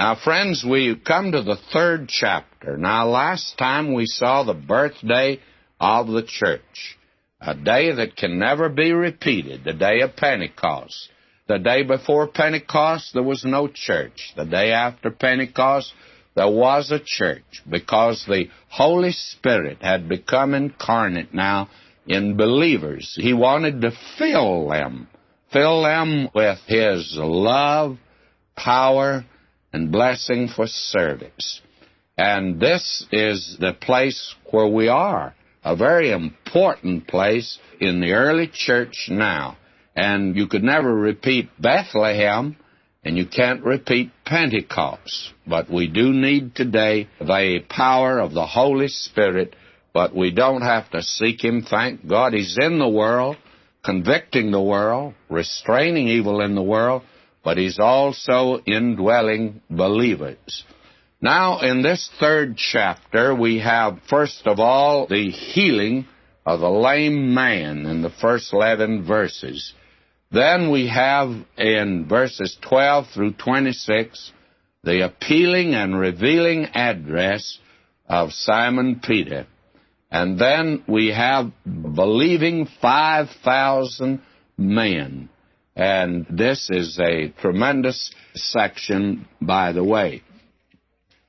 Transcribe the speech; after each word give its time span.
Now, 0.00 0.14
friends, 0.14 0.64
we 0.66 0.96
come 0.96 1.32
to 1.32 1.42
the 1.42 1.58
third 1.74 2.08
chapter. 2.08 2.78
Now, 2.78 3.06
last 3.06 3.58
time 3.58 3.92
we 3.92 4.06
saw 4.06 4.44
the 4.44 4.54
birthday 4.54 5.40
of 5.78 6.06
the 6.06 6.22
church, 6.22 6.96
a 7.38 7.54
day 7.54 7.92
that 7.92 8.16
can 8.16 8.38
never 8.38 8.70
be 8.70 8.92
repeated, 8.92 9.62
the 9.62 9.74
day 9.74 10.00
of 10.00 10.16
Pentecost. 10.16 11.10
The 11.48 11.58
day 11.58 11.82
before 11.82 12.28
Pentecost, 12.28 13.12
there 13.12 13.22
was 13.22 13.44
no 13.44 13.68
church. 13.68 14.32
The 14.36 14.46
day 14.46 14.72
after 14.72 15.10
Pentecost, 15.10 15.92
there 16.34 16.48
was 16.48 16.90
a 16.90 17.04
church 17.04 17.62
because 17.68 18.24
the 18.26 18.46
Holy 18.70 19.12
Spirit 19.12 19.82
had 19.82 20.08
become 20.08 20.54
incarnate 20.54 21.34
now 21.34 21.68
in 22.06 22.38
believers. 22.38 23.18
He 23.20 23.34
wanted 23.34 23.82
to 23.82 23.92
fill 24.16 24.70
them, 24.70 25.08
fill 25.52 25.82
them 25.82 26.30
with 26.34 26.58
His 26.66 27.18
love, 27.20 27.98
power, 28.56 29.26
and 29.72 29.92
blessing 29.92 30.48
for 30.48 30.66
service. 30.66 31.60
And 32.16 32.60
this 32.60 33.06
is 33.12 33.56
the 33.58 33.72
place 33.72 34.34
where 34.50 34.68
we 34.68 34.88
are, 34.88 35.34
a 35.64 35.74
very 35.76 36.10
important 36.12 37.06
place 37.06 37.58
in 37.80 38.00
the 38.00 38.12
early 38.12 38.50
church 38.52 39.08
now. 39.08 39.56
And 39.96 40.36
you 40.36 40.46
could 40.46 40.62
never 40.62 40.94
repeat 40.94 41.48
Bethlehem, 41.58 42.56
and 43.04 43.16
you 43.16 43.26
can't 43.26 43.64
repeat 43.64 44.10
Pentecost. 44.26 45.32
But 45.46 45.70
we 45.70 45.88
do 45.88 46.12
need 46.12 46.54
today 46.54 47.08
the 47.18 47.64
power 47.68 48.18
of 48.18 48.32
the 48.32 48.46
Holy 48.46 48.88
Spirit, 48.88 49.56
but 49.92 50.14
we 50.14 50.30
don't 50.30 50.62
have 50.62 50.90
to 50.90 51.02
seek 51.02 51.42
Him. 51.42 51.62
Thank 51.62 52.06
God 52.06 52.34
He's 52.34 52.58
in 52.60 52.78
the 52.78 52.88
world, 52.88 53.36
convicting 53.84 54.50
the 54.50 54.62
world, 54.62 55.14
restraining 55.28 56.08
evil 56.08 56.40
in 56.42 56.54
the 56.54 56.62
world, 56.62 57.02
but 57.42 57.58
He's 57.58 57.78
also 57.78 58.60
indwelling 58.66 59.62
believers. 59.70 60.64
Now, 61.20 61.60
in 61.60 61.82
this 61.82 62.10
third 62.18 62.56
chapter, 62.56 63.34
we 63.34 63.58
have, 63.58 63.98
first 64.08 64.46
of 64.46 64.58
all, 64.58 65.06
the 65.06 65.30
healing 65.30 66.06
of 66.46 66.60
the 66.60 66.70
lame 66.70 67.34
man 67.34 67.84
in 67.86 68.02
the 68.02 68.10
first 68.10 68.52
11 68.52 69.06
verses. 69.06 69.74
Then 70.30 70.70
we 70.70 70.88
have 70.88 71.30
in 71.58 72.06
verses 72.08 72.56
12 72.62 73.06
through 73.12 73.32
26 73.34 74.32
the 74.82 75.04
appealing 75.04 75.74
and 75.74 75.98
revealing 75.98 76.64
address 76.66 77.58
of 78.08 78.32
Simon 78.32 79.00
Peter. 79.04 79.46
And 80.10 80.38
then 80.38 80.84
we 80.88 81.08
have 81.08 81.52
believing 81.64 82.66
5,000 82.80 84.22
men. 84.56 85.28
And 85.76 86.26
this 86.28 86.68
is 86.70 86.98
a 86.98 87.28
tremendous 87.40 88.12
section, 88.34 89.26
by 89.40 89.72
the 89.72 89.84
way. 89.84 90.22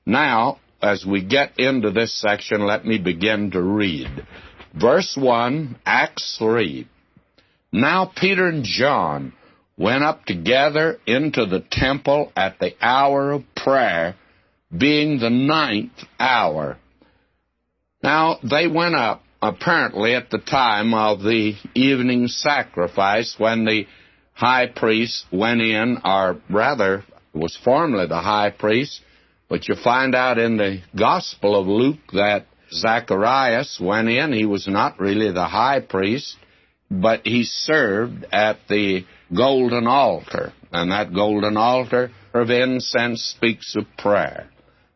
Now, 0.05 0.59
as 0.81 1.05
we 1.05 1.23
get 1.23 1.59
into 1.59 1.91
this 1.91 2.19
section, 2.19 2.65
let 2.65 2.85
me 2.85 2.97
begin 2.97 3.51
to 3.51 3.61
read. 3.61 4.07
Verse 4.73 5.15
1, 5.15 5.77
Acts 5.85 6.37
3. 6.39 6.87
Now 7.71 8.11
Peter 8.15 8.47
and 8.47 8.63
John 8.63 9.33
went 9.77 10.03
up 10.03 10.25
together 10.25 10.99
into 11.05 11.45
the 11.45 11.63
temple 11.71 12.31
at 12.35 12.59
the 12.59 12.73
hour 12.81 13.31
of 13.31 13.43
prayer, 13.55 14.15
being 14.75 15.19
the 15.19 15.29
ninth 15.29 16.03
hour. 16.19 16.77
Now 18.03 18.39
they 18.43 18.67
went 18.67 18.95
up 18.95 19.23
apparently 19.41 20.15
at 20.15 20.29
the 20.29 20.37
time 20.39 20.93
of 20.93 21.21
the 21.21 21.53
evening 21.73 22.27
sacrifice 22.27 23.35
when 23.37 23.65
the 23.65 23.85
high 24.41 24.65
priest 24.65 25.25
went 25.31 25.61
in, 25.61 25.99
or 26.03 26.41
rather, 26.49 27.03
was 27.31 27.55
formerly 27.63 28.07
the 28.07 28.19
high 28.19 28.49
priest, 28.49 29.01
but 29.47 29.67
you 29.67 29.75
find 29.75 30.15
out 30.15 30.39
in 30.39 30.57
the 30.57 30.81
Gospel 30.97 31.55
of 31.59 31.67
Luke 31.67 31.99
that 32.13 32.47
Zacharias 32.73 33.79
went 33.79 34.09
in. 34.09 34.33
He 34.33 34.47
was 34.47 34.67
not 34.67 34.99
really 34.99 35.31
the 35.31 35.47
high 35.47 35.79
priest, 35.79 36.37
but 36.89 37.21
he 37.23 37.43
served 37.43 38.25
at 38.31 38.57
the 38.67 39.05
golden 39.31 39.85
altar. 39.85 40.53
And 40.71 40.91
that 40.91 41.13
golden 41.13 41.55
altar 41.55 42.09
of 42.33 42.49
incense 42.49 43.21
speaks 43.37 43.75
of 43.75 43.85
prayer. 43.95 44.49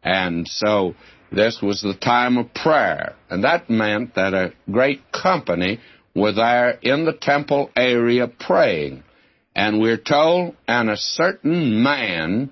And 0.03 0.47
so 0.47 0.95
this 1.31 1.61
was 1.61 1.81
the 1.83 1.93
time 1.93 2.37
of 2.37 2.51
prayer. 2.53 3.13
And 3.29 3.43
that 3.43 3.69
meant 3.69 4.15
that 4.15 4.33
a 4.33 4.53
great 4.71 5.01
company 5.11 5.79
were 6.15 6.31
there 6.31 6.79
in 6.81 7.05
the 7.05 7.13
temple 7.13 7.69
area 7.75 8.27
praying. 8.27 9.03
And 9.55 9.79
we're 9.79 9.97
told, 9.97 10.55
and 10.67 10.89
a 10.89 10.97
certain 10.97 11.81
man, 11.81 12.51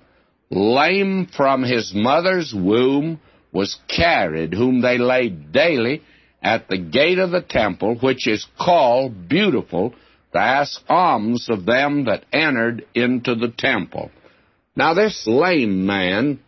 lame 0.49 1.27
from 1.35 1.63
his 1.63 1.93
mother's 1.93 2.53
womb, 2.55 3.19
was 3.51 3.77
carried, 3.87 4.53
whom 4.53 4.81
they 4.81 4.97
laid 4.97 5.51
daily 5.51 6.01
at 6.41 6.69
the 6.69 6.77
gate 6.77 7.19
of 7.19 7.31
the 7.31 7.41
temple, 7.41 7.95
which 7.95 8.27
is 8.27 8.47
called 8.59 9.27
Beautiful, 9.27 9.93
to 10.31 10.39
ask 10.39 10.81
alms 10.89 11.47
of 11.49 11.65
them 11.65 12.05
that 12.05 12.25
entered 12.31 12.85
into 12.95 13.35
the 13.35 13.53
temple. 13.55 14.09
Now, 14.75 14.93
this 14.93 15.27
lame 15.27 15.85
man 15.85 16.39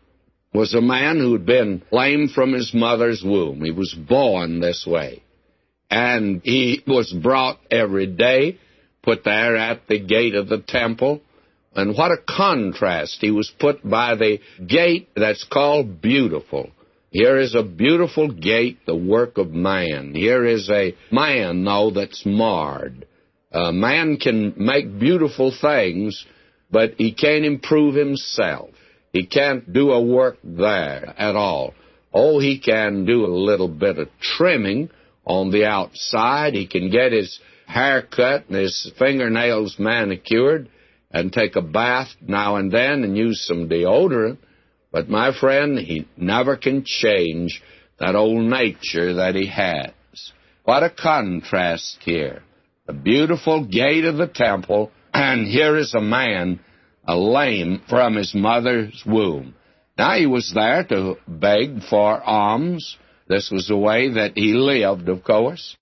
was 0.54 0.74
a 0.74 0.82
man 0.82 1.18
who 1.18 1.34
had 1.34 1.46
been 1.46 1.84
lame 1.92 2.30
from 2.30 2.54
his 2.54 2.74
mother's 2.74 3.22
womb. 3.24 3.62
He 3.64 3.72
was 3.72 3.94
born 3.94 4.62
this 4.62 4.86
way. 4.88 5.22
And 5.92 6.42
he 6.44 6.82
was 6.88 7.14
brought 7.14 7.60
every 7.70 8.08
day 8.08 8.58
put 9.06 9.24
there 9.24 9.56
at 9.56 9.88
the 9.88 10.00
gate 10.00 10.36
of 10.36 10.50
the 10.50 10.62
temple. 10.68 11.22
And 11.76 11.96
what 11.96 12.12
a 12.12 12.18
contrast. 12.28 13.20
He 13.22 13.32
was 13.32 13.52
put 13.60 13.88
by 13.88 14.16
the 14.16 14.40
gate 14.66 15.10
that's 15.16 15.46
called 15.46 16.02
Beautiful. 16.02 16.72
Here 17.12 17.38
is 17.38 17.56
a 17.56 17.64
beautiful 17.64 18.30
gate, 18.30 18.80
the 18.86 18.96
work 18.96 19.38
of 19.38 19.52
man. 19.52 20.14
Here 20.14 20.46
is 20.46 20.70
a 20.70 20.96
man, 21.12 21.64
though, 21.64 21.92
that's 21.92 22.26
marred. 22.26 23.08
A 23.54 23.72
man 23.72 24.18
can 24.18 24.54
make 24.58 25.00
beautiful 25.00 25.54
things, 25.62 26.26
but 26.70 26.96
he 26.98 27.14
can't 27.14 27.46
improve 27.46 27.96
himself. 27.96 28.72
He 29.14 29.26
can't 29.26 29.72
do 29.72 29.92
a 29.92 30.04
work 30.04 30.40
there 30.44 31.14
at 31.18 31.38
all. 31.38 31.74
Oh, 32.14 32.40
he 32.40 32.60
can 32.60 33.06
do 33.06 33.26
a 33.26 33.28
little 33.28 33.70
bit 33.70 33.98
of 33.98 34.10
trimming 34.22 34.90
on 35.26 35.52
the 35.52 35.66
outside. 35.66 36.54
He 36.54 36.68
can 36.68 36.90
get 36.92 37.14
his 37.14 37.40
haircut 37.68 38.46
and 38.48 38.58
his 38.58 38.92
fingernails 38.98 39.78
manicured 39.80 40.70
and 41.12 41.32
take 41.32 41.56
a 41.56 41.62
bath 41.62 42.10
now 42.22 42.58
and 42.58 42.72
then 42.72 43.04
and 43.04 43.18
use 43.18 43.46
some 43.46 43.70
deodorant. 43.70 44.38
But 44.92 45.10
my 45.10 45.38
friend, 45.38 45.78
he 45.78 46.08
never 46.18 46.56
can 46.56 46.84
change 46.86 47.62
that 48.00 48.16
old 48.16 48.44
nature 48.44 49.16
that 49.16 49.36
he 49.36 49.48
has. 49.48 49.92
What 50.64 50.84
a 50.84 50.90
contrast 50.90 51.98
here. 52.02 52.44
The 52.88 52.94
beautiful 52.94 53.66
gate 53.66 54.06
of 54.06 54.18
the 54.18 54.28
temple, 54.28 54.92
and 55.14 55.48
here 55.48 55.78
is 55.78 55.94
a 55.94 56.02
man, 56.02 56.60
a 57.08 57.16
lame 57.16 57.82
from 57.90 58.16
his 58.16 58.34
mother's 58.34 59.04
womb. 59.06 59.56
Now 59.98 60.18
he 60.18 60.26
was 60.26 60.52
there 60.54 60.84
to 60.86 61.16
beg 61.28 61.84
for 61.90 62.22
alms. 62.22 62.98
This 63.28 63.50
was 63.52 63.68
the 63.68 63.78
way 63.78 64.10
that 64.14 64.34
he 64.36 64.54
lived, 64.54 65.10
of 65.10 65.24
course 65.24 65.76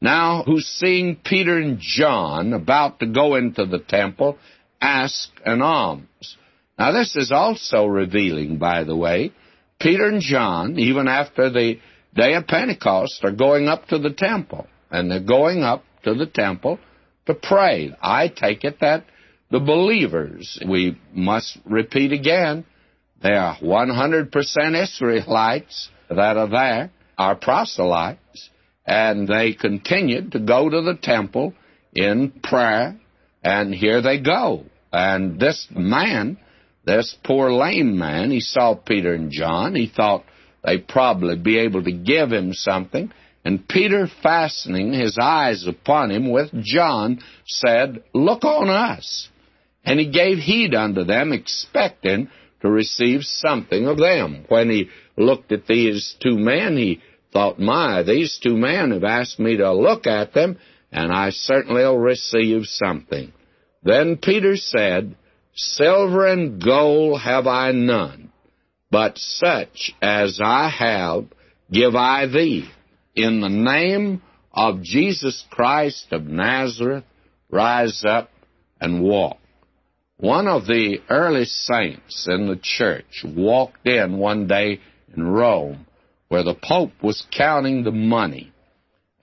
now 0.00 0.42
who's 0.44 0.66
seeing 0.66 1.16
Peter 1.16 1.58
and 1.58 1.78
John 1.80 2.52
about 2.52 3.00
to 3.00 3.06
go 3.06 3.36
into 3.36 3.66
the 3.66 3.78
temple 3.78 4.38
ask 4.80 5.30
an 5.44 5.62
alms. 5.62 6.36
Now, 6.78 6.92
this 6.92 7.16
is 7.16 7.32
also 7.32 7.86
revealing, 7.86 8.58
by 8.58 8.84
the 8.84 8.96
way. 8.96 9.32
Peter 9.80 10.06
and 10.06 10.20
John, 10.20 10.78
even 10.78 11.08
after 11.08 11.50
the 11.50 11.78
day 12.14 12.34
of 12.34 12.46
Pentecost, 12.46 13.24
are 13.24 13.32
going 13.32 13.68
up 13.68 13.86
to 13.88 13.98
the 13.98 14.12
temple. 14.12 14.66
And 14.90 15.10
they're 15.10 15.20
going 15.20 15.62
up 15.62 15.84
to 16.04 16.14
the 16.14 16.26
temple 16.26 16.78
to 17.26 17.34
pray. 17.34 17.96
I 18.00 18.28
take 18.28 18.64
it 18.64 18.80
that 18.80 19.04
the 19.50 19.60
believers, 19.60 20.60
we 20.66 20.98
must 21.12 21.58
repeat 21.64 22.12
again, 22.12 22.64
they 23.22 23.32
are 23.32 23.56
100% 23.56 24.82
Israelites 24.82 25.88
that 26.08 26.36
are 26.36 26.48
there, 26.48 26.90
are 27.16 27.36
proselytes, 27.36 28.50
and 28.86 29.26
they 29.26 29.52
continued 29.52 30.32
to 30.32 30.38
go 30.38 30.68
to 30.68 30.82
the 30.82 30.98
temple 31.00 31.54
in 31.94 32.32
prayer, 32.42 32.98
and 33.42 33.74
here 33.74 34.02
they 34.02 34.20
go. 34.20 34.64
And 34.92 35.40
this 35.40 35.66
man, 35.70 36.38
this 36.84 37.16
poor 37.24 37.52
lame 37.52 37.98
man, 37.98 38.30
he 38.30 38.40
saw 38.40 38.74
Peter 38.74 39.14
and 39.14 39.30
John. 39.30 39.74
He 39.74 39.90
thought 39.94 40.24
they'd 40.62 40.86
probably 40.86 41.36
be 41.36 41.58
able 41.58 41.82
to 41.84 41.92
give 41.92 42.30
him 42.30 42.52
something. 42.52 43.10
And 43.44 43.68
Peter, 43.68 44.08
fastening 44.22 44.92
his 44.92 45.18
eyes 45.20 45.66
upon 45.66 46.10
him 46.10 46.30
with 46.30 46.50
John, 46.62 47.20
said, 47.46 48.02
Look 48.14 48.44
on 48.44 48.70
us. 48.70 49.28
And 49.84 50.00
he 50.00 50.10
gave 50.10 50.38
heed 50.38 50.74
unto 50.74 51.04
them, 51.04 51.32
expecting 51.32 52.30
to 52.62 52.70
receive 52.70 53.22
something 53.22 53.86
of 53.86 53.98
them. 53.98 54.46
When 54.48 54.70
he 54.70 54.88
looked 55.18 55.52
at 55.52 55.66
these 55.66 56.16
two 56.22 56.38
men, 56.38 56.78
he 56.78 57.02
thought, 57.34 57.58
my, 57.58 58.02
these 58.04 58.38
two 58.42 58.56
men 58.56 58.92
have 58.92 59.04
asked 59.04 59.38
me 59.38 59.56
to 59.56 59.74
look 59.74 60.06
at 60.06 60.32
them, 60.32 60.56
and 60.90 61.12
I 61.12 61.30
certainly 61.30 61.82
will 61.82 61.98
receive 61.98 62.62
something. 62.64 63.32
Then 63.82 64.16
Peter 64.16 64.56
said, 64.56 65.16
Silver 65.54 66.26
and 66.26 66.62
gold 66.62 67.20
have 67.20 67.46
I 67.46 67.72
none, 67.72 68.30
but 68.90 69.18
such 69.18 69.92
as 70.00 70.40
I 70.42 70.68
have 70.68 71.26
give 71.70 71.94
I 71.96 72.26
thee. 72.26 72.70
In 73.14 73.40
the 73.40 73.48
name 73.48 74.22
of 74.52 74.82
Jesus 74.82 75.44
Christ 75.50 76.06
of 76.12 76.24
Nazareth, 76.24 77.04
rise 77.50 78.04
up 78.08 78.30
and 78.80 79.02
walk. 79.02 79.38
One 80.16 80.46
of 80.46 80.66
the 80.66 80.98
early 81.10 81.44
saints 81.44 82.26
in 82.28 82.46
the 82.46 82.58
church 82.60 83.24
walked 83.24 83.86
in 83.86 84.18
one 84.18 84.46
day 84.46 84.80
in 85.16 85.26
Rome 85.26 85.86
where 86.34 86.42
the 86.42 86.56
Pope 86.60 86.90
was 87.00 87.24
counting 87.30 87.84
the 87.84 87.92
money. 87.92 88.52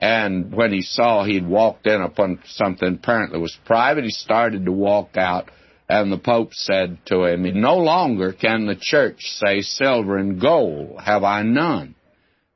And 0.00 0.50
when 0.50 0.72
he 0.72 0.80
saw 0.80 1.24
he'd 1.24 1.46
walked 1.46 1.86
in 1.86 2.00
upon 2.00 2.40
something 2.46 2.94
apparently 2.94 3.38
was 3.38 3.54
private, 3.66 4.04
he 4.04 4.10
started 4.10 4.64
to 4.64 4.72
walk 4.72 5.18
out. 5.18 5.50
And 5.90 6.10
the 6.10 6.16
Pope 6.16 6.54
said 6.54 6.96
to 7.08 7.24
him, 7.24 7.42
No 7.60 7.76
longer 7.76 8.32
can 8.32 8.64
the 8.64 8.78
church 8.80 9.18
say, 9.24 9.60
Silver 9.60 10.16
and 10.16 10.40
gold 10.40 11.02
have 11.02 11.22
I 11.22 11.42
none. 11.42 11.96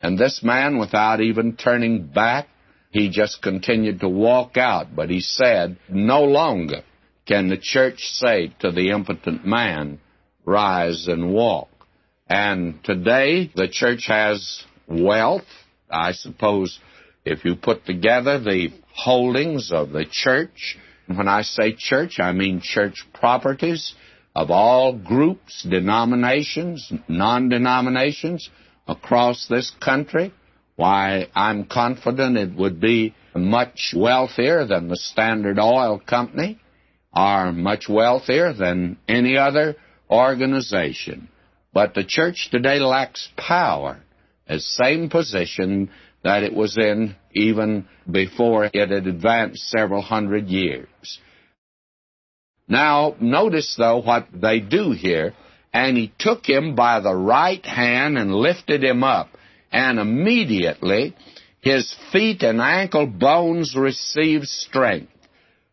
And 0.00 0.16
this 0.16 0.42
man, 0.42 0.78
without 0.78 1.20
even 1.20 1.56
turning 1.56 2.06
back, 2.06 2.48
he 2.90 3.10
just 3.10 3.42
continued 3.42 4.00
to 4.00 4.08
walk 4.08 4.56
out. 4.56 4.96
But 4.96 5.10
he 5.10 5.20
said, 5.20 5.76
No 5.90 6.22
longer 6.22 6.80
can 7.26 7.48
the 7.48 7.58
church 7.60 7.98
say 7.98 8.54
to 8.60 8.70
the 8.70 8.88
impotent 8.88 9.46
man, 9.46 10.00
Rise 10.46 11.08
and 11.08 11.34
walk. 11.34 11.68
And 12.28 12.82
today, 12.82 13.50
the 13.55 13.69
church 13.69 14.06
has 14.08 14.64
wealth. 14.88 15.46
I 15.90 16.12
suppose 16.12 16.78
if 17.25 17.44
you 17.44 17.55
put 17.56 17.87
together 17.87 18.40
the 18.40 18.70
holdings 18.93 19.70
of 19.73 19.90
the 19.90 20.05
church, 20.11 20.76
and 21.06 21.17
when 21.17 21.28
I 21.28 21.43
say 21.43 21.75
church, 21.76 22.19
I 22.19 22.32
mean 22.32 22.61
church 22.61 23.05
properties 23.14 23.94
of 24.34 24.50
all 24.50 24.93
groups, 24.93 25.62
denominations, 25.69 26.93
non 27.08 27.49
denominations 27.49 28.50
across 28.88 29.46
this 29.49 29.70
country. 29.81 30.32
Why, 30.75 31.28
I'm 31.34 31.64
confident 31.67 32.37
it 32.37 32.55
would 32.55 32.81
be 32.81 33.14
much 33.34 33.94
wealthier 33.96 34.67
than 34.67 34.88
the 34.88 34.96
Standard 34.96 35.58
Oil 35.58 35.99
Company, 35.99 36.58
or 37.14 37.52
much 37.52 37.88
wealthier 37.88 38.52
than 38.52 38.99
any 39.08 39.38
other 39.38 39.76
organization. 40.11 41.28
But 41.76 41.93
the 41.93 42.05
church 42.05 42.49
today 42.50 42.78
lacks 42.78 43.28
power, 43.37 43.99
the 44.49 44.61
same 44.61 45.11
position 45.11 45.90
that 46.25 46.43
it 46.43 46.55
was 46.55 46.78
in 46.78 47.17
even 47.34 47.87
before 48.11 48.64
it 48.64 48.88
had 48.90 49.06
advanced 49.06 49.69
several 49.69 50.00
hundred 50.00 50.46
years. 50.46 51.19
Now, 52.67 53.14
notice 53.20 53.75
though 53.76 53.99
what 53.99 54.28
they 54.32 54.61
do 54.61 54.93
here. 54.93 55.34
And 55.70 55.99
he 55.99 56.14
took 56.19 56.46
him 56.46 56.76
by 56.76 57.00
the 57.00 57.14
right 57.14 57.67
hand 57.67 58.17
and 58.17 58.34
lifted 58.34 58.82
him 58.82 59.05
up. 59.05 59.28
And 59.70 59.99
immediately 59.99 61.14
his 61.61 61.94
feet 62.11 62.43
and 62.43 62.58
ankle 62.58 63.06
bones 63.06 63.76
received 63.76 64.49
strength. 64.49 65.12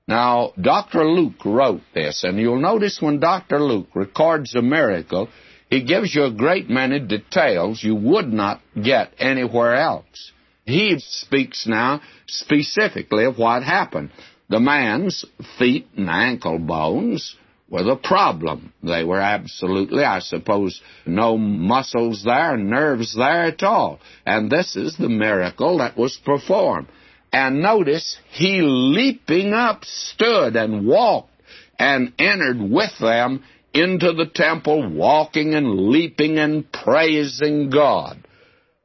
Now, 0.06 0.52
Dr. 0.60 1.06
Luke 1.06 1.46
wrote 1.46 1.84
this, 1.94 2.26
and 2.26 2.38
you'll 2.38 2.60
notice 2.60 3.02
when 3.02 3.22
Dr. 3.22 3.62
Luke 3.62 3.88
records 3.96 4.54
a 4.54 4.62
miracle, 4.62 5.30
he 5.74 5.82
gives 5.82 6.14
you 6.14 6.26
a 6.26 6.32
great 6.32 6.70
many 6.70 7.00
details 7.00 7.84
you 7.84 7.96
would 7.96 8.32
not 8.32 8.62
get 8.80 9.12
anywhere 9.18 9.74
else. 9.74 10.32
He 10.66 11.00
speaks 11.00 11.66
now 11.66 12.02
specifically 12.28 13.26
of 13.26 13.40
what 13.40 13.64
happened. 13.64 14.12
The 14.50 14.60
man's 14.60 15.26
feet 15.58 15.88
and 15.98 16.12
ankle 16.12 16.60
bones 16.60 17.36
were 17.72 17.82
the 17.82 17.96
problem. 17.96 18.72
They 18.84 19.04
were 19.04 19.20
absolutely, 19.20 20.04
I 20.04 20.20
suppose, 20.20 20.80
no 21.08 21.40
muscles 21.40 22.24
there, 22.24 22.56
nerves 22.56 23.16
there 23.16 23.46
at 23.46 23.64
all. 23.64 24.00
And 24.28 24.52
this 24.52 24.76
is 24.76 24.96
the 24.96 25.10
miracle 25.10 25.80
that 25.80 25.98
was 25.98 26.20
performed. 26.24 26.88
And 27.32 27.64
notice, 27.64 28.20
he 28.30 28.62
leaping 28.62 29.54
up 29.54 29.86
stood 29.86 30.56
and 30.56 30.86
walked 30.86 31.32
and 31.80 32.14
entered 32.20 32.62
with 32.62 32.92
them 33.00 33.44
into 33.74 34.14
the 34.14 34.30
temple, 34.34 34.90
walking 34.92 35.56
and 35.56 35.90
leaping 35.90 36.38
and 36.38 36.72
praising 36.72 37.70
God. 37.70 38.26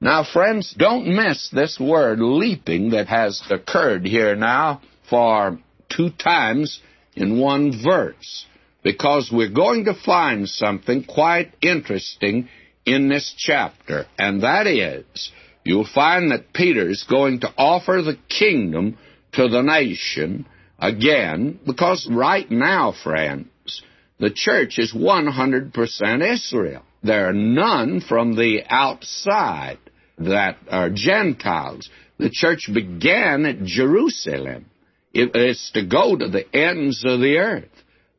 Now, 0.00 0.24
friends, 0.24 0.74
don't 0.78 1.08
miss 1.08 1.50
this 1.50 1.78
word 1.78 2.20
leaping 2.20 2.90
that 2.90 3.08
has 3.08 3.42
occurred 3.50 4.06
here 4.06 4.36
now 4.36 4.80
for 5.10 5.58
two 5.90 6.10
times 6.10 6.80
in 7.14 7.40
one 7.40 7.82
verse, 7.84 8.46
because 8.82 9.30
we're 9.32 9.50
going 9.50 9.86
to 9.86 9.94
find 9.94 10.48
something 10.48 11.04
quite 11.04 11.52
interesting 11.60 12.48
in 12.86 13.08
this 13.08 13.34
chapter, 13.36 14.06
and 14.18 14.42
that 14.42 14.66
is 14.66 15.32
you'll 15.64 15.84
find 15.84 16.30
that 16.30 16.52
Peter 16.54 16.88
is 16.88 17.04
going 17.08 17.40
to 17.40 17.52
offer 17.58 18.00
the 18.02 18.16
kingdom 18.28 18.96
to 19.32 19.48
the 19.48 19.62
nation 19.62 20.46
again, 20.78 21.58
because 21.66 22.08
right 22.10 22.50
now, 22.50 22.94
friends, 23.02 23.48
the 24.18 24.30
church 24.34 24.78
is 24.78 24.92
100% 24.92 26.32
Israel. 26.32 26.82
There 27.02 27.28
are 27.28 27.32
none 27.32 28.00
from 28.00 28.34
the 28.34 28.62
outside 28.68 29.78
that 30.18 30.56
are 30.68 30.90
Gentiles. 30.90 31.88
The 32.18 32.30
church 32.30 32.68
began 32.72 33.46
at 33.46 33.62
Jerusalem. 33.62 34.66
It 35.12 35.34
is 35.36 35.70
to 35.74 35.86
go 35.86 36.16
to 36.16 36.28
the 36.28 36.44
ends 36.54 37.04
of 37.06 37.20
the 37.20 37.38
earth. 37.38 37.70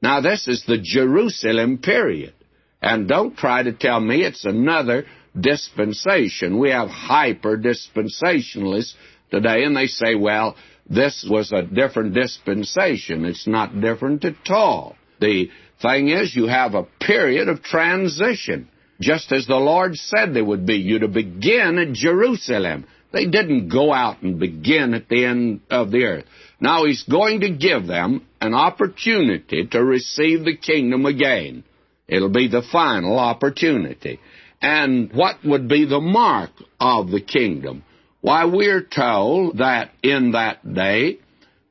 Now, 0.01 0.22
this 0.22 0.48
is 0.48 0.63
the 0.66 0.78
Jerusalem 0.81 1.80
period. 1.80 2.34
And 2.81 3.07
don't 3.07 3.36
try 3.36 3.63
to 3.63 3.74
tell 3.74 4.00
me 4.00 4.24
it's 4.24 4.46
another 4.46 5.06
dispensation. 5.38 6.57
We 6.57 6.72
have 6.72 6.88
hyper 6.88 7.57
dispensationalists 7.57 8.94
today, 9.31 9.63
and 9.63 9.75
they 9.75 9.88
say, 9.88 10.16
well, 10.16 10.56
this 10.90 11.28
was 11.30 11.51
a 11.51 11.63
different 11.63 12.13
dispensation. 12.13 13.25
It's 13.25 13.48
not 13.48 13.80
different 13.80 14.24
at 14.24 14.50
all. 14.50 14.96
The 15.19 15.50
thing 15.81 16.09
is, 16.09 16.35
you 16.35 16.47
have 16.47 16.73
a 16.73 16.87
period 16.99 17.49
of 17.49 17.63
transition 17.63 18.69
just 18.99 19.31
as 19.31 19.47
the 19.47 19.55
Lord 19.55 19.95
said 19.95 20.33
they 20.33 20.41
would 20.41 20.65
be. 20.65 20.75
You 20.75 20.99
to 20.99 21.07
begin 21.07 21.77
at 21.77 21.93
Jerusalem. 21.93 22.85
They 23.11 23.25
didn't 23.25 23.69
go 23.69 23.91
out 23.91 24.21
and 24.21 24.39
begin 24.39 24.93
at 24.93 25.09
the 25.09 25.25
end 25.25 25.61
of 25.69 25.89
the 25.91 26.03
earth. 26.03 26.25
Now 26.59 26.85
He's 26.85 27.03
going 27.03 27.41
to 27.41 27.49
give 27.49 27.87
them 27.87 28.27
an 28.41 28.53
opportunity 28.53 29.65
to 29.67 29.83
receive 29.83 30.43
the 30.43 30.57
kingdom 30.57 31.05
again. 31.05 31.63
It'll 32.07 32.29
be 32.29 32.47
the 32.47 32.63
final 32.71 33.17
opportunity. 33.17 34.19
And 34.61 35.12
what 35.13 35.38
would 35.45 35.67
be 35.67 35.86
the 35.86 36.01
mark 36.01 36.51
of 36.79 37.09
the 37.09 37.21
kingdom? 37.21 37.83
Why, 38.21 38.45
we're 38.45 38.83
told 38.83 39.59
that 39.59 39.91
in 40.03 40.31
that 40.31 40.74
day, 40.74 41.19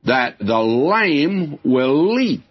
that 0.05 0.39
the 0.39 0.57
lame 0.57 1.59
will 1.63 2.15
leap. 2.15 2.43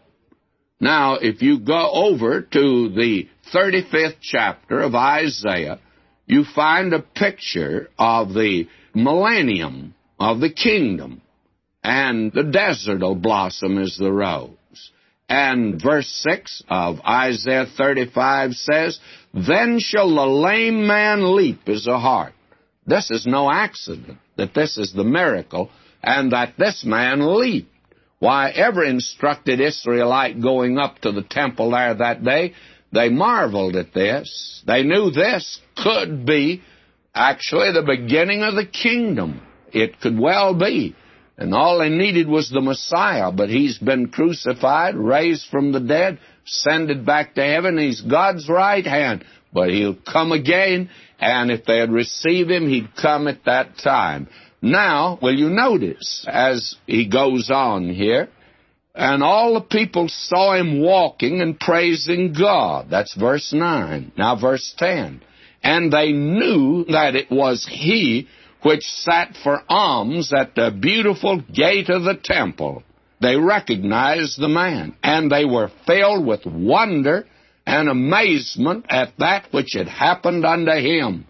Now, 0.80 1.14
if 1.14 1.42
you 1.42 1.58
go 1.58 1.90
over 1.92 2.40
to 2.40 2.88
the 2.90 3.28
35th 3.52 4.16
chapter 4.20 4.80
of 4.80 4.94
Isaiah, 4.94 5.80
you 6.26 6.44
find 6.44 6.92
a 6.92 7.00
picture 7.00 7.88
of 7.99 8.35
the 8.35 8.68
millennium 8.94 9.94
of 10.20 10.40
the 10.40 10.50
kingdom. 10.50 11.23
And 11.82 12.32
the 12.32 12.44
desert 12.44 13.00
will 13.00 13.14
blossom 13.14 13.78
as 13.78 13.97
the 13.97 14.12
rose. 14.12 14.56
And 15.28 15.80
verse 15.82 16.08
6 16.28 16.64
of 16.68 17.00
Isaiah 17.00 17.66
35 17.76 18.52
says, 18.54 18.99
Then 19.35 19.78
shall 19.78 20.08
the 20.08 20.26
lame 20.26 20.87
man 20.87 21.37
leap 21.37 21.68
as 21.68 21.87
a 21.87 21.99
hart. 21.99 22.32
This 22.87 23.11
is 23.11 23.26
no 23.26 23.50
accident, 23.50 24.18
that 24.37 24.54
this 24.54 24.78
is 24.78 24.92
the 24.92 25.04
miracle, 25.04 25.70
and 26.02 26.32
that 26.32 26.54
this 26.56 26.85
man 26.85 27.38
leaped. 27.38 27.70
Why, 28.18 28.50
every 28.50 28.90
instructed 28.90 29.60
Israelite 29.60 30.42
going 30.42 30.78
up 30.78 30.98
to 31.00 31.12
the 31.12 31.22
temple 31.22 31.70
there 31.70 31.94
that 31.94 32.25
day 32.25 32.54
they 32.92 33.08
marveled 33.10 33.76
at 33.76 33.92
this. 33.92 34.62
They 34.66 34.82
knew 34.82 35.10
this 35.10 35.60
could 35.76 36.25
be 36.25 36.62
actually 37.14 37.72
the 37.72 37.82
beginning 37.82 38.42
of 38.42 38.54
the 38.54 38.66
kingdom. 38.66 39.42
It 39.72 40.00
could 40.00 40.18
well 40.18 40.54
be. 40.54 40.96
And 41.37 41.54
all 41.54 41.78
they 41.78 41.90
needed 41.90 42.26
was 42.26 42.50
the 42.50 42.60
Messiah, 42.60 43.30
but 43.30 43.48
he's 43.48 43.78
been 43.78 44.08
crucified, 44.08 44.96
raised 44.96 45.48
from 45.50 45.72
the 45.72 45.80
dead, 45.80 46.18
ascended 46.46 47.06
back 47.06 47.34
to 47.34 47.44
heaven. 47.44 47.78
He's 47.78 48.00
God's 48.00 48.48
right 48.48 48.84
hand. 48.84 49.25
But 49.52 49.70
he'll 49.70 49.94
come 49.94 50.32
again, 50.32 50.90
and 51.18 51.50
if 51.50 51.64
they 51.64 51.78
had 51.78 51.92
received 51.92 52.50
him, 52.50 52.68
he'd 52.68 52.96
come 52.96 53.28
at 53.28 53.44
that 53.44 53.78
time. 53.78 54.28
Now, 54.60 55.18
will 55.22 55.34
you 55.34 55.50
notice, 55.50 56.26
as 56.28 56.76
he 56.86 57.08
goes 57.08 57.50
on 57.50 57.90
here, 57.90 58.28
and 58.94 59.22
all 59.22 59.54
the 59.54 59.60
people 59.60 60.08
saw 60.08 60.54
him 60.54 60.80
walking 60.80 61.40
and 61.40 61.58
praising 61.58 62.34
God. 62.36 62.88
That's 62.90 63.14
verse 63.14 63.52
9. 63.52 64.12
Now, 64.18 64.34
verse 64.34 64.74
10. 64.76 65.22
And 65.62 65.92
they 65.92 66.10
knew 66.10 66.84
that 66.86 67.14
it 67.14 67.30
was 67.30 67.64
he 67.70 68.26
which 68.62 68.82
sat 68.82 69.36
for 69.44 69.62
alms 69.68 70.32
at 70.36 70.56
the 70.56 70.76
beautiful 70.80 71.40
gate 71.40 71.88
of 71.90 72.02
the 72.02 72.18
temple. 72.20 72.82
They 73.20 73.36
recognized 73.36 74.40
the 74.40 74.48
man, 74.48 74.96
and 75.02 75.30
they 75.30 75.44
were 75.44 75.70
filled 75.86 76.26
with 76.26 76.44
wonder 76.44 77.24
and 77.66 77.88
amazement 77.88 78.86
at 78.88 79.12
that 79.18 79.52
which 79.52 79.74
had 79.74 79.88
happened 79.88 80.44
unto 80.44 80.72
him. 80.72 81.26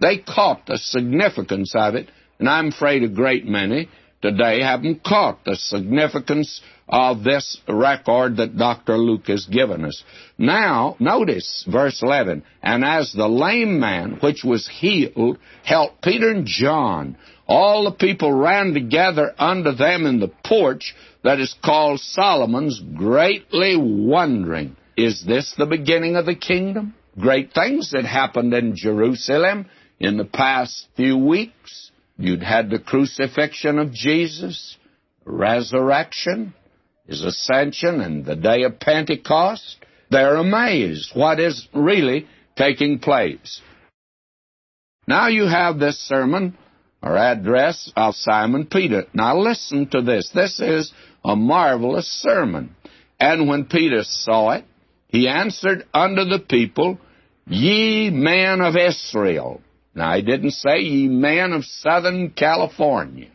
They 0.00 0.18
caught 0.18 0.66
the 0.66 0.78
significance 0.78 1.72
of 1.76 1.94
it, 1.94 2.08
and 2.42 2.48
I'm 2.48 2.70
afraid 2.70 3.04
a 3.04 3.08
great 3.08 3.46
many 3.46 3.88
today 4.20 4.62
haven't 4.62 5.04
caught 5.04 5.44
the 5.44 5.54
significance 5.54 6.60
of 6.88 7.22
this 7.22 7.60
record 7.68 8.38
that 8.38 8.58
Dr. 8.58 8.98
Luke 8.98 9.28
has 9.28 9.46
given 9.46 9.84
us. 9.84 10.02
Now, 10.38 10.96
notice 10.98 11.64
verse 11.70 12.02
11. 12.02 12.42
And 12.60 12.84
as 12.84 13.12
the 13.12 13.28
lame 13.28 13.78
man 13.78 14.18
which 14.20 14.42
was 14.42 14.66
healed 14.68 15.38
helped 15.62 16.02
Peter 16.02 16.30
and 16.30 16.44
John, 16.44 17.16
all 17.46 17.84
the 17.84 17.92
people 17.92 18.32
ran 18.32 18.74
together 18.74 19.32
unto 19.38 19.70
them 19.70 20.04
in 20.06 20.18
the 20.18 20.32
porch 20.44 20.96
that 21.22 21.38
is 21.38 21.54
called 21.64 22.00
Solomon's, 22.00 22.82
greatly 22.96 23.76
wondering, 23.76 24.74
Is 24.96 25.24
this 25.24 25.54
the 25.56 25.66
beginning 25.66 26.16
of 26.16 26.26
the 26.26 26.34
kingdom? 26.34 26.94
Great 27.16 27.52
things 27.52 27.92
that 27.92 28.04
happened 28.04 28.52
in 28.52 28.74
Jerusalem 28.74 29.66
in 30.00 30.16
the 30.16 30.24
past 30.24 30.88
few 30.96 31.16
weeks. 31.16 31.91
You'd 32.16 32.42
had 32.42 32.70
the 32.70 32.78
crucifixion 32.78 33.78
of 33.78 33.92
Jesus, 33.92 34.76
resurrection, 35.24 36.54
his 37.06 37.22
ascension, 37.22 38.00
and 38.00 38.24
the 38.24 38.36
day 38.36 38.62
of 38.62 38.78
Pentecost. 38.78 39.76
They're 40.10 40.36
amazed 40.36 41.12
what 41.14 41.40
is 41.40 41.68
really 41.74 42.26
taking 42.56 42.98
place. 42.98 43.60
Now 45.06 45.28
you 45.28 45.46
have 45.46 45.78
this 45.78 45.98
sermon 45.98 46.56
or 47.02 47.16
address 47.16 47.90
of 47.96 48.14
Simon 48.14 48.66
Peter. 48.66 49.04
Now 49.12 49.36
listen 49.38 49.88
to 49.88 50.02
this. 50.02 50.30
This 50.34 50.60
is 50.60 50.92
a 51.24 51.34
marvelous 51.34 52.06
sermon. 52.06 52.76
And 53.18 53.48
when 53.48 53.64
Peter 53.64 54.02
saw 54.04 54.52
it, 54.52 54.64
he 55.08 55.28
answered 55.28 55.86
unto 55.92 56.24
the 56.24 56.38
people, 56.38 56.98
Ye 57.46 58.10
men 58.10 58.60
of 58.60 58.76
Israel. 58.76 59.60
Now, 59.94 60.16
he 60.16 60.22
didn't 60.22 60.52
say 60.52 60.80
ye 60.80 61.08
men 61.08 61.52
of 61.52 61.64
Southern 61.64 62.30
California. 62.30 63.28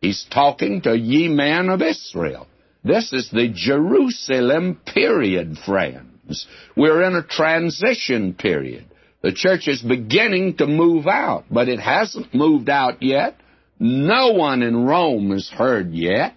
He's 0.00 0.24
talking 0.32 0.80
to 0.82 0.96
ye 0.96 1.28
men 1.28 1.68
of 1.68 1.82
Israel. 1.82 2.46
This 2.82 3.12
is 3.12 3.28
the 3.30 3.48
Jerusalem 3.52 4.80
period, 4.86 5.58
friends. 5.66 6.46
We're 6.74 7.02
in 7.02 7.14
a 7.14 7.22
transition 7.22 8.34
period. 8.34 8.86
The 9.22 9.32
church 9.32 9.68
is 9.68 9.82
beginning 9.82 10.56
to 10.56 10.66
move 10.66 11.06
out, 11.06 11.44
but 11.50 11.68
it 11.68 11.80
hasn't 11.80 12.34
moved 12.34 12.70
out 12.70 13.02
yet. 13.02 13.36
No 13.78 14.32
one 14.32 14.62
in 14.62 14.86
Rome 14.86 15.30
has 15.32 15.48
heard 15.48 15.92
yet. 15.92 16.34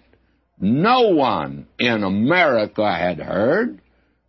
No 0.60 1.08
one 1.10 1.66
in 1.78 2.02
America 2.02 2.94
had 2.94 3.18
heard. 3.18 3.80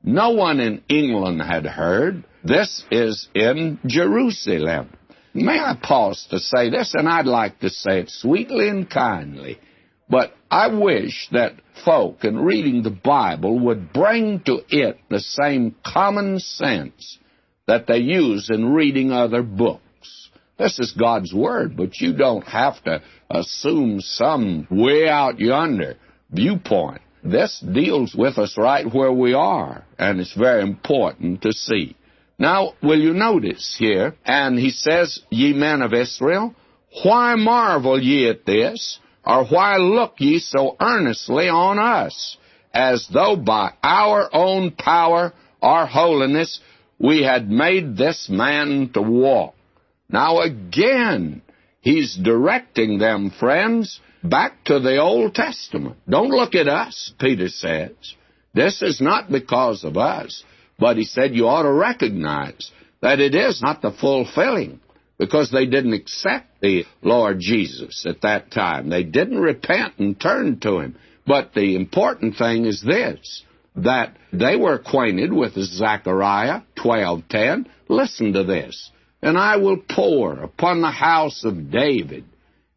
No 0.03 0.29
one 0.31 0.61
in 0.61 0.83
England 0.87 1.41
had 1.41 1.65
heard. 1.65 2.23
This 2.43 2.83
is 2.91 3.27
in 3.33 3.79
Jerusalem. 3.85 4.89
May 5.35 5.59
I 5.59 5.77
pause 5.81 6.25
to 6.29 6.39
say 6.39 6.69
this, 6.69 6.93
and 6.93 7.09
I'd 7.09 7.25
like 7.25 7.59
to 7.59 7.69
say 7.69 7.99
it 7.99 8.09
sweetly 8.09 8.69
and 8.69 8.89
kindly. 8.89 9.59
But 10.09 10.33
I 10.49 10.67
wish 10.67 11.27
that 11.33 11.55
folk 11.83 12.23
in 12.23 12.39
reading 12.39 12.83
the 12.83 12.91
Bible 12.91 13.59
would 13.59 13.91
bring 13.91 14.39
to 14.45 14.61
it 14.69 14.97
the 15.09 15.19
same 15.19 15.75
common 15.85 16.39
sense 16.39 17.17
that 17.67 17.85
they 17.85 17.97
use 17.97 18.49
in 18.49 18.73
reading 18.73 19.11
other 19.11 19.43
books. 19.43 20.29
This 20.57 20.79
is 20.79 20.93
God's 20.93 21.33
Word, 21.33 21.75
but 21.75 21.99
you 21.99 22.15
don't 22.15 22.47
have 22.47 22.81
to 22.85 23.01
assume 23.29 23.99
some 23.99 24.67
way 24.71 25.09
out 25.09 25.41
yonder 25.41 25.97
viewpoint. 26.31 27.01
This 27.25 27.59
deals 27.59 28.15
with 28.15 28.37
us 28.37 28.57
right 28.57 28.85
where 28.85 29.11
we 29.11 29.33
are, 29.33 29.83
and 29.99 30.21
it's 30.21 30.33
very 30.33 30.61
important 30.61 31.41
to 31.41 31.51
see. 31.51 31.97
Now, 32.37 32.73
will 32.83 32.99
you 32.99 33.13
notice 33.13 33.75
here, 33.79 34.15
and 34.25 34.59
he 34.59 34.69
says, 34.69 35.21
Ye 35.29 35.53
men 35.53 35.81
of 35.81 35.93
Israel, 35.93 36.53
why 37.03 37.35
marvel 37.35 38.01
ye 38.01 38.27
at 38.29 38.45
this, 38.45 38.99
or 39.25 39.45
why 39.45 39.77
look 39.77 40.15
ye 40.19 40.39
so 40.39 40.75
earnestly 40.79 41.47
on 41.47 41.79
us, 41.79 42.37
as 42.73 43.07
though 43.13 43.35
by 43.35 43.71
our 43.81 44.29
own 44.33 44.71
power 44.71 45.33
or 45.61 45.85
holiness 45.85 46.59
we 46.99 47.23
had 47.23 47.49
made 47.49 47.95
this 47.95 48.27
man 48.29 48.89
to 48.93 49.01
walk? 49.01 49.55
Now 50.09 50.41
again, 50.41 51.41
he's 51.81 52.15
directing 52.15 52.99
them, 52.99 53.31
friends, 53.31 53.99
back 54.23 54.63
to 54.65 54.79
the 54.79 54.97
Old 54.97 55.35
Testament. 55.35 55.95
Don't 56.07 56.29
look 56.29 56.53
at 56.53 56.67
us, 56.67 57.13
Peter 57.19 57.47
says. 57.47 57.91
This 58.53 58.81
is 58.81 59.01
not 59.01 59.31
because 59.31 59.83
of 59.83 59.97
us. 59.97 60.43
But 60.77 60.97
he 60.97 61.03
said 61.03 61.35
you 61.35 61.47
ought 61.47 61.63
to 61.63 61.71
recognize 61.71 62.71
that 63.01 63.19
it 63.19 63.35
is 63.35 63.61
not 63.61 63.81
the 63.81 63.91
fulfilling 63.91 64.79
because 65.17 65.51
they 65.51 65.65
didn't 65.65 65.93
accept 65.93 66.47
the 66.61 66.85
Lord 67.01 67.39
Jesus 67.39 68.05
at 68.05 68.21
that 68.21 68.51
time. 68.51 68.89
They 68.89 69.03
didn't 69.03 69.39
repent 69.39 69.93
and 69.99 70.19
turn 70.19 70.59
to 70.61 70.79
him. 70.79 70.95
But 71.25 71.53
the 71.53 71.75
important 71.75 72.37
thing 72.37 72.65
is 72.65 72.81
this 72.81 73.43
that 73.77 74.15
they 74.31 74.55
were 74.55 74.75
acquainted 74.75 75.33
with 75.33 75.53
Zechariah 75.53 76.61
12:10. 76.77 77.67
Listen 77.89 78.33
to 78.33 78.43
this. 78.43 78.91
And 79.21 79.37
I 79.37 79.57
will 79.57 79.77
pour 79.77 80.33
upon 80.33 80.81
the 80.81 80.91
house 80.91 81.43
of 81.43 81.71
David 81.71 82.25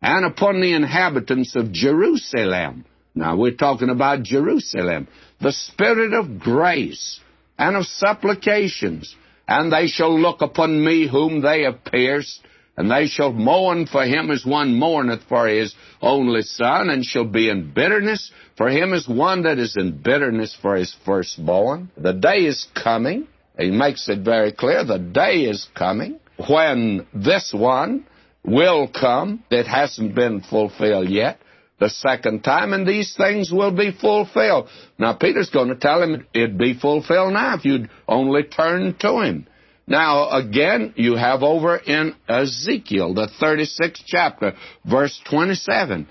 and 0.03 0.25
upon 0.25 0.61
the 0.61 0.73
inhabitants 0.73 1.55
of 1.57 1.73
Jerusalem. 1.73 2.85
Now 3.15 3.37
we're 3.37 3.53
talking 3.53 3.91
about 3.91 4.23
Jerusalem. 4.23 5.09
The 5.41 5.53
spirit 5.53 6.15
of 6.15 6.41
grace 6.41 7.21
and 7.59 7.77
of 7.77 7.87
supplications. 7.87 9.15
And 9.47 9.73
they 9.73 9.87
shall 9.87 10.19
look 10.19 10.43
upon 10.43 10.85
me 10.85 11.09
whom 11.09 11.41
they 11.41 11.63
have 11.63 11.85
pierced, 11.85 12.41
and 12.77 12.91
they 12.91 13.07
shall 13.07 13.33
mourn 13.33 13.87
for 13.87 14.05
him 14.05 14.31
as 14.31 14.45
one 14.45 14.79
mourneth 14.79 15.23
for 15.29 15.49
his 15.49 15.75
only 16.01 16.43
son, 16.43 16.91
and 16.91 17.05
shall 17.05 17.25
be 17.25 17.49
in 17.49 17.73
bitterness 17.75 18.31
for 18.57 18.69
him 18.69 18.93
as 18.93 19.09
one 19.09 19.43
that 19.43 19.59
is 19.59 19.77
in 19.77 20.03
bitterness 20.03 20.57
for 20.61 20.77
his 20.77 20.95
firstborn. 21.05 21.91
The 21.97 22.13
day 22.13 22.45
is 22.47 22.67
coming. 22.75 23.27
He 23.59 23.71
makes 23.71 24.09
it 24.09 24.21
very 24.21 24.53
clear 24.53 24.85
the 24.85 24.99
day 24.99 25.41
is 25.41 25.67
coming 25.75 26.21
when 26.49 27.07
this 27.13 27.53
one 27.53 28.05
will 28.45 28.89
come 28.89 29.43
that 29.51 29.67
hasn't 29.67 30.15
been 30.15 30.43
fulfilled 30.43 31.09
yet 31.09 31.41
the 31.79 31.89
second 31.89 32.43
time, 32.43 32.73
and 32.73 32.87
these 32.87 33.15
things 33.17 33.53
will 33.53 33.71
be 33.71 33.93
fulfilled. 33.93 34.69
Now, 34.99 35.15
Peter's 35.15 35.51
going 35.51 35.69
to 35.69 35.77
tell 35.77 36.03
him 36.03 36.27
it'd 36.35 36.59
be 36.59 36.79
fulfilled 36.79 37.35
now 37.35 37.57
if 37.57 37.65
you'd 37.65 37.91
only 38.09 38.43
turn 38.45 38.97
to 39.01 39.21
him. 39.21 39.47
Now, 39.87 40.31
again, 40.31 40.93
you 40.97 41.17
have 41.17 41.43
over 41.43 41.77
in 41.77 42.15
Ezekiel, 42.29 43.15
the 43.15 43.29
36th 43.41 44.03
chapter, 44.07 44.53
verse 44.85 45.19
27, 45.31 46.07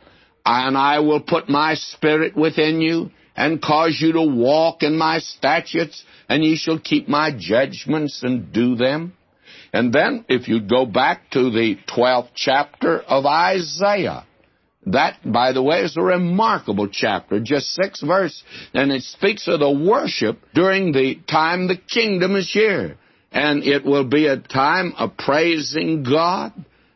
and 0.46 0.78
I 0.78 1.00
will 1.00 1.22
put 1.22 1.48
my 1.48 1.76
spirit 1.76 2.36
within 2.36 2.82
you 2.82 3.12
and 3.36 3.62
cause 3.62 4.00
you 4.02 4.14
to 4.14 4.24
walk 4.24 4.82
in 4.82 4.98
my 4.98 5.20
statutes, 5.20 6.04
and 6.28 6.44
ye 6.44 6.56
shall 6.56 6.80
keep 6.80 7.08
my 7.08 7.32
judgments 7.38 8.24
and 8.24 8.52
do 8.52 8.76
them. 8.76 9.14
And 9.74 9.94
then, 9.94 10.26
if 10.28 10.48
you 10.48 10.62
go 10.62 10.86
back 10.86 11.30
to 11.32 11.52
the 11.52 11.78
12th 11.88 12.30
chapter 12.34 13.00
of 13.00 13.26
Isaiah, 13.26 14.26
that, 14.94 15.20
by 15.26 15.52
the 15.52 15.62
way, 15.62 15.82
is 15.82 15.98
a 15.98 16.02
remarkable 16.02 16.88
chapter, 16.88 17.40
just 17.40 17.74
six 17.74 18.02
verses, 18.02 18.44
and 18.74 18.92
it 18.92 19.04
speaks 19.04 19.48
of 19.48 19.60
the 19.60 19.72
worship 19.72 20.40
during 20.54 20.92
the 20.92 21.16
time 21.30 21.68
the 21.68 21.78
kingdom 21.78 22.36
is 22.36 22.52
here. 22.52 22.98
And 23.32 23.64
it 23.64 23.86
will 23.86 24.06
be 24.06 24.28
a 24.28 24.38
time 24.38 24.94
of 24.98 25.18
praising 25.18 26.04
God. 26.04 26.54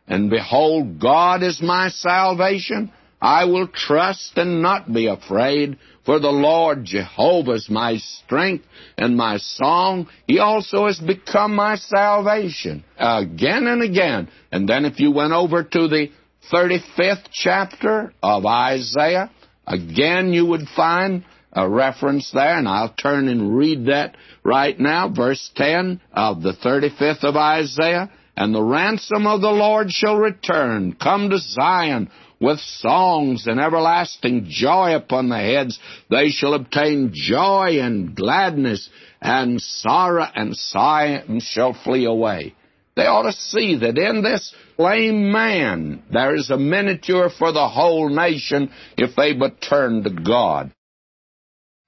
And 0.08 0.30
behold, 0.30 0.98
God 0.98 1.42
is 1.42 1.60
my 1.62 1.90
salvation. 1.90 2.90
I 3.20 3.44
will 3.44 3.68
trust 3.68 4.32
and 4.36 4.62
not 4.62 4.92
be 4.92 5.06
afraid, 5.06 5.78
for 6.04 6.18
the 6.18 6.30
Lord 6.30 6.84
Jehovah 6.84 7.52
is 7.52 7.70
my 7.70 7.98
strength 7.98 8.64
and 8.98 9.16
my 9.16 9.36
song. 9.36 10.08
He 10.26 10.40
also 10.40 10.86
has 10.86 10.98
become 10.98 11.54
my 11.54 11.76
salvation. 11.76 12.82
Again 12.98 13.68
and 13.68 13.82
again. 13.82 14.28
And 14.50 14.68
then 14.68 14.84
if 14.84 14.98
you 14.98 15.12
went 15.12 15.32
over 15.32 15.62
to 15.62 15.86
the 15.86 16.08
35th 16.50 17.28
chapter 17.30 18.12
of 18.22 18.46
Isaiah. 18.46 19.30
Again, 19.66 20.32
you 20.32 20.46
would 20.46 20.66
find 20.74 21.24
a 21.52 21.68
reference 21.68 22.30
there, 22.32 22.58
and 22.58 22.66
I'll 22.66 22.94
turn 22.94 23.28
and 23.28 23.56
read 23.56 23.86
that 23.86 24.16
right 24.42 24.78
now. 24.78 25.08
Verse 25.08 25.50
10 25.54 26.00
of 26.12 26.42
the 26.42 26.52
35th 26.52 27.24
of 27.24 27.36
Isaiah. 27.36 28.10
And 28.36 28.54
the 28.54 28.62
ransom 28.62 29.26
of 29.26 29.42
the 29.42 29.50
Lord 29.50 29.90
shall 29.90 30.16
return. 30.16 30.94
Come 30.94 31.28
to 31.30 31.38
Zion 31.38 32.10
with 32.40 32.58
songs 32.58 33.46
and 33.46 33.60
everlasting 33.60 34.46
joy 34.48 34.96
upon 34.96 35.28
the 35.28 35.38
heads. 35.38 35.78
They 36.10 36.30
shall 36.30 36.54
obtain 36.54 37.12
joy 37.12 37.78
and 37.80 38.16
gladness, 38.16 38.88
and 39.20 39.60
sorrow 39.60 40.26
and 40.34 40.56
sighing 40.56 41.40
shall 41.40 41.74
flee 41.84 42.06
away. 42.06 42.54
They 42.96 43.06
ought 43.06 43.22
to 43.22 43.32
see 43.32 43.76
that 43.76 43.96
in 43.96 44.22
this 44.22 44.54
lame 44.82 45.30
man 45.32 46.02
there 46.12 46.34
is 46.34 46.50
a 46.50 46.56
miniature 46.56 47.30
for 47.38 47.52
the 47.52 47.68
whole 47.68 48.08
nation 48.08 48.70
if 48.96 49.16
they 49.16 49.32
but 49.32 49.60
turn 49.60 50.02
to 50.04 50.10
God. 50.10 50.72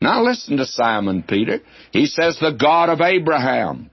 Now 0.00 0.22
listen 0.22 0.58
to 0.58 0.66
Simon 0.66 1.22
Peter. 1.22 1.60
He 1.90 2.06
says, 2.06 2.38
The 2.38 2.52
God 2.52 2.90
of 2.90 3.00
Abraham 3.00 3.90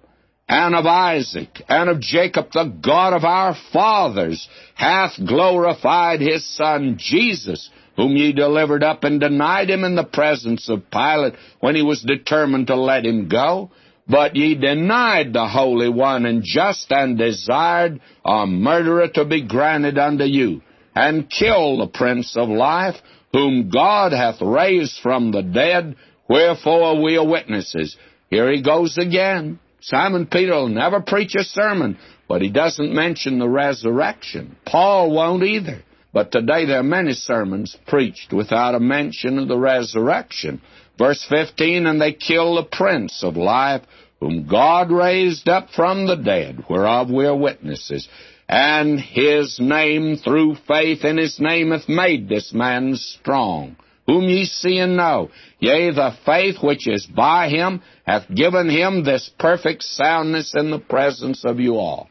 and 0.48 0.76
of 0.76 0.86
Isaac 0.86 1.62
and 1.70 1.90
of 1.90 2.02
Jacob, 2.02 2.48
the 2.52 2.66
God 2.84 3.14
of 3.14 3.24
our 3.24 3.56
fathers, 3.72 4.50
hath 4.76 5.14
glorified 5.26 6.20
his 6.20 6.46
Son 6.58 6.98
Jesus, 7.00 7.70
whom 7.96 8.18
ye 8.18 8.34
delivered 8.34 8.84
up 8.84 9.06
and 9.06 9.22
denied 9.22 9.70
him 9.70 9.86
in 9.86 9.96
the 9.96 10.04
presence 10.04 10.70
of 10.70 10.92
Pilate 10.92 11.36
when 11.62 11.76
he 11.76 11.82
was 11.82 12.02
determined 12.02 12.68
to 12.68 12.76
let 12.76 13.06
him 13.06 13.30
go. 13.30 13.72
But 14.08 14.36
ye 14.36 14.56
denied 14.56 15.34
the 15.34 15.48
Holy 15.48 15.90
One 15.90 16.26
and 16.26 16.44
just 16.44 16.92
and 16.92 17.18
desired 17.18 18.02
a 18.26 18.46
murderer 18.46 19.08
to 19.10 19.26
be 19.26 19.48
granted 19.48 19.98
unto 19.98 20.24
you, 20.24 20.62
and 20.96 21.30
killed 21.30 21.80
the 21.80 21.88
Prince 21.88 22.36
of 22.36 22.50
Life, 22.50 22.96
whom 23.32 23.70
God 23.70 24.12
hath 24.12 24.42
raised 24.42 25.00
from 25.02 25.32
the 25.32 25.42
dead, 25.42 25.96
wherefore 26.28 27.02
we 27.02 27.18
are 27.18 27.28
witnesses. 27.28 27.96
Here 28.30 28.52
he 28.52 28.62
goes 28.62 28.98
again. 28.98 29.60
Simon 29.82 30.28
Peter 30.28 30.54
will 30.54 30.70
never 30.70 31.02
preach 31.02 31.34
a 31.36 31.44
sermon, 31.44 31.98
but 32.28 32.42
he 32.42 32.50
doesn't 32.50 32.94
mention 32.94 33.40
the 33.40 33.50
resurrection. 33.50 34.56
Paul 34.66 35.12
won't 35.12 35.44
either. 35.44 35.84
But 36.14 36.32
today 36.32 36.66
there 36.66 36.80
are 36.80 36.84
many 36.84 37.14
sermons 37.14 37.78
preached 37.88 38.34
without 38.34 38.76
a 38.76 38.80
mention 38.80 39.40
of 39.40 39.48
the 39.48 39.58
resurrection. 39.58 40.62
Verse 41.02 41.26
15, 41.30 41.88
And 41.88 42.00
they 42.00 42.14
kill 42.14 42.56
the 42.56 42.64
Prince 42.64 43.24
of 43.24 43.36
Life, 43.36 43.82
whom 44.20 44.48
God 44.48 44.92
raised 44.92 45.50
up 45.50 45.70
from 45.76 46.06
the 46.06 46.16
dead, 46.16 46.64
whereof 46.70 47.10
we 47.10 47.26
are 47.26 47.36
witnesses. 47.36 48.08
And 48.48 49.00
his 49.00 49.58
name, 49.60 50.18
through 50.18 50.58
faith 50.68 51.04
in 51.04 51.18
his 51.18 51.40
name, 51.40 51.72
hath 51.72 51.90
made 51.90 52.30
this 52.30 52.54
man 52.54 52.94
strong 52.96 53.78
whom 54.06 54.26
ye 54.26 54.46
see 54.46 54.78
and 54.78 54.96
know. 54.96 55.32
Yea, 55.60 55.92
the 55.92 56.12
faith 56.24 56.58
which 56.62 56.88
is 56.88 57.08
by 57.08 57.50
him 57.50 57.82
hath 58.06 58.24
given 58.34 58.70
him 58.70 59.04
this 59.04 59.32
perfect 59.40 59.84
soundness 59.84 60.54
in 60.56 60.70
the 60.70 60.80
presence 60.80 61.44
of 61.46 61.60
you 61.60 61.78
all. 61.78 62.10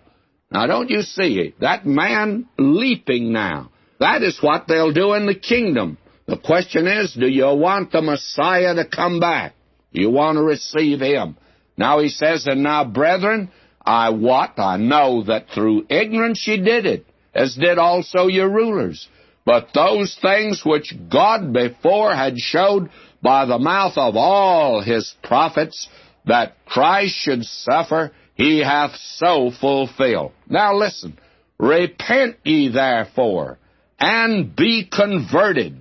Now, 0.50 0.66
don't 0.66 0.90
you 0.90 1.02
see 1.02 1.54
that 1.60 1.86
man 1.86 2.48
leaping 2.58 3.32
now? 3.32 3.70
That 4.00 4.22
is 4.22 4.38
what 4.40 4.66
they'll 4.66 4.92
do 4.92 5.12
in 5.12 5.26
the 5.26 5.34
kingdom. 5.34 5.98
The 6.26 6.36
question 6.36 6.86
is, 6.86 7.14
do 7.14 7.26
you 7.26 7.46
want 7.46 7.92
the 7.92 8.02
Messiah 8.02 8.74
to 8.74 8.84
come 8.84 9.20
back? 9.20 9.54
Do 9.92 10.00
you 10.00 10.10
want 10.10 10.36
to 10.36 10.42
receive 10.42 11.00
him? 11.00 11.36
Now 11.76 11.98
he 12.00 12.08
says, 12.08 12.46
and 12.46 12.62
now, 12.62 12.84
brethren, 12.84 13.50
I 13.84 14.10
wot, 14.10 14.58
I 14.58 14.76
know 14.76 15.24
that 15.24 15.46
through 15.54 15.86
ignorance 15.88 16.44
ye 16.46 16.58
did 16.58 16.86
it, 16.86 17.06
as 17.34 17.54
did 17.56 17.78
also 17.78 18.26
your 18.26 18.48
rulers. 18.48 19.08
But 19.44 19.68
those 19.74 20.16
things 20.20 20.62
which 20.64 20.94
God 21.10 21.52
before 21.52 22.14
had 22.14 22.38
showed 22.38 22.90
by 23.22 23.46
the 23.46 23.58
mouth 23.58 23.94
of 23.96 24.14
all 24.16 24.82
his 24.82 25.12
prophets 25.24 25.88
that 26.26 26.54
Christ 26.66 27.14
should 27.14 27.44
suffer, 27.44 28.12
he 28.34 28.58
hath 28.60 28.94
so 29.16 29.50
fulfilled. 29.60 30.32
Now 30.48 30.76
listen. 30.76 31.18
Repent 31.58 32.36
ye 32.44 32.68
therefore, 32.68 33.58
and 33.98 34.54
be 34.56 34.88
converted. 34.90 35.79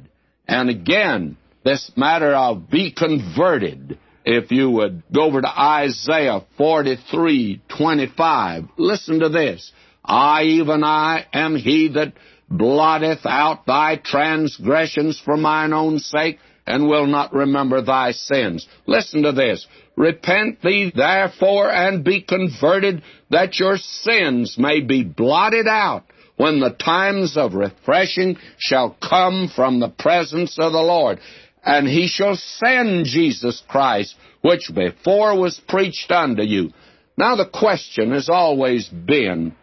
And 0.49 0.67
again, 0.71 1.37
this 1.63 1.91
matter 1.95 2.33
of 2.33 2.71
be 2.71 2.91
converted, 2.91 3.99
if 4.25 4.49
you 4.49 4.71
would 4.71 5.03
go 5.13 5.25
over 5.25 5.41
to 5.41 5.47
Isaiah 5.47 6.41
43, 6.57 7.61
25, 7.77 8.63
listen 8.75 9.19
to 9.19 9.29
this. 9.29 9.71
I, 10.03 10.41
even 10.43 10.83
I, 10.83 11.27
am 11.33 11.55
he 11.55 11.89
that 11.89 12.13
blotteth 12.49 13.27
out 13.27 13.67
thy 13.67 13.97
transgressions 14.03 15.21
for 15.23 15.37
mine 15.37 15.71
own 15.71 15.99
sake, 15.99 16.39
and 16.65 16.87
will 16.87 17.05
not 17.05 17.31
remember 17.31 17.83
thy 17.83 18.13
sins. 18.13 18.67
Listen 18.87 19.21
to 19.23 19.31
this. 19.31 19.67
Repent 19.95 20.63
thee 20.63 20.91
therefore 20.95 21.71
and 21.71 22.03
be 22.03 22.23
converted, 22.23 23.03
that 23.29 23.59
your 23.59 23.77
sins 23.77 24.55
may 24.57 24.81
be 24.81 25.03
blotted 25.03 25.67
out 25.67 26.05
when 26.39 26.61
the 26.61 26.69
times 26.69 27.35
of 27.35 27.53
refreshing 27.53 28.37
shall 28.57 28.95
come 29.03 29.51
from 29.53 29.81
the 29.81 29.89
presence 29.89 30.57
of 30.57 30.71
the 30.71 30.79
Lord. 30.79 31.19
And 31.65 31.85
he 31.85 32.07
shall 32.07 32.37
send 32.37 33.07
Jesus 33.07 33.61
Christ, 33.67 34.15
which 34.41 34.71
before 34.73 35.37
was 35.37 35.59
preached 35.67 36.09
unto 36.09 36.43
you. 36.43 36.71
Now 37.17 37.35
the 37.35 37.49
question 37.49 38.13
has 38.13 38.29
always 38.29 38.87
been, 38.87 39.53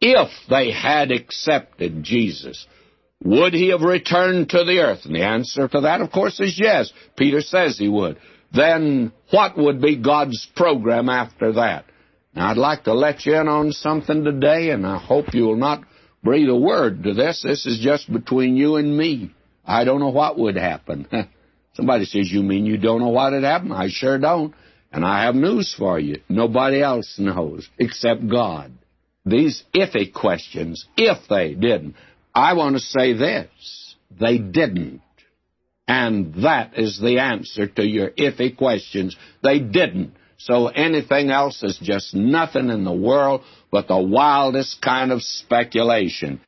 if 0.00 0.30
they 0.48 0.70
had 0.70 1.12
accepted 1.12 2.02
Jesus, 2.02 2.66
would 3.22 3.52
he 3.52 3.68
have 3.68 3.82
returned 3.82 4.48
to 4.50 4.64
the 4.64 4.78
earth? 4.78 5.04
And 5.04 5.14
the 5.14 5.22
answer 5.22 5.68
to 5.68 5.80
that, 5.82 6.00
of 6.00 6.10
course, 6.10 6.40
is 6.40 6.58
yes. 6.58 6.90
Peter 7.18 7.42
says 7.42 7.76
he 7.76 7.90
would. 7.90 8.16
Then 8.54 9.12
what 9.32 9.58
would 9.58 9.82
be 9.82 9.96
God's 9.96 10.48
program 10.56 11.10
after 11.10 11.52
that? 11.52 11.84
Now, 12.34 12.52
I'd 12.52 12.56
like 12.56 12.84
to 12.84 12.94
let 12.94 13.26
you 13.26 13.34
in 13.34 13.48
on 13.48 13.72
something 13.72 14.24
today, 14.24 14.70
and 14.70 14.86
I 14.86 14.96
hope 14.96 15.34
you 15.34 15.42
will 15.42 15.56
not 15.56 15.82
breathe 16.26 16.50
a 16.50 16.56
word 16.56 17.04
to 17.04 17.14
this. 17.14 17.42
This 17.42 17.64
is 17.64 17.78
just 17.80 18.12
between 18.12 18.56
you 18.56 18.76
and 18.76 18.96
me. 18.96 19.34
I 19.64 19.84
don't 19.84 20.00
know 20.00 20.10
what 20.10 20.38
would 20.38 20.56
happen. 20.56 21.08
Somebody 21.74 22.04
says, 22.04 22.30
You 22.30 22.42
mean 22.42 22.66
you 22.66 22.76
don't 22.76 23.00
know 23.00 23.08
what 23.08 23.32
would 23.32 23.44
happen? 23.44 23.72
I 23.72 23.88
sure 23.88 24.18
don't. 24.18 24.54
And 24.92 25.04
I 25.04 25.24
have 25.24 25.34
news 25.34 25.74
for 25.76 25.98
you. 25.98 26.20
Nobody 26.28 26.82
else 26.82 27.16
knows 27.18 27.68
except 27.78 28.28
God 28.28 28.72
these 29.26 29.64
iffy 29.74 30.12
questions, 30.12 30.86
if 30.96 31.28
they 31.28 31.54
didn't. 31.54 31.96
I 32.34 32.54
want 32.54 32.76
to 32.76 32.80
say 32.80 33.12
this 33.12 33.96
they 34.18 34.38
didn't. 34.38 35.02
And 35.88 36.42
that 36.44 36.78
is 36.78 36.98
the 37.00 37.18
answer 37.18 37.66
to 37.66 37.86
your 37.86 38.10
iffy 38.10 38.56
questions. 38.56 39.16
They 39.42 39.58
didn't. 39.58 40.14
So 40.38 40.68
anything 40.68 41.30
else 41.30 41.62
is 41.62 41.78
just 41.80 42.14
nothing 42.14 42.70
in 42.70 42.84
the 42.84 42.92
world 42.92 43.42
but 43.76 43.88
the 43.88 43.98
wildest 43.98 44.80
kind 44.80 45.12
of 45.12 45.20
speculation. 45.20 46.40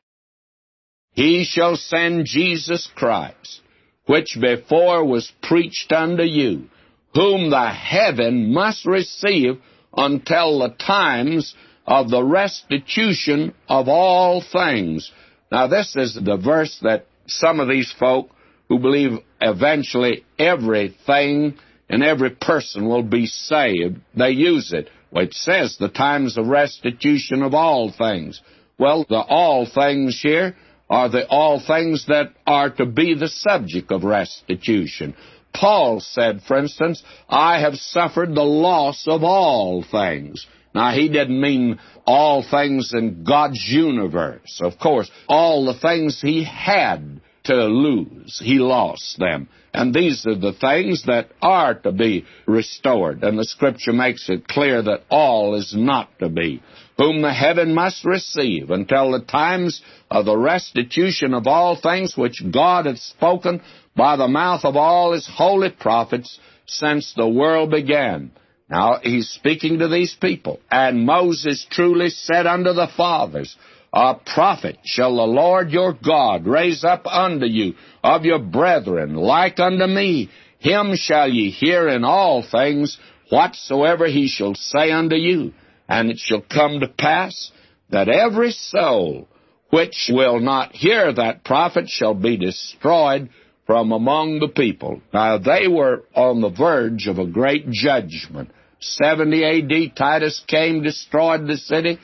He 1.13 1.43
shall 1.43 1.75
send 1.75 2.25
Jesus 2.25 2.89
Christ, 2.95 3.61
which 4.07 4.35
before 4.41 5.05
was 5.05 5.31
preached 5.43 5.91
unto 5.91 6.23
you, 6.23 6.69
whom 7.13 7.51
the 7.51 7.69
heaven 7.69 8.51
must 8.51 8.83
receive 8.83 9.61
until 9.95 10.57
the 10.57 10.69
times 10.69 11.53
of 11.85 12.09
the 12.09 12.23
restitution 12.23 13.53
of 13.67 13.87
all 13.87 14.41
things. 14.41 15.11
Now, 15.51 15.67
this 15.67 15.95
is 15.95 16.15
the 16.15 16.37
verse 16.37 16.79
that 16.81 17.05
some 17.27 17.59
of 17.59 17.69
these 17.69 17.93
folk 17.99 18.31
who 18.69 18.79
believe 18.79 19.19
eventually 19.39 20.25
everything 20.39 21.59
and 21.89 22.01
every 22.01 22.31
person 22.31 22.87
will 22.87 23.03
be 23.03 23.27
saved, 23.27 23.97
they 24.17 24.31
use 24.31 24.73
it. 24.73 24.89
It 25.13 25.33
says 25.33 25.77
the 25.77 25.89
times 25.89 26.37
of 26.37 26.47
restitution 26.47 27.41
of 27.41 27.53
all 27.53 27.91
things. 27.91 28.41
Well, 28.77 29.05
the 29.09 29.19
all 29.19 29.65
things 29.65 30.19
here 30.21 30.55
are 30.89 31.09
the 31.09 31.27
all 31.27 31.59
things 31.59 32.05
that 32.07 32.33
are 32.47 32.69
to 32.71 32.85
be 32.85 33.13
the 33.13 33.27
subject 33.27 33.91
of 33.91 34.03
restitution. 34.03 35.15
Paul 35.53 35.99
said, 35.99 36.41
for 36.47 36.57
instance, 36.57 37.03
I 37.27 37.59
have 37.61 37.75
suffered 37.75 38.33
the 38.33 38.43
loss 38.43 39.05
of 39.07 39.23
all 39.23 39.83
things. 39.83 40.45
Now, 40.73 40.91
he 40.91 41.09
didn't 41.09 41.41
mean 41.41 41.79
all 42.05 42.45
things 42.47 42.93
in 42.93 43.23
God's 43.23 43.63
universe. 43.67 44.59
Of 44.61 44.77
course, 44.77 45.09
all 45.27 45.65
the 45.65 45.79
things 45.79 46.21
he 46.21 46.43
had 46.43 47.21
to 47.49 47.65
lose, 47.65 48.39
he 48.43 48.59
lost 48.59 49.17
them. 49.19 49.49
And 49.73 49.93
these 49.93 50.25
are 50.25 50.35
the 50.35 50.53
things 50.53 51.03
that 51.05 51.29
are 51.41 51.73
to 51.73 51.91
be 51.91 52.25
restored. 52.47 53.23
And 53.23 53.37
the 53.37 53.45
scripture 53.45 53.93
makes 53.93 54.29
it 54.29 54.47
clear 54.47 54.81
that 54.81 55.03
all 55.09 55.55
is 55.55 55.73
not 55.75 56.17
to 56.19 56.29
be. 56.29 56.61
Whom 56.97 57.21
the 57.21 57.33
heaven 57.33 57.73
must 57.73 58.05
receive 58.05 58.71
until 58.71 59.11
the 59.11 59.25
times 59.25 59.81
of 60.09 60.25
the 60.25 60.37
restitution 60.37 61.33
of 61.33 61.47
all 61.47 61.75
things 61.75 62.17
which 62.17 62.43
God 62.51 62.85
hath 62.85 62.99
spoken 62.99 63.61
by 63.95 64.15
the 64.15 64.27
mouth 64.27 64.65
of 64.65 64.75
all 64.75 65.13
his 65.13 65.27
holy 65.27 65.69
prophets 65.69 66.39
since 66.65 67.13
the 67.15 67.27
world 67.27 67.71
began. 67.71 68.31
Now, 68.69 68.99
he's 69.01 69.29
speaking 69.29 69.79
to 69.79 69.87
these 69.87 70.15
people. 70.19 70.59
And 70.69 71.05
Moses 71.05 71.65
truly 71.69 72.09
said 72.09 72.45
unto 72.45 72.73
the 72.73 72.89
fathers, 72.95 73.55
A 73.91 74.15
prophet 74.15 74.77
shall 74.83 75.15
the 75.15 75.23
Lord 75.23 75.71
your 75.71 75.93
God 75.93 76.45
raise 76.45 76.83
up 76.83 77.07
unto 77.07 77.45
you 77.45 77.73
of 78.03 78.23
your 78.23 78.39
brethren, 78.39 79.15
like 79.15 79.59
unto 79.59 79.87
me. 79.87 80.29
Him 80.59 80.93
shall 80.95 81.27
ye 81.27 81.49
hear 81.49 81.87
in 81.87 82.03
all 82.03 82.43
things 82.43 82.99
whatsoever 83.29 84.07
he 84.07 84.27
shall 84.27 84.53
say 84.55 84.91
unto 84.91 85.15
you. 85.15 85.53
And 85.87 86.11
it 86.11 86.19
shall 86.19 86.41
come 86.41 86.81
to 86.81 86.87
pass 86.87 87.51
that 87.89 88.09
every 88.09 88.51
soul 88.51 89.27
which 89.71 90.09
will 90.11 90.39
not 90.39 90.73
hear 90.73 91.11
that 91.13 91.43
prophet 91.43 91.89
shall 91.89 92.13
be 92.13 92.37
destroyed 92.37 93.29
from 93.65 93.91
among 93.91 94.39
the 94.39 94.47
people. 94.47 95.01
Now, 95.13 95.37
they 95.37 95.67
were 95.67 96.03
on 96.15 96.41
the 96.41 96.49
verge 96.49 97.07
of 97.07 97.19
a 97.19 97.27
great 97.27 97.69
judgment. 97.69 98.49
70 98.79 99.43
AD, 99.45 99.95
Titus 99.95 100.43
came, 100.47 100.81
destroyed 100.81 101.47
the 101.47 101.57
city. 101.57 101.99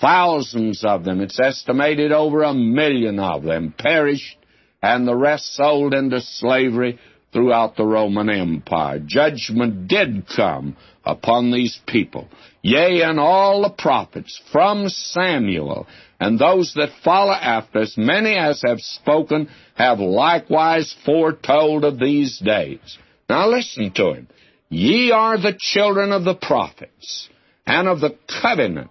Thousands 0.00 0.82
of 0.84 1.04
them, 1.04 1.20
it's 1.20 1.38
estimated 1.38 2.10
over 2.10 2.42
a 2.42 2.54
million 2.54 3.18
of 3.18 3.42
them, 3.42 3.74
perished, 3.76 4.36
and 4.82 5.06
the 5.06 5.16
rest 5.16 5.54
sold 5.54 5.92
into 5.92 6.20
slavery 6.20 6.98
throughout 7.32 7.76
the 7.76 7.84
Roman 7.84 8.30
Empire. 8.30 8.98
Judgment 8.98 9.88
did 9.88 10.26
come 10.26 10.76
upon 11.04 11.50
these 11.50 11.78
people. 11.86 12.28
Yea, 12.62 13.02
and 13.02 13.20
all 13.20 13.62
the 13.62 13.70
prophets 13.70 14.40
from 14.50 14.88
Samuel 14.88 15.86
and 16.18 16.38
those 16.38 16.74
that 16.74 16.90
follow 17.02 17.32
after, 17.32 17.80
as 17.80 17.94
many 17.96 18.36
as 18.36 18.62
have 18.62 18.80
spoken, 18.80 19.48
have 19.74 19.98
likewise 19.98 20.94
foretold 21.04 21.84
of 21.84 21.98
these 21.98 22.38
days. 22.38 22.98
Now 23.28 23.48
listen 23.48 23.92
to 23.92 24.12
him. 24.12 24.28
Ye 24.68 25.10
are 25.12 25.38
the 25.38 25.56
children 25.58 26.12
of 26.12 26.24
the 26.24 26.34
prophets, 26.34 27.28
and 27.66 27.88
of 27.88 28.00
the 28.00 28.16
covenant 28.42 28.90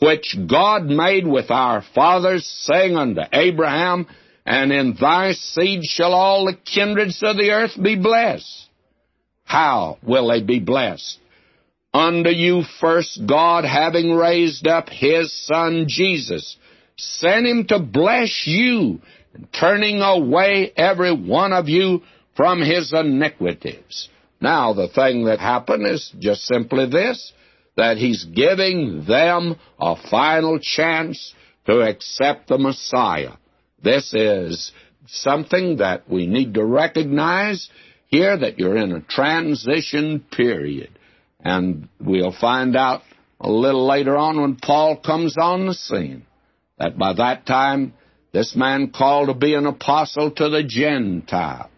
which 0.00 0.36
God 0.48 0.84
made 0.84 1.26
with 1.26 1.50
our 1.50 1.82
fathers, 1.94 2.46
saying 2.64 2.96
unto 2.96 3.22
Abraham, 3.32 4.06
And 4.44 4.72
in 4.72 4.96
thy 5.00 5.32
seed 5.32 5.84
shall 5.84 6.12
all 6.12 6.46
the 6.46 6.56
kindreds 6.56 7.22
of 7.22 7.36
the 7.36 7.50
earth 7.50 7.80
be 7.80 7.96
blessed. 7.96 8.68
How 9.44 9.98
will 10.02 10.28
they 10.28 10.42
be 10.42 10.58
blessed? 10.58 11.18
Unto 11.94 12.28
you 12.28 12.62
first 12.80 13.20
God, 13.26 13.64
having 13.64 14.12
raised 14.12 14.66
up 14.66 14.88
his 14.90 15.32
Son 15.46 15.86
Jesus, 15.88 16.56
sent 16.96 17.46
him 17.46 17.66
to 17.68 17.78
bless 17.78 18.44
you, 18.46 19.00
turning 19.58 20.02
away 20.02 20.72
every 20.76 21.14
one 21.14 21.52
of 21.52 21.68
you 21.68 22.02
from 22.36 22.60
his 22.60 22.92
iniquities. 22.92 24.08
Now, 24.40 24.74
the 24.74 24.88
thing 24.88 25.24
that 25.24 25.38
happened 25.38 25.86
is 25.86 26.12
just 26.18 26.42
simply 26.42 26.86
this 26.90 27.32
that 27.76 27.98
he's 27.98 28.24
giving 28.24 29.04
them 29.06 29.58
a 29.78 29.96
final 30.10 30.58
chance 30.58 31.34
to 31.66 31.80
accept 31.80 32.48
the 32.48 32.58
Messiah. 32.58 33.32
This 33.82 34.14
is 34.14 34.72
something 35.06 35.76
that 35.78 36.08
we 36.08 36.26
need 36.26 36.54
to 36.54 36.64
recognize 36.64 37.68
here 38.08 38.36
that 38.36 38.58
you're 38.58 38.76
in 38.76 38.92
a 38.92 39.00
transition 39.02 40.24
period. 40.30 40.90
And 41.40 41.88
we'll 42.00 42.32
find 42.32 42.76
out 42.76 43.02
a 43.40 43.50
little 43.50 43.86
later 43.86 44.16
on 44.16 44.40
when 44.40 44.56
Paul 44.56 44.96
comes 44.96 45.36
on 45.38 45.66
the 45.66 45.74
scene 45.74 46.24
that 46.78 46.96
by 46.96 47.12
that 47.14 47.46
time 47.46 47.94
this 48.32 48.56
man 48.56 48.90
called 48.90 49.28
to 49.28 49.34
be 49.34 49.54
an 49.54 49.66
apostle 49.66 50.30
to 50.30 50.48
the 50.48 50.62
Gentiles, 50.62 51.70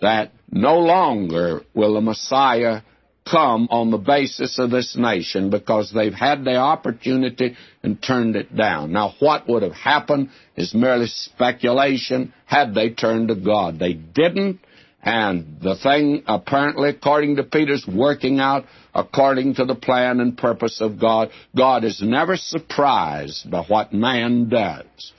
that 0.00 0.32
no 0.50 0.78
longer 0.78 1.62
will 1.74 1.94
the 1.94 2.00
Messiah 2.00 2.82
come 3.28 3.68
on 3.70 3.90
the 3.90 3.98
basis 3.98 4.58
of 4.58 4.70
this 4.70 4.96
nation 4.96 5.50
because 5.50 5.92
they've 5.92 6.14
had 6.14 6.44
the 6.44 6.56
opportunity 6.56 7.56
and 7.82 8.02
turned 8.02 8.36
it 8.36 8.54
down. 8.54 8.92
Now, 8.92 9.14
what 9.18 9.48
would 9.48 9.62
have 9.62 9.72
happened 9.72 10.30
is 10.56 10.74
merely 10.74 11.06
speculation 11.06 12.32
had 12.46 12.74
they 12.74 12.90
turned 12.90 13.28
to 13.28 13.34
God. 13.34 13.78
They 13.78 13.94
didn't, 13.94 14.60
and 15.02 15.58
the 15.60 15.76
thing, 15.76 16.22
apparently, 16.26 16.90
according 16.90 17.36
to 17.36 17.44
Peter's, 17.44 17.86
working 17.86 18.40
out 18.40 18.64
according 18.94 19.56
to 19.56 19.64
the 19.64 19.74
plan 19.74 20.20
and 20.20 20.38
purpose 20.38 20.80
of 20.80 21.00
God. 21.00 21.30
God 21.56 21.84
is 21.84 22.00
never 22.00 22.36
surprised 22.36 23.50
by 23.50 23.64
what 23.64 23.92
man 23.92 24.48
does. 24.48 25.12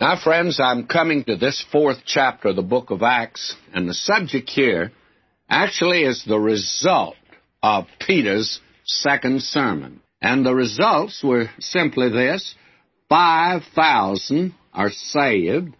Now, 0.00 0.18
friends, 0.22 0.58
I'm 0.62 0.86
coming 0.86 1.24
to 1.24 1.36
this 1.36 1.64
fourth 1.70 1.98
chapter 2.04 2.48
of 2.48 2.56
the 2.56 2.62
book 2.62 2.90
of 2.90 3.02
Acts, 3.02 3.54
and 3.72 3.88
the 3.88 3.94
subject 3.94 4.50
here 4.50 4.92
actually 5.50 6.02
is 6.04 6.24
the 6.24 6.38
result 6.38 7.16
of 7.62 7.86
Peter's 7.98 8.60
second 8.84 9.42
sermon. 9.42 10.00
And 10.22 10.44
the 10.44 10.54
results 10.54 11.22
were 11.22 11.50
simply 11.58 12.10
this 12.10 12.54
5,000 13.08 14.54
are 14.72 14.90
saved, 14.90 15.74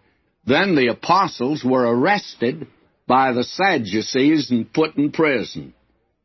then 0.45 0.75
the 0.75 0.89
apostles 0.89 1.63
were 1.65 1.87
arrested 1.87 2.67
by 3.07 3.33
the 3.33 3.45
Sadducees 3.45 4.51
and 4.51 4.73
put 4.73 4.97
in 4.97 5.13
prison. 5.13 5.75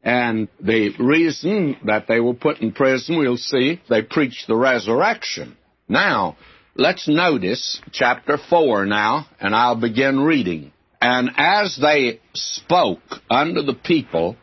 And 0.02 0.48
the 0.60 0.92
reason 1.00 1.78
that 1.86 2.08
they 2.08 2.20
were 2.20 2.34
put 2.34 2.60
in 2.60 2.72
prison, 2.72 3.18
we'll 3.18 3.38
see, 3.38 3.82
they 3.90 4.02
preached 4.04 4.48
the 4.48 4.56
resurrection. 4.56 5.58
Now, 5.88 6.38
let's 6.76 7.08
notice 7.08 7.82
chapter 7.92 8.38
4 8.38 8.86
now, 8.86 9.28
and 9.40 9.56
I'll 9.56 9.76
begin 9.76 10.20
reading. 10.20 10.72
And 11.08 11.30
as 11.38 11.78
they 11.80 12.20
spoke 12.34 13.22
unto 13.30 13.62
the 13.62 13.76
people, 13.76 14.38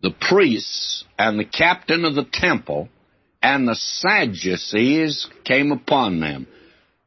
the 0.00 0.14
priests 0.18 1.04
and 1.18 1.38
the 1.38 1.44
captain 1.44 2.06
of 2.06 2.14
the 2.14 2.24
temple 2.32 2.88
and 3.42 3.68
the 3.68 3.74
Sadducees 3.74 5.28
came 5.44 5.70
upon 5.70 6.20
them. 6.20 6.46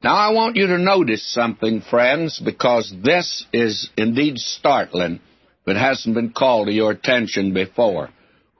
Now 0.03 0.13
I 0.13 0.33
want 0.33 0.55
you 0.55 0.67
to 0.67 0.77
notice 0.77 1.25
something, 1.33 1.81
friends, 1.81 2.39
because 2.45 2.93
this 3.03 3.43
is 3.51 3.89
indeed 3.97 4.37
startling, 4.37 5.19
but 5.65 5.77
hasn't 5.77 6.13
been 6.13 6.31
called 6.31 6.67
to 6.67 6.71
your 6.71 6.91
attention 6.91 7.55
before. 7.55 8.11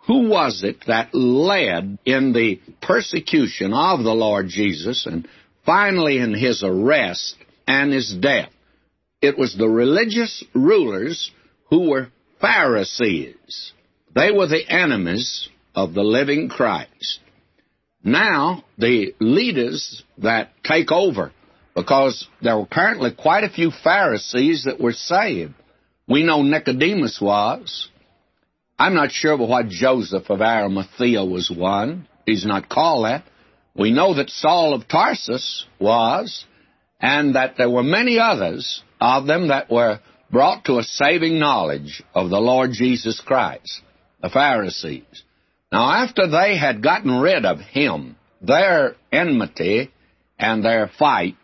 Who 0.08 0.28
was 0.28 0.64
it 0.64 0.86
that 0.88 1.14
led 1.14 2.00
in 2.04 2.34
the 2.34 2.60
persecution 2.82 3.74
of 3.74 4.04
the 4.04 4.16
Lord 4.16 4.48
Jesus 4.48 5.06
and 5.06 5.28
finally 5.68 6.18
in 6.18 6.34
his 6.34 6.64
arrest 6.64 7.36
and 7.68 7.94
his 7.94 8.12
death? 8.12 8.50
It 9.22 9.38
was 9.38 9.56
the 9.56 9.70
religious 9.70 10.44
rulers 10.54 11.32
who 11.70 11.90
were 11.90 12.10
Pharisees. 12.40 13.74
They 14.16 14.32
were 14.32 14.48
the 14.48 14.68
enemies 14.68 15.48
of 15.76 15.94
the 15.94 16.02
living 16.02 16.50
Christ. 16.50 17.20
Now, 18.04 18.64
the 18.80 19.14
leaders 19.20 20.04
that 20.18 20.52
take 20.64 20.92
over, 20.92 21.32
because 21.76 22.28
there 22.42 22.58
were 22.58 22.64
apparently 22.64 23.12
quite 23.12 23.44
a 23.44 23.50
few 23.50 23.72
Pharisees 23.84 24.64
that 24.66 24.82
were 24.82 24.94
saved. 24.94 25.54
We 26.08 26.24
know 26.24 26.42
Nicodemus 26.42 27.22
was. 27.22 27.90
I'm 28.80 28.96
not 28.96 29.12
sure 29.12 29.38
what 29.38 29.70
Joseph 29.70 30.32
of 30.32 30.42
Arimathea 30.42 31.24
was 31.24 31.52
one. 31.52 32.08
He's 32.26 32.46
not 32.46 32.70
called 32.70 33.06
that. 33.06 33.24
We 33.76 33.92
know 33.92 34.16
that 34.16 34.32
Saul 34.32 34.74
of 34.74 34.88
Tarsus 34.88 35.66
was, 35.80 36.44
and 37.00 37.36
that 37.36 37.56
there 37.58 37.70
were 37.70 37.84
many 37.84 38.20
others 38.20 38.82
of 39.02 39.26
them 39.26 39.48
that 39.48 39.70
were 39.70 40.00
brought 40.32 40.66
to 40.66 40.78
a 40.78 40.84
saving 40.84 41.40
knowledge 41.40 42.04
of 42.14 42.30
the 42.30 42.40
Lord 42.40 42.72
Jesus 42.72 43.20
Christ, 43.20 43.82
the 44.22 44.30
Pharisees. 44.30 45.24
Now, 45.72 46.04
after 46.04 46.28
they 46.28 46.58
had 46.58 46.84
gotten 46.84 47.20
rid 47.20 47.46
of 47.46 47.60
him, 47.60 48.16
their 48.42 48.96
enmity 49.12 49.92
and 50.38 50.64
their 50.64 50.90
fight 51.00 51.36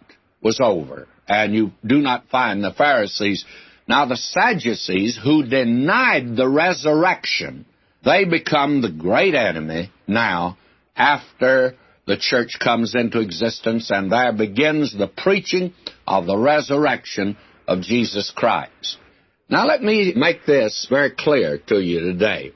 was 0.41 0.59
over. 0.61 1.07
And 1.27 1.53
you 1.53 1.71
do 1.85 1.97
not 1.97 2.29
find 2.29 2.63
the 2.63 2.73
Pharisees. 2.73 3.43
Now, 3.87 4.05
the 4.05 4.15
Sadducees, 4.15 5.19
who 5.21 5.45
denied 5.45 6.35
the 6.35 6.47
resurrection, 6.47 7.65
they 8.05 8.25
become 8.25 8.81
the 8.81 8.91
great 8.91 9.33
enemy 9.33 9.91
now 10.07 10.57
after 10.95 11.75
the 12.05 12.17
church 12.17 12.57
comes 12.63 12.95
into 12.95 13.19
existence, 13.19 13.91
and 13.91 14.09
there 14.09 14.31
begins 14.31 14.97
the 14.97 15.07
preaching 15.07 15.73
of 16.07 16.25
the 16.25 16.37
resurrection 16.37 17.35
of 17.67 17.81
Jesus 17.81 18.31
Christ. 18.35 18.97
Now, 19.49 19.65
let 19.65 19.81
me 19.81 20.13
make 20.15 20.45
this 20.45 20.87
very 20.89 21.11
clear 21.11 21.57
to 21.67 21.79
you 21.79 21.99
today. 22.01 22.51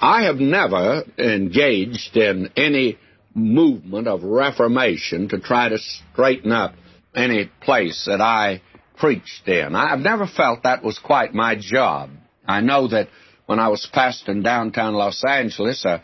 I 0.00 0.24
have 0.24 0.36
never 0.36 1.04
engaged 1.18 2.16
in 2.16 2.50
any 2.56 2.98
movement 3.34 4.08
of 4.08 4.22
reformation 4.22 5.28
to 5.28 5.40
try 5.40 5.68
to 5.68 5.78
straighten 5.78 6.52
up 6.52 6.74
any 7.14 7.50
place 7.62 8.04
that 8.06 8.20
I 8.20 8.62
preached 8.98 9.46
in. 9.46 9.74
I've 9.74 10.00
never 10.00 10.26
felt 10.26 10.62
that 10.62 10.82
was 10.82 10.98
quite 10.98 11.34
my 11.34 11.56
job. 11.58 12.10
I 12.46 12.60
know 12.60 12.88
that 12.88 13.08
when 13.46 13.58
I 13.58 13.68
was 13.68 13.88
pastoring 13.92 14.42
downtown 14.42 14.94
Los 14.94 15.22
Angeles, 15.24 15.84
a 15.84 16.02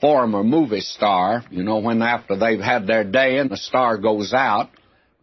former 0.00 0.44
movie 0.44 0.80
star, 0.80 1.44
you 1.50 1.62
know, 1.62 1.78
when 1.78 2.02
after 2.02 2.36
they've 2.36 2.60
had 2.60 2.86
their 2.86 3.04
day 3.04 3.38
and 3.38 3.50
the 3.50 3.56
star 3.56 3.98
goes 3.98 4.32
out, 4.32 4.70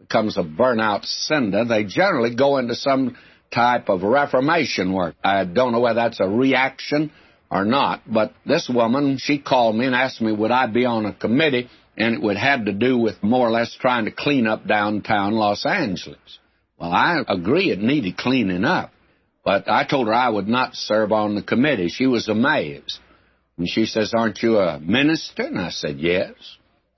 becomes 0.08 0.38
a 0.38 0.42
burnout 0.42 1.04
cinder, 1.04 1.64
they 1.64 1.84
generally 1.84 2.34
go 2.34 2.58
into 2.58 2.74
some 2.74 3.16
type 3.52 3.88
of 3.88 4.02
reformation 4.02 4.92
work. 4.92 5.14
I 5.22 5.44
don't 5.44 5.72
know 5.72 5.80
whether 5.80 6.00
that's 6.00 6.20
a 6.20 6.28
reaction 6.28 7.12
or 7.50 7.64
not. 7.64 8.02
But 8.06 8.32
this 8.44 8.70
woman, 8.72 9.18
she 9.18 9.38
called 9.38 9.76
me 9.76 9.86
and 9.86 9.94
asked 9.94 10.20
me 10.20 10.32
would 10.32 10.50
I 10.50 10.66
be 10.66 10.84
on 10.84 11.06
a 11.06 11.12
committee, 11.12 11.68
and 11.96 12.14
it 12.14 12.22
would 12.22 12.36
have 12.36 12.66
to 12.66 12.72
do 12.72 12.98
with 12.98 13.22
more 13.22 13.46
or 13.46 13.50
less 13.50 13.76
trying 13.80 14.04
to 14.04 14.10
clean 14.10 14.46
up 14.46 14.66
downtown 14.66 15.32
Los 15.32 15.64
Angeles. 15.66 16.38
Well, 16.78 16.92
I 16.92 17.22
agree 17.26 17.70
it 17.70 17.78
needed 17.78 18.16
cleaning 18.16 18.64
up, 18.64 18.92
but 19.44 19.68
I 19.68 19.86
told 19.86 20.08
her 20.08 20.14
I 20.14 20.28
would 20.28 20.48
not 20.48 20.74
serve 20.74 21.10
on 21.10 21.34
the 21.34 21.42
committee. 21.42 21.88
She 21.88 22.06
was 22.06 22.28
amazed. 22.28 22.98
And 23.56 23.68
she 23.68 23.86
says, 23.86 24.12
Aren't 24.14 24.42
you 24.42 24.58
a 24.58 24.78
minister? 24.78 25.44
And 25.44 25.58
I 25.58 25.70
said, 25.70 25.98
Yes. 25.98 26.34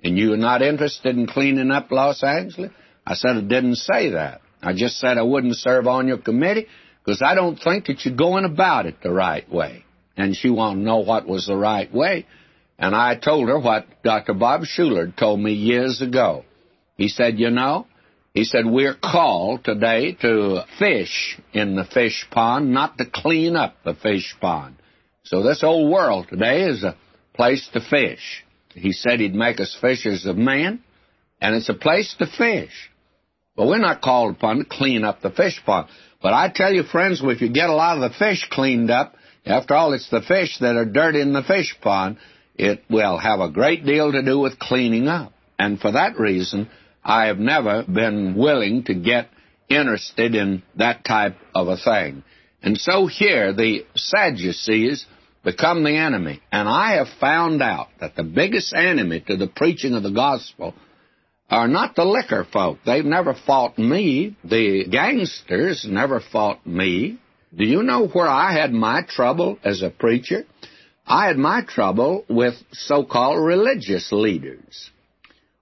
And 0.02 0.18
you 0.18 0.32
are 0.32 0.38
not 0.38 0.62
interested 0.62 1.16
in 1.16 1.26
cleaning 1.26 1.70
up 1.70 1.90
Los 1.90 2.22
Angeles? 2.22 2.72
I 3.08 3.14
said, 3.14 3.36
I 3.36 3.40
didn't 3.40 3.76
say 3.76 4.10
that. 4.10 4.42
I 4.62 4.74
just 4.74 4.98
said 4.98 5.16
I 5.16 5.22
wouldn't 5.22 5.56
serve 5.56 5.86
on 5.86 6.08
your 6.08 6.18
committee 6.18 6.66
because 7.04 7.22
I 7.24 7.34
don't 7.34 7.56
think 7.56 7.86
that 7.86 8.04
you're 8.04 8.14
going 8.14 8.44
about 8.44 8.84
it 8.84 8.96
the 9.02 9.10
right 9.10 9.48
way 9.50 9.84
and 10.18 10.36
she 10.36 10.50
wanted 10.50 10.80
to 10.80 10.86
know 10.86 10.98
what 10.98 11.26
was 11.26 11.46
the 11.46 11.56
right 11.56 11.92
way. 11.94 12.26
And 12.78 12.94
I 12.94 13.14
told 13.14 13.48
her 13.48 13.58
what 13.58 13.86
Dr. 14.02 14.34
Bob 14.34 14.62
Shuler 14.62 15.16
told 15.16 15.40
me 15.40 15.52
years 15.52 16.02
ago. 16.02 16.44
He 16.96 17.08
said, 17.08 17.38
You 17.38 17.50
know, 17.50 17.86
He 18.34 18.44
said, 18.44 18.66
We're 18.66 18.96
called 18.96 19.64
today 19.64 20.12
to 20.20 20.64
fish 20.78 21.40
in 21.52 21.76
the 21.76 21.84
fish 21.84 22.26
pond, 22.30 22.72
not 22.72 22.98
to 22.98 23.06
clean 23.06 23.56
up 23.56 23.76
the 23.84 23.94
fish 23.94 24.34
pond. 24.40 24.76
So 25.22 25.42
this 25.42 25.62
old 25.62 25.90
world 25.90 26.26
today 26.28 26.64
is 26.64 26.82
a 26.82 26.96
place 27.34 27.68
to 27.72 27.80
fish. 27.80 28.44
He 28.74 28.92
said 28.92 29.20
He'd 29.20 29.34
make 29.34 29.60
us 29.60 29.76
fishers 29.80 30.26
of 30.26 30.36
men, 30.36 30.82
and 31.40 31.54
it's 31.54 31.68
a 31.68 31.74
place 31.74 32.14
to 32.18 32.26
fish. 32.26 32.90
But 33.58 33.66
we're 33.66 33.78
not 33.78 34.02
called 34.02 34.36
upon 34.36 34.58
to 34.58 34.64
clean 34.64 35.02
up 35.02 35.20
the 35.20 35.30
fish 35.30 35.60
pond. 35.66 35.88
But 36.22 36.32
I 36.32 36.48
tell 36.48 36.72
you, 36.72 36.84
friends, 36.84 37.20
if 37.24 37.40
you 37.40 37.48
get 37.48 37.68
a 37.68 37.74
lot 37.74 37.96
of 37.96 38.08
the 38.08 38.16
fish 38.16 38.46
cleaned 38.48 38.88
up, 38.88 39.16
after 39.44 39.74
all, 39.74 39.94
it's 39.94 40.08
the 40.08 40.22
fish 40.22 40.58
that 40.60 40.76
are 40.76 40.84
dirty 40.84 41.20
in 41.20 41.32
the 41.32 41.42
fish 41.42 41.76
pond, 41.80 42.18
it 42.54 42.84
will 42.88 43.18
have 43.18 43.40
a 43.40 43.50
great 43.50 43.84
deal 43.84 44.12
to 44.12 44.22
do 44.22 44.38
with 44.38 44.60
cleaning 44.60 45.08
up. 45.08 45.32
And 45.58 45.80
for 45.80 45.90
that 45.90 46.20
reason, 46.20 46.70
I 47.04 47.26
have 47.26 47.40
never 47.40 47.82
been 47.82 48.36
willing 48.36 48.84
to 48.84 48.94
get 48.94 49.28
interested 49.68 50.36
in 50.36 50.62
that 50.76 51.04
type 51.04 51.36
of 51.52 51.66
a 51.66 51.76
thing. 51.76 52.22
And 52.62 52.78
so 52.78 53.08
here, 53.08 53.52
the 53.52 53.84
Sadducees 53.96 55.04
become 55.42 55.82
the 55.82 55.96
enemy. 55.96 56.40
And 56.52 56.68
I 56.68 56.98
have 56.98 57.08
found 57.20 57.60
out 57.60 57.88
that 57.98 58.14
the 58.14 58.22
biggest 58.22 58.72
enemy 58.72 59.24
to 59.26 59.36
the 59.36 59.48
preaching 59.48 59.94
of 59.94 60.04
the 60.04 60.12
gospel 60.12 60.74
are 61.50 61.68
not 61.68 61.96
the 61.96 62.04
liquor 62.04 62.46
folk. 62.52 62.78
They've 62.84 63.04
never 63.04 63.34
fought 63.34 63.78
me. 63.78 64.36
The 64.44 64.86
gangsters 64.90 65.86
never 65.88 66.20
fought 66.20 66.66
me. 66.66 67.18
Do 67.56 67.64
you 67.64 67.82
know 67.82 68.06
where 68.06 68.28
I 68.28 68.52
had 68.52 68.72
my 68.72 69.02
trouble 69.02 69.58
as 69.64 69.82
a 69.82 69.90
preacher? 69.90 70.44
I 71.06 71.26
had 71.28 71.38
my 71.38 71.62
trouble 71.62 72.26
with 72.28 72.54
so-called 72.72 73.42
religious 73.42 74.12
leaders, 74.12 74.90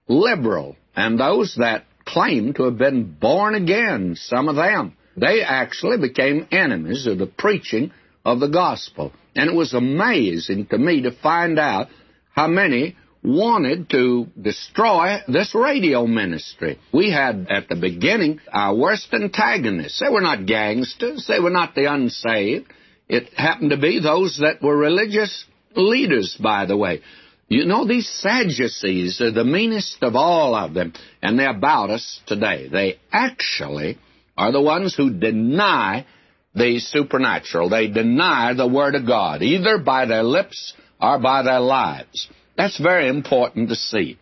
liberal, 0.09 0.75
and 0.93 1.17
those 1.17 1.55
that 1.57 1.85
claim 2.05 2.53
to 2.53 2.63
have 2.63 2.77
been 2.77 3.15
born 3.17 3.55
again, 3.55 4.15
some 4.15 4.49
of 4.49 4.57
them. 4.57 4.93
They 5.15 5.41
actually 5.41 5.97
became 5.97 6.47
enemies 6.51 7.07
of 7.07 7.17
the 7.17 7.27
preaching 7.27 7.91
of 8.25 8.41
the 8.41 8.49
gospel. 8.49 9.13
And 9.35 9.49
it 9.49 9.55
was 9.55 9.73
amazing 9.73 10.67
to 10.67 10.77
me 10.77 11.03
to 11.03 11.11
find 11.11 11.57
out 11.57 11.87
how 12.35 12.47
many 12.47 12.97
wanted 13.27 13.89
to 13.89 14.27
destroy 14.41 15.17
this 15.27 15.53
radio 15.53 16.07
ministry. 16.07 16.79
We 16.93 17.11
had 17.11 17.47
at 17.49 17.67
the 17.67 17.75
beginning 17.75 18.39
our 18.51 18.73
worst 18.73 19.13
antagonists. 19.13 19.99
They 19.99 20.09
were 20.09 20.21
not 20.21 20.45
gangsters, 20.45 21.25
they 21.27 21.39
were 21.39 21.49
not 21.49 21.75
the 21.75 21.91
unsaved. 21.91 22.71
It 23.09 23.33
happened 23.33 23.71
to 23.71 23.77
be 23.77 23.99
those 23.99 24.39
that 24.41 24.61
were 24.61 24.75
religious 24.75 25.45
leaders, 25.75 26.37
by 26.41 26.65
the 26.65 26.77
way. 26.77 27.01
You 27.49 27.65
know, 27.65 27.87
these 27.87 28.09
Sadducees 28.09 29.21
are 29.21 29.31
the 29.31 29.45
meanest 29.45 29.97
of 30.01 30.15
all 30.15 30.53
of 30.53 30.73
them, 30.73 30.93
and 31.21 31.39
they're 31.39 31.55
about 31.55 31.89
us 31.89 32.19
today. 32.27 32.67
They 32.67 32.99
actually 33.11 33.97
are 34.37 34.51
the 34.51 34.61
ones 34.61 34.95
who 34.95 35.11
deny 35.11 36.05
the 36.53 36.79
supernatural. 36.79 37.69
They 37.69 37.87
deny 37.87 38.53
the 38.53 38.67
Word 38.67 38.95
of 38.95 39.07
God, 39.07 39.41
either 39.41 39.77
by 39.77 40.05
their 40.05 40.23
lips 40.23 40.73
or 40.99 41.19
by 41.19 41.43
their 41.43 41.61
lives. 41.61 42.27
That's 42.57 42.79
very 42.79 43.07
important 43.07 43.69
to 43.69 43.75
see. 43.75 44.17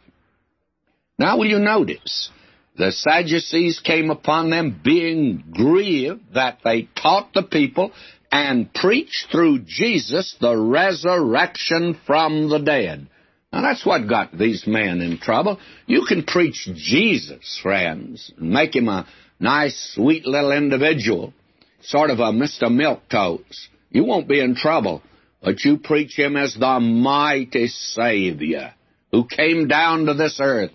Now, 1.17 1.38
will 1.38 1.48
you 1.48 1.60
notice? 1.60 2.30
The 2.78 2.91
Sadducees 2.91 3.80
came 3.80 4.10
upon 4.10 4.50
them 4.50 4.82
being 4.84 5.45
grieved 5.52 6.34
that 6.34 6.60
they 6.63 6.89
taught 7.02 7.34
the 7.34 7.43
people 7.43 7.93
and 8.30 8.74
preached 8.74 9.28
through 9.32 9.60
Jesus 9.60 10.36
the 10.41 10.58
resurrection 10.58 11.98
from 12.06 12.50
the 12.50 12.60
dead. 12.60 13.08
Now, 13.54 13.62
that's 13.62 13.86
what 13.86 14.10
got 14.10 14.38
these 14.38 14.67
men 14.67 15.00
in 15.00 15.17
trouble. 15.17 15.58
You 15.86 16.06
can 16.06 16.24
preach 16.24 16.67
Jesus, 16.76 17.58
friends, 17.63 18.34
and 18.38 18.50
make 18.50 18.76
him 18.76 18.89
a 18.89 19.08
nice, 19.39 19.93
sweet 19.95 20.26
little 20.26 20.52
individual, 20.52 21.34
sort 21.82 22.10
of 22.10 22.19
a 22.19 22.34
Mr. 22.34 22.63
Milquetoast. 22.63 23.67
You 23.89 24.04
won't 24.04 24.28
be 24.28 24.41
in 24.41 24.56
trouble 24.56 25.02
but 25.41 25.63
you 25.63 25.78
preach 25.78 26.17
him 26.17 26.36
as 26.36 26.56
the 26.56 26.80
mighty 26.80 27.67
Savior 27.67 28.74
who 29.12 29.26
came 29.26 29.67
down 29.67 30.06
to 30.06 30.13
this 30.13 30.39
earth, 30.41 30.71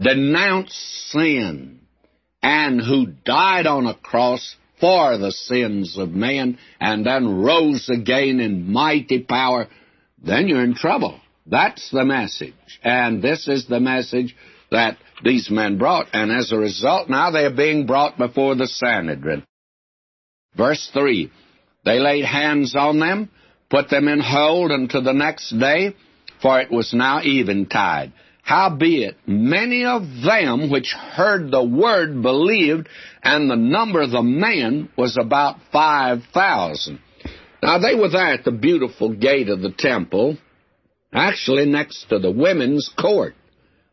denounced 0.00 1.10
sin, 1.10 1.80
and 2.42 2.80
who 2.80 3.06
died 3.06 3.66
on 3.66 3.86
a 3.86 3.94
cross 3.94 4.56
for 4.80 5.16
the 5.18 5.30
sins 5.30 5.96
of 5.98 6.10
man 6.10 6.58
and 6.80 7.06
then 7.06 7.42
rose 7.42 7.88
again 7.88 8.40
in 8.40 8.72
mighty 8.72 9.20
power, 9.20 9.68
then 10.24 10.48
you're 10.48 10.64
in 10.64 10.74
trouble. 10.74 11.20
That's 11.46 11.90
the 11.90 12.04
message. 12.04 12.54
And 12.82 13.22
this 13.22 13.46
is 13.46 13.66
the 13.66 13.80
message 13.80 14.34
that 14.70 14.96
these 15.22 15.50
men 15.50 15.78
brought. 15.78 16.08
And 16.12 16.32
as 16.32 16.50
a 16.50 16.56
result, 16.56 17.08
now 17.08 17.30
they 17.30 17.44
are 17.44 17.54
being 17.54 17.86
brought 17.86 18.18
before 18.18 18.54
the 18.54 18.66
Sanhedrin. 18.66 19.44
Verse 20.56 20.90
3 20.92 21.30
They 21.84 21.98
laid 21.98 22.24
hands 22.24 22.74
on 22.74 22.98
them 22.98 23.30
put 23.72 23.88
them 23.88 24.06
in 24.06 24.20
hold 24.20 24.70
until 24.70 25.02
the 25.02 25.14
next 25.14 25.50
day, 25.58 25.94
for 26.42 26.60
it 26.60 26.70
was 26.70 26.92
now 26.92 27.20
eventide. 27.24 28.12
Howbeit, 28.42 29.16
many 29.26 29.86
of 29.86 30.02
them 30.22 30.70
which 30.70 30.92
heard 30.92 31.50
the 31.50 31.64
word 31.64 32.20
believed, 32.20 32.86
and 33.22 33.50
the 33.50 33.56
number 33.56 34.02
of 34.02 34.10
the 34.10 34.22
men 34.22 34.90
was 34.96 35.16
about 35.16 35.56
five 35.72 36.18
thousand. 36.34 37.00
Now 37.62 37.78
they 37.78 37.94
were 37.94 38.10
there 38.10 38.34
at 38.34 38.44
the 38.44 38.52
beautiful 38.52 39.14
gate 39.14 39.48
of 39.48 39.62
the 39.62 39.72
temple, 39.72 40.36
actually 41.10 41.64
next 41.64 42.10
to 42.10 42.18
the 42.18 42.30
women's 42.30 42.92
court. 43.00 43.34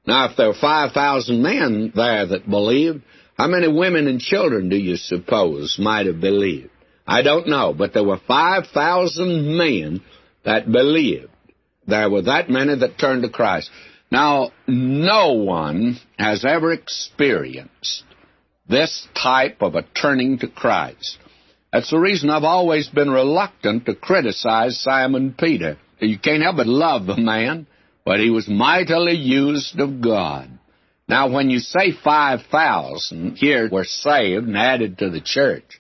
Now, 0.06 0.30
if 0.30 0.36
there 0.36 0.48
were 0.48 0.56
5,000 0.60 1.42
men 1.42 1.92
there 1.96 2.26
that 2.26 2.50
believed, 2.50 3.04
how 3.38 3.48
many 3.48 3.68
women 3.68 4.08
and 4.08 4.20
children 4.20 4.70
do 4.70 4.76
you 4.76 4.96
suppose 4.96 5.78
might 5.80 6.08
have 6.08 6.20
believed? 6.20 6.72
I 7.10 7.24
don't 7.24 7.48
know, 7.48 7.74
but 7.74 7.94
there 7.94 8.04
were 8.04 8.20
5,000 8.28 9.58
men 9.58 10.02
that 10.46 10.72
believed. 10.72 11.30
There 11.88 12.10
were 12.10 12.22
that 12.22 12.52
many 12.52 12.76
that 12.76 13.00
turned 13.00 13.24
to 13.24 13.30
Christ. 13.30 13.72
Now, 14.12 14.52
no 14.68 15.34
one 15.34 16.00
has 16.20 16.46
ever 16.46 16.72
experienced 16.72 18.04
this 18.70 19.08
type 19.16 19.62
of 19.62 19.74
a 19.74 19.82
turning 20.00 20.38
to 20.40 20.48
Christ. 20.48 21.18
That's 21.74 21.90
the 21.90 21.98
reason 21.98 22.30
I've 22.30 22.44
always 22.44 22.88
been 22.88 23.10
reluctant 23.10 23.88
to 23.88 23.96
criticize 23.96 24.80
Simon 24.80 25.34
Peter. 25.38 25.78
You 26.00 26.20
can't 26.20 26.44
help 26.44 26.58
but 26.58 26.68
love 26.68 27.08
the 27.08 27.18
man, 27.18 27.66
but 28.06 28.20
he 28.20 28.30
was 28.30 28.48
mightily 28.48 29.16
used 29.16 29.80
of 29.80 30.00
God. 30.00 30.50
Now, 31.08 31.32
when 31.32 31.50
you 31.50 31.58
say 31.58 31.92
5,000 31.92 33.36
here 33.36 33.68
were 33.68 33.84
saved 33.84 34.46
and 34.46 34.56
added 34.56 35.00
to 35.00 35.10
the 35.10 35.22
church, 35.22 35.79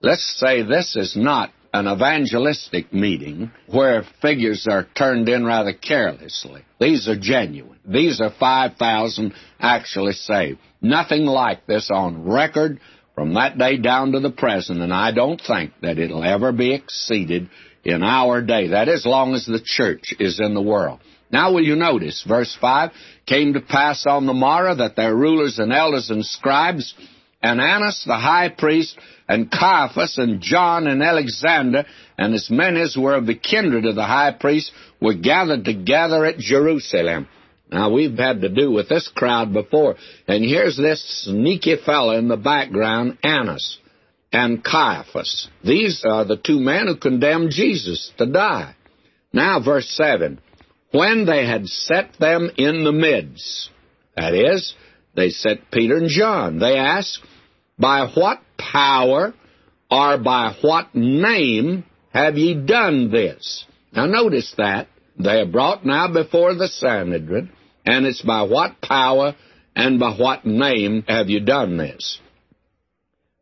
Let's 0.00 0.38
say 0.38 0.62
this 0.62 0.94
is 0.94 1.16
not 1.16 1.50
an 1.74 1.88
evangelistic 1.88 2.92
meeting 2.92 3.50
where 3.66 4.04
figures 4.22 4.68
are 4.70 4.86
turned 4.96 5.28
in 5.28 5.44
rather 5.44 5.72
carelessly. 5.72 6.62
These 6.80 7.08
are 7.08 7.18
genuine. 7.18 7.80
These 7.84 8.20
are 8.20 8.30
5,000 8.38 9.34
actually 9.58 10.12
saved. 10.12 10.60
Nothing 10.80 11.24
like 11.24 11.66
this 11.66 11.90
on 11.92 12.28
record 12.28 12.78
from 13.16 13.34
that 13.34 13.58
day 13.58 13.76
down 13.76 14.12
to 14.12 14.20
the 14.20 14.30
present, 14.30 14.80
and 14.80 14.94
I 14.94 15.10
don't 15.10 15.40
think 15.44 15.72
that 15.82 15.98
it'll 15.98 16.22
ever 16.22 16.52
be 16.52 16.74
exceeded 16.74 17.50
in 17.82 18.04
our 18.04 18.40
day. 18.40 18.68
That 18.68 18.88
as 18.88 19.04
long 19.04 19.34
as 19.34 19.46
the 19.46 19.60
church 19.62 20.14
is 20.20 20.38
in 20.38 20.54
the 20.54 20.62
world. 20.62 21.00
Now 21.32 21.52
will 21.52 21.64
you 21.64 21.74
notice, 21.74 22.24
verse 22.26 22.56
5, 22.60 22.92
came 23.26 23.54
to 23.54 23.60
pass 23.60 24.06
on 24.06 24.26
the 24.26 24.32
morrow 24.32 24.76
that 24.76 24.94
their 24.94 25.14
rulers 25.14 25.58
and 25.58 25.72
elders 25.72 26.08
and 26.08 26.24
scribes 26.24 26.94
and 27.42 27.60
Annas 27.60 28.04
the 28.06 28.16
high 28.16 28.48
priest, 28.48 28.98
and 29.28 29.50
Caiaphas, 29.50 30.16
and 30.18 30.40
John, 30.40 30.86
and 30.86 31.02
Alexander, 31.02 31.84
and 32.16 32.34
as 32.34 32.48
many 32.50 32.80
as 32.80 32.96
were 32.96 33.14
of 33.14 33.26
the 33.26 33.34
kindred 33.34 33.84
of 33.84 33.94
the 33.94 34.04
high 34.04 34.32
priest, 34.32 34.72
were 35.00 35.14
gathered 35.14 35.64
together 35.64 36.24
at 36.24 36.38
Jerusalem. 36.38 37.28
Now, 37.70 37.92
we've 37.92 38.16
had 38.16 38.40
to 38.40 38.48
do 38.48 38.70
with 38.70 38.88
this 38.88 39.08
crowd 39.14 39.52
before, 39.52 39.96
and 40.26 40.42
here's 40.42 40.76
this 40.76 41.24
sneaky 41.26 41.76
fellow 41.84 42.12
in 42.16 42.28
the 42.28 42.38
background, 42.38 43.18
Annas 43.22 43.78
and 44.32 44.64
Caiaphas. 44.64 45.48
These 45.64 46.04
are 46.04 46.24
the 46.24 46.36
two 46.36 46.60
men 46.60 46.86
who 46.86 46.96
condemned 46.96 47.50
Jesus 47.50 48.10
to 48.18 48.26
die. 48.26 48.74
Now, 49.32 49.60
verse 49.62 49.88
7 49.90 50.40
When 50.92 51.26
they 51.26 51.46
had 51.46 51.66
set 51.66 52.14
them 52.18 52.50
in 52.56 52.84
the 52.84 52.92
midst, 52.92 53.70
that 54.16 54.34
is, 54.34 54.74
they 55.14 55.30
set 55.30 55.70
Peter 55.70 55.96
and 55.96 56.08
John. 56.08 56.58
They 56.58 56.76
asked, 56.76 57.20
By 57.78 58.08
what 58.14 58.40
power 58.58 59.34
or 59.90 60.18
by 60.18 60.56
what 60.60 60.94
name 60.94 61.84
have 62.12 62.36
ye 62.36 62.54
done 62.54 63.10
this? 63.10 63.64
Now 63.92 64.06
notice 64.06 64.54
that. 64.58 64.88
They 65.18 65.40
are 65.40 65.46
brought 65.46 65.84
now 65.84 66.12
before 66.12 66.54
the 66.54 66.68
Sanhedrin, 66.68 67.50
and 67.84 68.06
it's 68.06 68.22
by 68.22 68.42
what 68.42 68.80
power 68.80 69.34
and 69.74 69.98
by 69.98 70.12
what 70.12 70.46
name 70.46 71.04
have 71.08 71.28
you 71.28 71.40
done 71.40 71.76
this? 71.76 72.20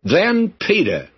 Then 0.03 0.55
Peter, 0.59 1.09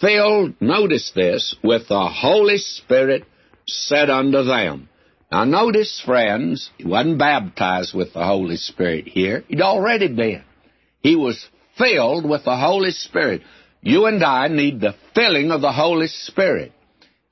filled, 0.00 0.54
notice 0.60 1.12
this, 1.14 1.54
with 1.62 1.88
the 1.88 2.08
Holy 2.08 2.58
Spirit, 2.58 3.24
said 3.66 4.10
unto 4.10 4.42
them, 4.42 4.88
now 5.30 5.44
notice, 5.44 6.00
friends, 6.04 6.70
he 6.78 6.86
wasn't 6.86 7.18
baptized 7.18 7.94
with 7.94 8.14
the 8.14 8.24
Holy 8.24 8.56
Spirit 8.56 9.06
here. 9.06 9.44
He'd 9.46 9.60
already 9.60 10.08
been. 10.08 10.42
He 11.00 11.16
was 11.16 11.46
filled 11.78 12.28
with 12.28 12.44
the 12.44 12.56
Holy 12.56 12.90
Spirit. 12.90 13.42
You 13.80 14.06
and 14.06 14.22
I 14.22 14.48
need 14.48 14.80
the 14.80 14.94
filling 15.14 15.50
of 15.50 15.60
the 15.60 15.72
Holy 15.72 16.08
Spirit. 16.08 16.72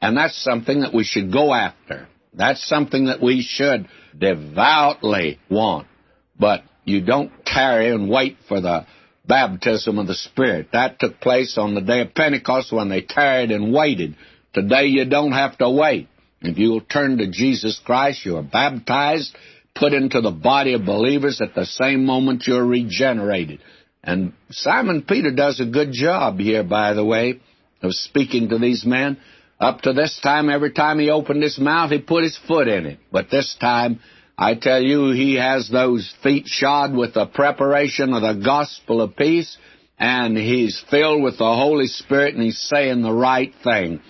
And 0.01 0.17
that's 0.17 0.43
something 0.43 0.81
that 0.81 0.95
we 0.95 1.05
should 1.05 1.33
go 1.33 1.53
after. 1.53 2.09
That's 2.33 2.67
something 2.69 3.07
that 3.07 3.23
we 3.23 3.43
should 3.43 3.89
devoutly 4.17 5.41
want. 5.51 5.89
But 6.39 6.63
you 6.85 7.01
don't 7.05 7.33
tarry 7.45 7.91
and 7.91 8.09
wait 8.09 8.37
for 8.47 8.61
the 8.61 8.87
baptism 9.27 9.99
of 9.99 10.07
the 10.07 10.15
Spirit. 10.15 10.69
That 10.73 11.01
took 11.01 11.21
place 11.21 11.59
on 11.59 11.75
the 11.75 11.81
day 11.81 12.01
of 12.03 12.15
Pentecost 12.15 12.73
when 12.73 12.89
they 12.89 13.01
tarried 13.01 13.51
and 13.51 13.73
waited. 13.73 14.17
Today 14.53 14.87
you 14.87 15.05
don't 15.07 15.33
have 15.33 15.59
to 15.59 15.71
wait. 15.71 16.09
If 16.43 16.59
you 16.59 16.71
will 16.71 16.81
turn 16.83 17.19
to 17.19 17.31
Jesus 17.31 17.81
Christ, 17.85 18.25
you 18.25 18.37
are 18.37 18.43
baptized, 18.43 19.35
put 19.75 19.93
into 19.93 20.21
the 20.21 20.31
body 20.31 20.75
of 20.75 20.85
believers 20.85 21.41
at 21.41 21.55
the 21.55 21.67
same 21.67 22.05
moment 22.05 22.47
you're 22.47 22.65
regenerated. 22.65 23.61
And 24.07 24.33
Simon 24.51 25.03
Peter 25.03 25.33
does 25.33 25.59
a 25.61 25.67
good 25.67 25.91
job 25.93 26.39
here, 26.39 26.63
by 26.63 26.95
the 26.95 27.05
way, 27.05 27.41
of 27.83 27.93
speaking 27.93 28.49
to 28.51 28.59
these 28.59 28.87
men. 28.87 29.19
Up 29.59 29.81
to 29.81 29.93
this 29.93 30.21
time, 30.23 30.49
every 30.49 30.73
time 30.73 31.01
he 31.01 31.11
opened 31.11 31.43
his 31.43 31.59
mouth, 31.59 31.91
he 31.91 31.99
put 31.99 32.23
his 32.23 32.39
foot 32.47 32.69
in 32.69 32.87
it. 32.87 33.01
But 33.11 33.31
this 33.31 33.57
time, 33.61 34.01
I 34.39 34.55
tell 34.55 34.81
you, 34.81 35.11
he 35.11 35.35
has 35.35 35.69
those 35.69 36.15
feet 36.23 36.47
shod 36.47 36.95
with 36.95 37.15
the 37.15 37.27
preparation 37.27 38.13
of 38.13 38.23
the 38.23 38.45
gospel 38.45 39.01
of 39.03 39.17
peace, 39.17 39.57
and 39.99 40.37
he's 40.37 40.83
filled 40.89 41.23
with 41.23 41.39
the 41.39 41.45
Holy 41.45 41.87
Spirit, 41.87 42.35
and 42.35 42.45
he's 42.45 42.61
saying 42.61 43.03
the 43.03 43.13
right 43.13 43.53
thing. 43.65 44.01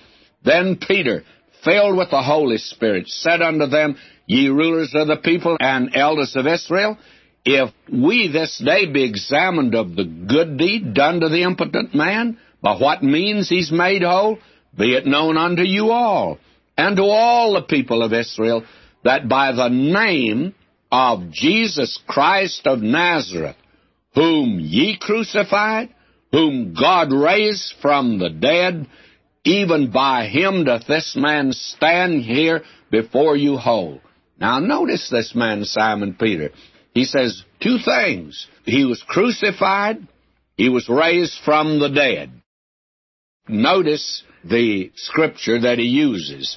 Then 0.45 0.77
Peter, 0.77 1.25
filled 1.65 1.97
with 1.97 2.11
the 2.11 2.23
Holy 2.23 2.59
Spirit, 2.59 3.09
said 3.09 3.41
unto 3.41 3.67
them, 3.67 3.97
Ye 4.27 4.49
rulers 4.49 4.93
of 4.95 5.07
the 5.07 5.17
people 5.17 5.57
and 5.59 5.95
elders 5.95 6.35
of 6.37 6.47
Israel, 6.47 6.99
if 7.47 7.73
we 7.91 8.27
this 8.27 8.61
day 8.63 8.87
be 8.87 9.05
examined 9.05 9.77
of 9.77 9.95
the 9.95 10.05
good 10.05 10.59
deed 10.59 10.95
done 10.95 11.21
to 11.21 11.29
the 11.29 11.45
impotent 11.45 11.95
man, 11.95 12.39
by 12.61 12.77
what 12.77 13.05
means 13.05 13.49
he's 13.49 13.71
made 13.71 14.03
whole, 14.03 14.39
be 14.77 14.95
it 14.95 15.07
known 15.07 15.39
unto 15.39 15.63
you 15.63 15.93
all, 15.93 16.39
and 16.77 16.97
to 16.97 17.05
all 17.05 17.55
the 17.55 17.63
people 17.63 18.03
of 18.03 18.13
Israel, 18.13 18.65
that 19.05 19.29
by 19.29 19.53
the 19.53 19.69
name 19.69 20.55
of 20.91 21.31
Jesus 21.31 21.99
Christ 22.09 22.67
of 22.67 22.81
Nazareth, 22.81 23.57
whom 24.17 24.59
ye 24.59 24.99
crucified, 25.01 25.95
whom 26.33 26.75
God 26.75 27.13
raised 27.13 27.75
from 27.81 28.19
the 28.19 28.31
dead, 28.31 28.89
even 29.45 29.93
by 29.93 30.27
him 30.27 30.65
doth 30.65 30.89
this 30.89 31.15
man 31.17 31.53
stand 31.53 32.23
here 32.23 32.65
before 32.91 33.37
you 33.37 33.57
whole. 33.57 34.01
Now 34.37 34.59
notice 34.59 35.09
this 35.09 35.33
man, 35.37 35.65
Simon 35.65 36.17
Peter. 36.19 36.51
He 36.97 37.05
says 37.05 37.43
two 37.61 37.77
things. 37.85 38.47
He 38.65 38.87
was 38.87 39.05
crucified, 39.07 39.99
he 40.57 40.71
was 40.71 40.89
raised 40.89 41.39
from 41.45 41.79
the 41.79 41.91
dead. 41.91 42.31
Notice 43.47 44.23
the 44.43 44.91
scripture 44.95 45.61
that 45.61 45.77
he 45.77 45.85
uses. 45.85 46.57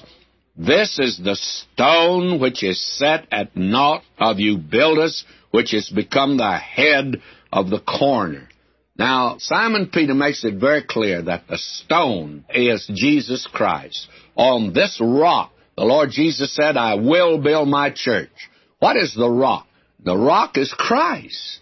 This 0.56 0.98
is 0.98 1.18
the 1.22 1.36
stone 1.36 2.40
which 2.40 2.64
is 2.64 2.82
set 2.96 3.26
at 3.30 3.54
naught 3.54 4.02
of 4.18 4.40
you 4.40 4.56
builders, 4.56 5.26
which 5.50 5.72
has 5.72 5.90
become 5.90 6.38
the 6.38 6.56
head 6.56 7.20
of 7.52 7.68
the 7.68 7.80
corner. 7.80 8.48
Now, 8.96 9.36
Simon 9.40 9.90
Peter 9.92 10.14
makes 10.14 10.42
it 10.42 10.54
very 10.54 10.82
clear 10.82 11.20
that 11.20 11.48
the 11.48 11.58
stone 11.58 12.46
is 12.48 12.90
Jesus 12.94 13.46
Christ. 13.46 14.08
On 14.36 14.72
this 14.72 14.98
rock, 15.02 15.52
the 15.76 15.84
Lord 15.84 16.08
Jesus 16.10 16.54
said, 16.54 16.78
I 16.78 16.94
will 16.94 17.36
build 17.42 17.68
my 17.68 17.90
church. 17.90 18.30
What 18.78 18.96
is 18.96 19.14
the 19.14 19.28
rock? 19.28 19.66
The 20.04 20.16
rock 20.16 20.56
is 20.56 20.72
Christ. 20.76 21.60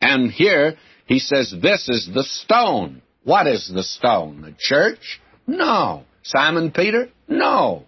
And 0.00 0.30
here 0.30 0.76
he 1.06 1.18
says, 1.18 1.54
This 1.62 1.88
is 1.88 2.08
the 2.12 2.24
stone. 2.24 3.02
What 3.24 3.46
is 3.46 3.70
the 3.72 3.82
stone? 3.82 4.42
The 4.42 4.54
church? 4.58 5.20
No. 5.46 6.04
Simon 6.22 6.70
Peter? 6.70 7.08
No. 7.28 7.84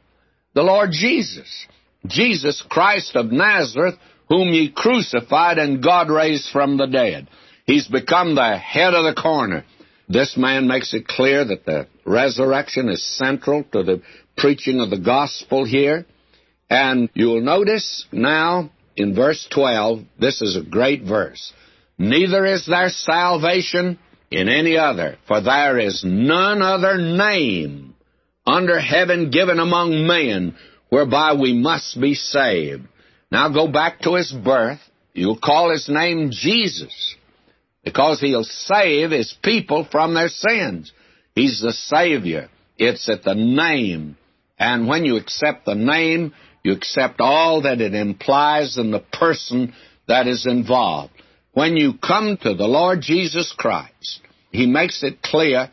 The 0.54 0.62
Lord 0.62 0.90
Jesus. 0.92 1.66
Jesus 2.06 2.62
Christ 2.68 3.16
of 3.16 3.32
Nazareth, 3.32 3.96
whom 4.28 4.48
ye 4.48 4.70
crucified 4.70 5.58
and 5.58 5.82
God 5.82 6.10
raised 6.10 6.50
from 6.50 6.76
the 6.76 6.86
dead. 6.86 7.28
He's 7.64 7.88
become 7.88 8.34
the 8.34 8.56
head 8.56 8.94
of 8.94 9.04
the 9.04 9.20
corner. 9.20 9.64
This 10.08 10.36
man 10.36 10.68
makes 10.68 10.94
it 10.94 11.08
clear 11.08 11.44
that 11.44 11.64
the 11.64 11.88
resurrection 12.04 12.88
is 12.88 13.04
central 13.16 13.64
to 13.72 13.82
the 13.82 14.02
preaching 14.36 14.80
of 14.80 14.90
the 14.90 15.00
gospel 15.00 15.64
here. 15.64 16.06
And 16.70 17.08
you'll 17.14 17.42
notice 17.42 18.06
now 18.12 18.70
in 18.96 19.14
verse 19.14 19.46
12, 19.52 20.00
this 20.18 20.40
is 20.42 20.56
a 20.56 20.68
great 20.68 21.02
verse. 21.02 21.52
Neither 21.98 22.44
is 22.46 22.66
there 22.66 22.88
salvation 22.88 23.98
in 24.30 24.48
any 24.48 24.76
other, 24.76 25.18
for 25.28 25.40
there 25.40 25.78
is 25.78 26.02
none 26.04 26.62
other 26.62 26.98
name 26.98 27.94
under 28.46 28.78
heaven 28.78 29.30
given 29.30 29.58
among 29.58 30.06
men 30.06 30.56
whereby 30.88 31.34
we 31.34 31.52
must 31.52 32.00
be 32.00 32.14
saved. 32.14 32.86
Now 33.30 33.48
go 33.48 33.68
back 33.68 34.00
to 34.00 34.14
his 34.14 34.32
birth. 34.32 34.80
You'll 35.12 35.38
call 35.38 35.70
his 35.70 35.88
name 35.88 36.30
Jesus 36.30 37.16
because 37.84 38.20
he'll 38.20 38.44
save 38.44 39.10
his 39.10 39.34
people 39.42 39.86
from 39.90 40.14
their 40.14 40.28
sins. 40.28 40.92
He's 41.34 41.60
the 41.60 41.72
Savior. 41.72 42.48
It's 42.78 43.08
at 43.08 43.22
the 43.24 43.34
name. 43.34 44.16
And 44.58 44.86
when 44.86 45.04
you 45.04 45.16
accept 45.16 45.64
the 45.64 45.74
name, 45.74 46.34
you 46.66 46.72
accept 46.72 47.20
all 47.20 47.62
that 47.62 47.80
it 47.80 47.94
implies 47.94 48.76
in 48.76 48.90
the 48.90 48.98
person 48.98 49.72
that 50.08 50.26
is 50.26 50.46
involved. 50.46 51.12
When 51.52 51.76
you 51.76 51.94
come 51.96 52.36
to 52.42 52.54
the 52.54 52.66
Lord 52.66 53.02
Jesus 53.02 53.54
Christ, 53.56 54.20
He 54.50 54.66
makes 54.66 55.04
it 55.04 55.22
clear, 55.22 55.70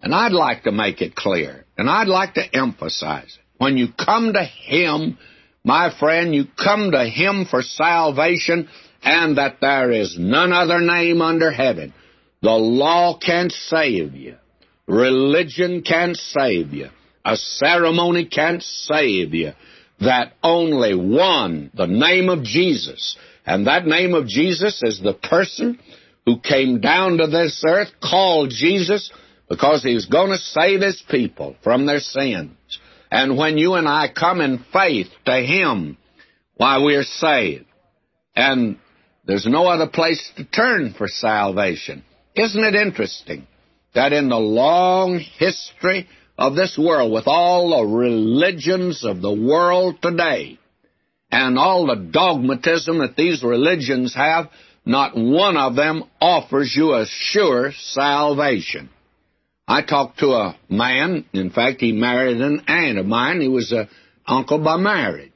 and 0.00 0.14
I'd 0.14 0.30
like 0.30 0.62
to 0.62 0.70
make 0.70 1.02
it 1.02 1.16
clear, 1.16 1.64
and 1.76 1.90
I'd 1.90 2.06
like 2.06 2.34
to 2.34 2.56
emphasize 2.56 3.24
it. 3.24 3.44
When 3.58 3.76
you 3.76 3.88
come 3.92 4.34
to 4.34 4.44
Him, 4.44 5.18
my 5.64 5.90
friend, 5.98 6.32
you 6.32 6.44
come 6.56 6.92
to 6.92 7.04
Him 7.04 7.46
for 7.50 7.62
salvation 7.62 8.68
and 9.02 9.38
that 9.38 9.56
there 9.60 9.90
is 9.90 10.16
none 10.16 10.52
other 10.52 10.80
name 10.80 11.22
under 11.22 11.50
heaven. 11.50 11.92
The 12.42 12.50
law 12.50 13.18
can't 13.18 13.50
save 13.50 14.14
you. 14.14 14.36
Religion 14.86 15.82
can't 15.82 16.16
save 16.16 16.72
you. 16.72 16.90
A 17.24 17.36
ceremony 17.36 18.26
can't 18.26 18.62
save 18.62 19.34
you. 19.34 19.52
That 20.00 20.32
only 20.42 20.94
one, 20.94 21.70
the 21.74 21.86
name 21.86 22.28
of 22.28 22.42
Jesus, 22.42 23.16
and 23.46 23.66
that 23.66 23.86
name 23.86 24.14
of 24.14 24.26
Jesus 24.26 24.82
is 24.82 25.00
the 25.00 25.14
person 25.14 25.78
who 26.26 26.40
came 26.40 26.80
down 26.80 27.18
to 27.18 27.28
this 27.28 27.62
earth 27.66 27.88
called 28.02 28.50
Jesus 28.50 29.10
because 29.48 29.82
he 29.82 29.94
was 29.94 30.06
going 30.06 30.30
to 30.30 30.38
save 30.38 30.80
his 30.80 31.02
people 31.08 31.56
from 31.62 31.86
their 31.86 32.00
sins. 32.00 32.52
And 33.10 33.38
when 33.38 33.56
you 33.56 33.74
and 33.74 33.88
I 33.88 34.08
come 34.12 34.40
in 34.40 34.64
faith 34.72 35.06
to 35.24 35.36
him, 35.36 35.96
why 36.56 36.82
we're 36.82 37.04
saved. 37.04 37.66
And 38.34 38.78
there's 39.24 39.46
no 39.46 39.66
other 39.66 39.86
place 39.86 40.30
to 40.36 40.44
turn 40.44 40.94
for 40.96 41.06
salvation. 41.06 42.04
Isn't 42.34 42.64
it 42.64 42.74
interesting 42.74 43.46
that 43.94 44.12
in 44.12 44.28
the 44.28 44.36
long 44.36 45.20
history 45.38 46.08
of 46.38 46.54
this 46.54 46.76
world, 46.78 47.12
with 47.12 47.26
all 47.26 47.70
the 47.70 47.96
religions 47.96 49.04
of 49.04 49.20
the 49.22 49.32
world 49.32 49.96
today, 50.02 50.58
and 51.30 51.58
all 51.58 51.86
the 51.86 52.10
dogmatism 52.10 52.98
that 52.98 53.16
these 53.16 53.42
religions 53.42 54.14
have, 54.14 54.50
not 54.84 55.16
one 55.16 55.56
of 55.56 55.74
them 55.74 56.04
offers 56.20 56.74
you 56.76 56.94
a 56.94 57.06
sure 57.08 57.72
salvation. 57.72 58.88
I 59.68 59.82
talked 59.82 60.20
to 60.20 60.28
a 60.28 60.56
man, 60.68 61.24
in 61.32 61.50
fact, 61.50 61.80
he 61.80 61.90
married 61.90 62.40
an 62.40 62.62
aunt 62.68 62.98
of 62.98 63.06
mine. 63.06 63.40
He 63.40 63.48
was 63.48 63.72
an 63.72 63.88
uncle 64.24 64.62
by 64.62 64.76
marriage. 64.76 65.32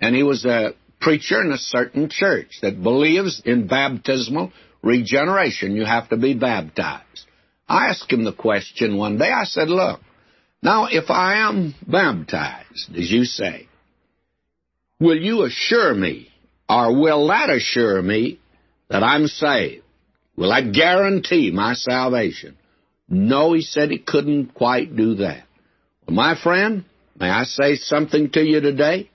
And 0.00 0.16
he 0.16 0.24
was 0.24 0.44
a 0.44 0.74
preacher 1.00 1.40
in 1.40 1.52
a 1.52 1.58
certain 1.58 2.08
church 2.10 2.58
that 2.62 2.82
believes 2.82 3.40
in 3.44 3.68
baptismal 3.68 4.52
regeneration. 4.82 5.76
You 5.76 5.84
have 5.84 6.08
to 6.08 6.16
be 6.16 6.34
baptized. 6.34 7.26
I 7.68 7.86
asked 7.90 8.12
him 8.12 8.24
the 8.24 8.32
question 8.32 8.96
one 8.96 9.18
day. 9.18 9.30
I 9.30 9.44
said, 9.44 9.68
Look, 9.68 10.00
now 10.64 10.86
if 10.90 11.10
I 11.10 11.46
am 11.48 11.74
baptized, 11.86 12.96
as 12.96 13.10
you 13.10 13.24
say, 13.24 13.68
will 14.98 15.18
you 15.18 15.44
assure 15.44 15.94
me, 15.94 16.28
or 16.68 16.98
will 16.98 17.28
that 17.28 17.50
assure 17.50 18.02
me 18.02 18.40
that 18.88 19.02
I'm 19.02 19.26
saved? 19.26 19.84
Will 20.36 20.48
that 20.48 20.72
guarantee 20.72 21.52
my 21.52 21.74
salvation? 21.74 22.56
No, 23.08 23.52
he 23.52 23.60
said 23.60 23.90
he 23.90 23.98
couldn't 23.98 24.54
quite 24.54 24.96
do 24.96 25.16
that. 25.16 25.44
Well, 26.06 26.16
my 26.16 26.34
friend, 26.40 26.84
may 27.18 27.30
I 27.30 27.44
say 27.44 27.76
something 27.76 28.30
to 28.30 28.40
you 28.40 28.60
today? 28.60 29.10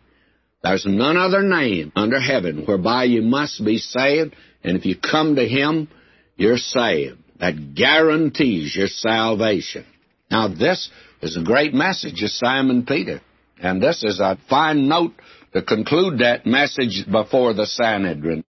There's 0.64 0.86
none 0.86 1.18
other 1.18 1.42
name 1.42 1.92
under 1.96 2.20
heaven 2.20 2.66
whereby 2.66 3.06
you 3.06 3.22
must 3.22 3.64
be 3.64 3.78
saved, 3.78 4.36
and 4.64 4.78
if 4.78 4.86
you 4.86 4.96
come 4.98 5.36
to 5.36 5.48
Him, 5.48 5.88
you're 6.36 6.58
saved. 6.58 7.18
That 7.40 7.76
guarantees 7.76 8.76
your 8.76 8.88
salvation. 8.88 9.86
Now, 10.30 10.50
this 10.50 10.90
is 11.22 11.38
a 11.38 11.44
great 11.44 11.74
message 11.74 12.22
of 12.24 12.30
Simon 12.32 12.86
Peter, 12.86 13.22
and 13.62 13.82
this 13.82 14.04
is 14.04 14.20
a 14.20 14.38
fine 14.50 14.88
note 14.88 15.14
to 15.54 15.62
conclude 15.62 16.20
that 16.20 16.46
message 16.46 17.06
before 17.12 17.54
the 17.54 17.66
Sanhedrin. 17.66 18.44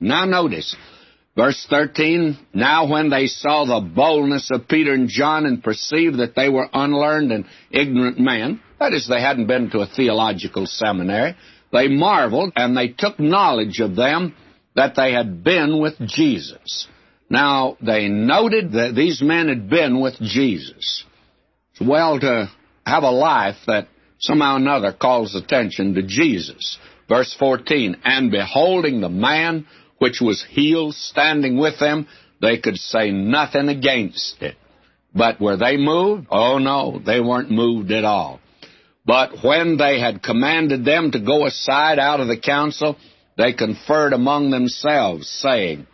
Now, 0.00 0.24
notice, 0.24 0.76
Verse 1.38 1.68
13, 1.70 2.36
Now 2.52 2.90
when 2.90 3.10
they 3.10 3.28
saw 3.28 3.64
the 3.64 3.88
boldness 3.94 4.50
of 4.50 4.66
Peter 4.66 4.92
and 4.92 5.08
John 5.08 5.46
and 5.46 5.62
perceived 5.62 6.18
that 6.18 6.34
they 6.34 6.48
were 6.48 6.68
unlearned 6.72 7.30
and 7.30 7.44
ignorant 7.70 8.18
men, 8.18 8.60
that 8.80 8.92
is, 8.92 9.06
they 9.06 9.20
hadn't 9.20 9.46
been 9.46 9.70
to 9.70 9.78
a 9.78 9.86
theological 9.86 10.66
seminary, 10.66 11.36
they 11.70 11.86
marveled 11.86 12.54
and 12.56 12.76
they 12.76 12.88
took 12.88 13.20
knowledge 13.20 13.78
of 13.78 13.94
them 13.94 14.34
that 14.74 14.96
they 14.96 15.12
had 15.12 15.44
been 15.44 15.80
with 15.80 15.94
Jesus. 16.08 16.88
Now, 17.30 17.76
they 17.80 18.08
noted 18.08 18.72
that 18.72 18.96
these 18.96 19.22
men 19.22 19.46
had 19.46 19.70
been 19.70 20.00
with 20.00 20.14
Jesus. 20.20 21.04
Well 21.80 22.18
to 22.20 22.50
have 22.84 23.02
a 23.02 23.10
life 23.10 23.56
that 23.66 23.88
somehow 24.18 24.54
or 24.54 24.56
another 24.56 24.92
calls 24.92 25.34
attention 25.34 25.94
to 25.94 26.02
Jesus. 26.02 26.78
Verse 27.08 27.34
14, 27.38 27.96
And 28.04 28.30
beholding 28.30 29.00
the 29.00 29.08
man 29.08 29.66
which 29.98 30.20
was 30.20 30.44
healed 30.48 30.94
standing 30.94 31.56
with 31.56 31.78
them, 31.78 32.06
they 32.40 32.58
could 32.58 32.76
say 32.76 33.10
nothing 33.10 33.68
against 33.68 34.42
it. 34.42 34.56
But 35.14 35.40
were 35.40 35.56
they 35.56 35.76
moved? 35.76 36.26
Oh 36.30 36.58
no, 36.58 37.00
they 37.04 37.20
weren't 37.20 37.50
moved 37.50 37.90
at 37.90 38.04
all. 38.04 38.40
But 39.06 39.42
when 39.42 39.78
they 39.78 39.98
had 39.98 40.22
commanded 40.22 40.84
them 40.84 41.12
to 41.12 41.18
go 41.18 41.46
aside 41.46 41.98
out 41.98 42.20
of 42.20 42.28
the 42.28 42.38
council, 42.38 42.96
they 43.38 43.54
conferred 43.54 44.12
among 44.12 44.50
themselves, 44.50 45.28
saying, 45.28 45.86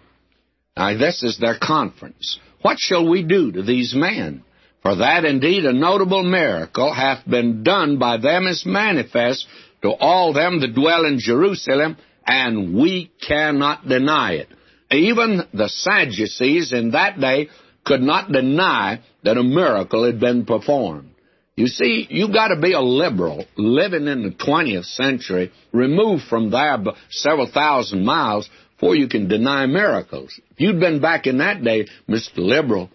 Now 0.76 0.98
this 0.98 1.22
is 1.22 1.38
their 1.38 1.56
conference. 1.56 2.38
What 2.62 2.78
shall 2.78 3.08
we 3.08 3.22
do 3.22 3.52
to 3.52 3.62
these 3.62 3.94
men? 3.94 4.42
For 4.84 4.96
that 4.96 5.24
indeed 5.24 5.64
a 5.64 5.72
notable 5.72 6.22
miracle 6.22 6.92
hath 6.92 7.26
been 7.26 7.62
done 7.62 7.96
by 7.96 8.18
them 8.18 8.46
is 8.46 8.66
manifest 8.66 9.46
to 9.80 9.88
all 9.88 10.34
them 10.34 10.60
that 10.60 10.74
dwell 10.74 11.06
in 11.06 11.18
Jerusalem, 11.18 11.96
and 12.26 12.74
we 12.74 13.10
cannot 13.26 13.88
deny 13.88 14.34
it. 14.34 14.48
Even 14.90 15.42
the 15.54 15.70
Sadducees 15.70 16.74
in 16.74 16.90
that 16.90 17.18
day 17.18 17.48
could 17.84 18.02
not 18.02 18.30
deny 18.30 19.00
that 19.22 19.38
a 19.38 19.42
miracle 19.42 20.04
had 20.04 20.20
been 20.20 20.44
performed. 20.44 21.14
You 21.56 21.66
see, 21.66 22.06
you've 22.10 22.34
got 22.34 22.48
to 22.48 22.60
be 22.60 22.72
a 22.72 22.80
liberal 22.80 23.46
living 23.56 24.06
in 24.06 24.22
the 24.22 24.30
20th 24.32 24.84
century, 24.84 25.50
removed 25.72 26.24
from 26.24 26.50
there 26.50 26.78
several 27.08 27.46
thousand 27.50 28.04
miles, 28.04 28.50
before 28.74 28.96
you 28.96 29.08
can 29.08 29.28
deny 29.28 29.64
miracles. 29.64 30.38
If 30.50 30.60
you'd 30.60 30.80
been 30.80 31.00
back 31.00 31.26
in 31.26 31.38
that 31.38 31.64
day, 31.64 31.86
Mr. 32.06 32.38
Liberal, 32.38 32.90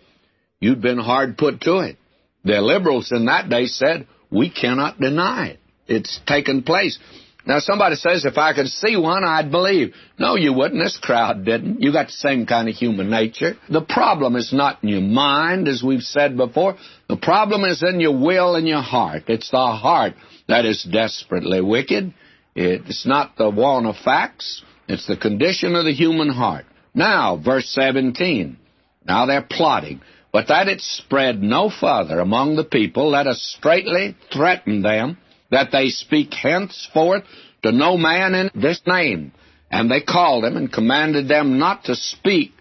you'd 0.60 0.82
been 0.82 1.00
hard 1.00 1.38
put 1.38 1.62
to 1.62 1.80
it. 1.80 1.98
The 2.44 2.62
liberals 2.62 3.12
in 3.12 3.26
that 3.26 3.50
day 3.50 3.66
said, 3.66 4.08
we 4.32 4.50
cannot 4.50 5.00
deny 5.00 5.48
it. 5.48 5.60
It's 5.88 6.20
taken 6.26 6.64
place. 6.64 7.00
Now, 7.46 7.60
somebody 7.60 7.96
says, 7.96 8.26
if 8.26 8.38
I 8.38 8.54
could 8.54 8.68
see 8.68 8.96
one, 8.96 9.24
I'd 9.24 9.50
believe. 9.50 9.96
No, 10.20 10.36
you 10.36 10.54
wouldn't. 10.54 10.84
This 10.84 11.00
crowd 11.02 11.46
didn't. 11.46 11.82
You 11.82 11.92
got 11.92 12.08
the 12.08 12.12
same 12.12 12.46
kind 12.46 12.70
of 12.70 12.76
human 12.76 13.10
nature. 13.10 13.56
The 13.70 13.82
problem 13.82 14.36
is 14.36 14.54
not 14.54 14.84
in 14.84 14.90
your 14.90 15.02
mind, 15.02 15.68
as 15.68 15.82
we've 15.82 16.04
said 16.04 16.38
before. 16.38 16.78
The 17.08 17.18
problem 17.18 17.64
is 17.64 17.82
in 17.82 18.00
your 18.02 18.18
will 18.18 18.56
and 18.56 18.68
your 18.68 18.82
heart. 18.82 19.24
It's 19.28 19.50
the 19.50 19.58
heart 19.58 20.14
that 20.48 20.66
is 20.66 20.84
desperately 20.84 21.62
wicked. 21.62 22.14
It's 22.56 23.08
not 23.08 23.36
the 23.38 23.50
want 23.50 23.88
of 23.88 23.96
facts. 23.98 24.62
It's 24.88 25.08
the 25.08 25.18
condition 25.18 25.76
of 25.76 25.86
the 25.86 25.94
human 25.94 26.30
heart. 26.30 26.66
Now, 26.94 27.38
verse 27.38 27.70
17. 27.70 28.58
Now 29.06 29.26
they're 29.26 29.48
plotting. 29.50 30.02
But 30.32 30.48
that 30.50 30.68
it 30.68 30.82
spread 30.82 31.42
no 31.42 31.70
further 31.70 32.20
among 32.20 32.56
the 32.56 32.64
people, 32.64 33.10
let 33.10 33.28
us 33.28 33.56
straightly 33.58 34.16
threaten 34.32 34.82
them 34.82 35.18
that 35.50 35.72
they 35.72 35.90
speak 35.90 36.34
henceforth 36.34 37.24
to 37.64 37.72
no 37.72 37.98
man 37.98 38.36
in 38.36 38.52
this 38.54 38.82
name. 38.86 39.32
And 39.72 39.90
they 39.90 40.02
called 40.02 40.44
them 40.44 40.58
and 40.58 40.72
commanded 40.72 41.28
them 41.28 41.58
not 41.58 41.86
to 41.86 41.96
speak 41.96 42.54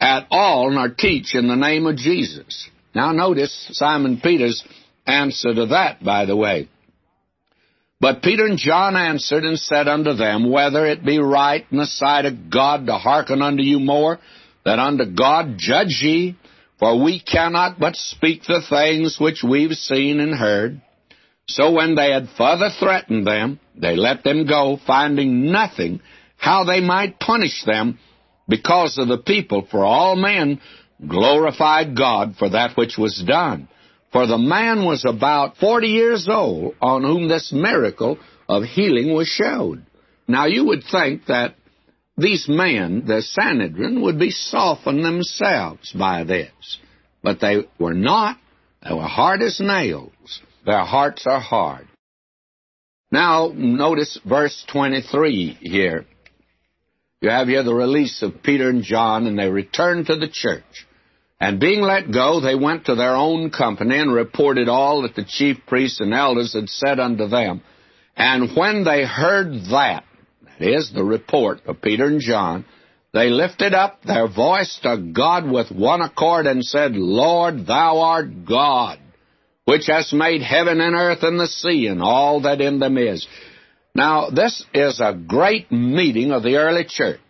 at 0.00 0.26
all 0.30 0.70
nor 0.70 0.88
teach 0.88 1.34
in 1.34 1.48
the 1.48 1.56
name 1.56 1.86
of 1.86 1.96
Jesus. 1.96 2.68
Now 2.94 3.12
notice 3.12 3.68
Simon 3.72 4.20
Peter's 4.22 4.62
answer 5.06 5.54
to 5.54 5.66
that, 5.66 6.02
by 6.04 6.26
the 6.26 6.36
way. 6.36 6.68
But 8.00 8.22
Peter 8.22 8.44
and 8.44 8.58
John 8.58 8.96
answered 8.96 9.44
and 9.44 9.58
said 9.58 9.88
unto 9.88 10.14
them, 10.14 10.50
Whether 10.50 10.86
it 10.86 11.04
be 11.04 11.18
right 11.18 11.64
in 11.70 11.78
the 11.78 11.86
sight 11.86 12.26
of 12.26 12.50
God 12.50 12.86
to 12.86 12.94
hearken 12.94 13.40
unto 13.40 13.62
you 13.62 13.80
more 13.80 14.18
than 14.64 14.78
unto 14.78 15.06
God, 15.06 15.54
judge 15.56 16.00
ye, 16.02 16.36
for 16.84 17.02
we 17.02 17.18
cannot 17.18 17.80
but 17.80 17.96
speak 17.96 18.42
the 18.42 18.60
things 18.68 19.16
which 19.18 19.42
we've 19.42 19.72
seen 19.72 20.20
and 20.20 20.34
heard. 20.34 20.82
So 21.48 21.72
when 21.72 21.94
they 21.94 22.10
had 22.12 22.28
further 22.36 22.68
threatened 22.78 23.26
them, 23.26 23.58
they 23.74 23.96
let 23.96 24.22
them 24.22 24.46
go, 24.46 24.78
finding 24.86 25.50
nothing 25.50 26.02
how 26.36 26.64
they 26.64 26.80
might 26.80 27.18
punish 27.18 27.64
them 27.64 27.98
because 28.46 28.98
of 28.98 29.08
the 29.08 29.16
people, 29.16 29.66
for 29.70 29.82
all 29.82 30.14
men 30.14 30.60
glorified 31.08 31.96
God 31.96 32.34
for 32.38 32.50
that 32.50 32.76
which 32.76 32.98
was 32.98 33.24
done. 33.26 33.66
For 34.12 34.26
the 34.26 34.36
man 34.36 34.84
was 34.84 35.06
about 35.08 35.56
forty 35.56 35.88
years 35.88 36.28
old 36.28 36.74
on 36.82 37.02
whom 37.02 37.28
this 37.28 37.50
miracle 37.50 38.18
of 38.46 38.62
healing 38.64 39.14
was 39.14 39.26
showed. 39.26 39.86
Now 40.28 40.44
you 40.44 40.66
would 40.66 40.82
think 40.92 41.24
that 41.28 41.54
these 42.16 42.46
men, 42.48 43.04
the 43.06 43.22
Sanhedrin, 43.22 44.02
would 44.02 44.18
be 44.18 44.30
softened 44.30 45.04
themselves 45.04 45.92
by 45.92 46.24
this. 46.24 46.78
But 47.22 47.40
they 47.40 47.64
were 47.78 47.94
not. 47.94 48.38
They 48.86 48.94
were 48.94 49.02
hard 49.02 49.42
as 49.42 49.58
nails. 49.60 50.40
Their 50.64 50.84
hearts 50.84 51.26
are 51.26 51.40
hard. 51.40 51.88
Now, 53.10 53.52
notice 53.54 54.18
verse 54.24 54.64
23 54.70 55.58
here. 55.60 56.06
You 57.20 57.30
have 57.30 57.48
here 57.48 57.62
the 57.62 57.74
release 57.74 58.22
of 58.22 58.42
Peter 58.42 58.68
and 58.68 58.82
John, 58.82 59.26
and 59.26 59.38
they 59.38 59.48
returned 59.48 60.06
to 60.06 60.16
the 60.16 60.28
church. 60.28 60.86
And 61.40 61.60
being 61.60 61.80
let 61.80 62.12
go, 62.12 62.40
they 62.40 62.54
went 62.54 62.86
to 62.86 62.94
their 62.94 63.16
own 63.16 63.50
company 63.50 63.98
and 63.98 64.12
reported 64.12 64.68
all 64.68 65.02
that 65.02 65.14
the 65.14 65.24
chief 65.24 65.58
priests 65.66 66.00
and 66.00 66.14
elders 66.14 66.54
had 66.54 66.68
said 66.68 67.00
unto 67.00 67.26
them. 67.28 67.62
And 68.16 68.56
when 68.56 68.84
they 68.84 69.04
heard 69.04 69.52
that, 69.70 70.04
is 70.60 70.92
the 70.92 71.04
report 71.04 71.60
of 71.66 71.82
Peter 71.82 72.06
and 72.06 72.20
John, 72.20 72.64
they 73.12 73.30
lifted 73.30 73.74
up 73.74 74.02
their 74.02 74.26
voice 74.26 74.78
to 74.82 74.96
God 75.12 75.48
with 75.48 75.70
one 75.70 76.00
accord 76.00 76.46
and 76.46 76.64
said, 76.64 76.96
Lord, 76.96 77.66
thou 77.66 78.00
art 78.00 78.44
God, 78.44 78.98
which 79.64 79.86
hast 79.86 80.12
made 80.12 80.42
heaven 80.42 80.80
and 80.80 80.96
earth 80.96 81.22
and 81.22 81.38
the 81.38 81.46
sea 81.46 81.86
and 81.86 82.02
all 82.02 82.42
that 82.42 82.60
in 82.60 82.80
them 82.80 82.98
is. 82.98 83.26
Now, 83.94 84.30
this 84.30 84.64
is 84.74 85.00
a 85.00 85.14
great 85.14 85.70
meeting 85.70 86.32
of 86.32 86.42
the 86.42 86.56
early 86.56 86.84
church. 86.88 87.20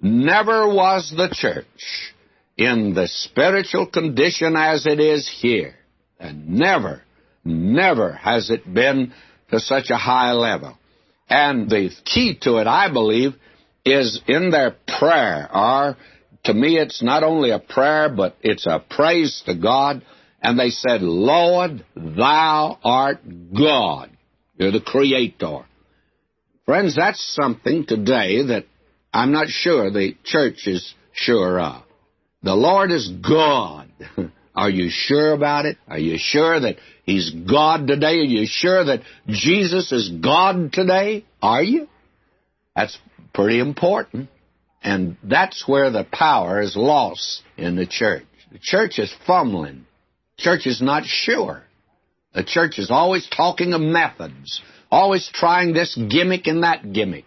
Never 0.00 0.68
was 0.68 1.12
the 1.16 1.28
church 1.32 2.12
in 2.56 2.94
the 2.94 3.08
spiritual 3.08 3.86
condition 3.86 4.54
as 4.56 4.86
it 4.86 5.00
is 5.00 5.28
here. 5.40 5.74
And 6.20 6.50
never, 6.50 7.02
never 7.44 8.12
has 8.12 8.50
it 8.50 8.72
been 8.72 9.12
to 9.50 9.58
such 9.58 9.90
a 9.90 9.96
high 9.96 10.32
level. 10.32 10.78
And 11.28 11.68
the 11.70 11.90
key 12.04 12.38
to 12.42 12.58
it, 12.58 12.66
I 12.66 12.92
believe, 12.92 13.34
is 13.84 14.20
in 14.26 14.50
their 14.50 14.76
prayer. 14.98 15.48
Or, 15.52 15.96
to 16.44 16.54
me, 16.54 16.78
it's 16.78 17.02
not 17.02 17.22
only 17.22 17.50
a 17.50 17.58
prayer, 17.58 18.08
but 18.08 18.36
it's 18.42 18.66
a 18.66 18.84
praise 18.88 19.42
to 19.46 19.54
God 19.54 20.02
and 20.44 20.58
they 20.58 20.68
said, 20.68 21.00
Lord, 21.00 21.86
thou 21.96 22.78
art 22.84 23.20
God. 23.58 24.10
You're 24.56 24.72
the 24.72 24.80
creator. 24.82 25.60
Friends, 26.66 26.94
that's 26.94 27.34
something 27.34 27.86
today 27.86 28.44
that 28.48 28.66
I'm 29.12 29.32
not 29.32 29.48
sure 29.48 29.90
the 29.90 30.14
church 30.22 30.66
is 30.66 30.94
sure 31.14 31.58
of. 31.58 31.82
The 32.42 32.54
Lord 32.54 32.92
is 32.92 33.10
God. 33.26 33.88
Are 34.54 34.68
you 34.68 34.90
sure 34.90 35.32
about 35.32 35.64
it? 35.64 35.78
Are 35.88 35.98
you 35.98 36.18
sure 36.18 36.60
that 36.60 36.76
He's 37.04 37.30
God 37.30 37.86
today? 37.86 38.20
Are 38.20 38.24
you 38.24 38.46
sure 38.46 38.84
that 38.84 39.02
Jesus 39.28 39.92
is 39.92 40.08
God 40.08 40.72
today? 40.72 41.24
Are 41.42 41.62
you? 41.62 41.88
That's 42.74 42.98
pretty 43.34 43.60
important. 43.60 44.28
And 44.82 45.16
that's 45.22 45.68
where 45.68 45.90
the 45.90 46.06
power 46.10 46.60
is 46.60 46.76
lost 46.76 47.42
in 47.56 47.76
the 47.76 47.86
church. 47.86 48.24
The 48.52 48.58
church 48.58 48.98
is 48.98 49.14
fumbling. 49.26 49.86
The 50.36 50.42
Church 50.42 50.66
is 50.66 50.82
not 50.82 51.04
sure. 51.04 51.62
The 52.34 52.44
church 52.44 52.78
is 52.78 52.90
always 52.90 53.28
talking 53.28 53.72
of 53.74 53.80
methods, 53.80 54.60
always 54.90 55.30
trying 55.32 55.72
this 55.72 55.94
gimmick 55.94 56.46
and 56.46 56.64
that 56.64 56.92
gimmick. 56.92 57.24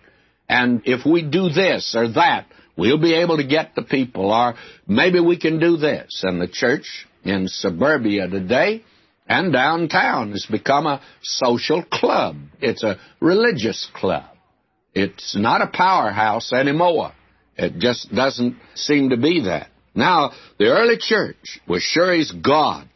And 0.49 0.81
if 0.85 1.05
we 1.05 1.21
do 1.21 1.49
this 1.49 1.95
or 1.95 2.09
that, 2.13 2.47
we'll 2.77 3.01
be 3.01 3.13
able 3.13 3.37
to 3.37 3.47
get 3.47 3.75
the 3.75 3.81
people, 3.83 4.31
or 4.31 4.55
maybe 4.87 5.19
we 5.19 5.37
can 5.37 5.59
do 5.59 5.77
this. 5.77 6.23
And 6.23 6.41
the 6.41 6.47
church 6.47 7.07
in 7.23 7.47
suburbia 7.47 8.27
today 8.27 8.83
and 9.27 9.51
downtown 9.51 10.31
has 10.31 10.45
become 10.45 10.87
a 10.87 11.01
social 11.21 11.83
club. 11.83 12.37
It's 12.61 12.83
a 12.83 12.97
religious 13.19 13.89
club. 13.93 14.25
It's 14.93 15.35
not 15.35 15.61
a 15.61 15.67
powerhouse 15.67 16.53
anymore. 16.53 17.11
It 17.57 17.77
just 17.79 18.13
doesn't 18.13 18.57
seem 18.75 19.09
to 19.09 19.17
be 19.17 19.43
that. 19.45 19.69
Now, 19.93 20.31
the 20.59 20.67
early 20.67 20.97
church 20.97 21.59
was 21.67 21.81
sure 21.81 22.13
he's 22.13 22.31
God. 22.31 22.87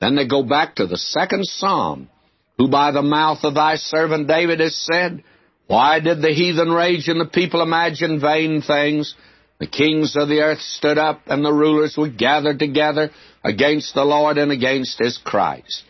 Then 0.00 0.16
they 0.16 0.26
go 0.26 0.42
back 0.42 0.76
to 0.76 0.86
the 0.86 0.98
second 0.98 1.46
psalm, 1.46 2.08
who 2.58 2.68
by 2.68 2.90
the 2.90 3.02
mouth 3.02 3.38
of 3.42 3.54
thy 3.54 3.76
servant 3.76 4.28
David 4.28 4.60
has 4.60 4.76
said, 4.76 5.24
Why 5.66 6.00
did 6.00 6.20
the 6.20 6.32
heathen 6.32 6.70
rage 6.70 7.08
and 7.08 7.20
the 7.20 7.26
people 7.26 7.62
imagine 7.62 8.20
vain 8.20 8.62
things? 8.62 9.14
The 9.60 9.66
kings 9.66 10.16
of 10.16 10.28
the 10.28 10.40
earth 10.40 10.60
stood 10.60 10.98
up, 10.98 11.22
and 11.26 11.44
the 11.44 11.52
rulers 11.52 11.96
were 11.96 12.08
gathered 12.08 12.58
together 12.58 13.10
against 13.44 13.94
the 13.94 14.04
Lord 14.04 14.38
and 14.38 14.52
against 14.52 14.98
his 14.98 15.18
Christ. 15.18 15.84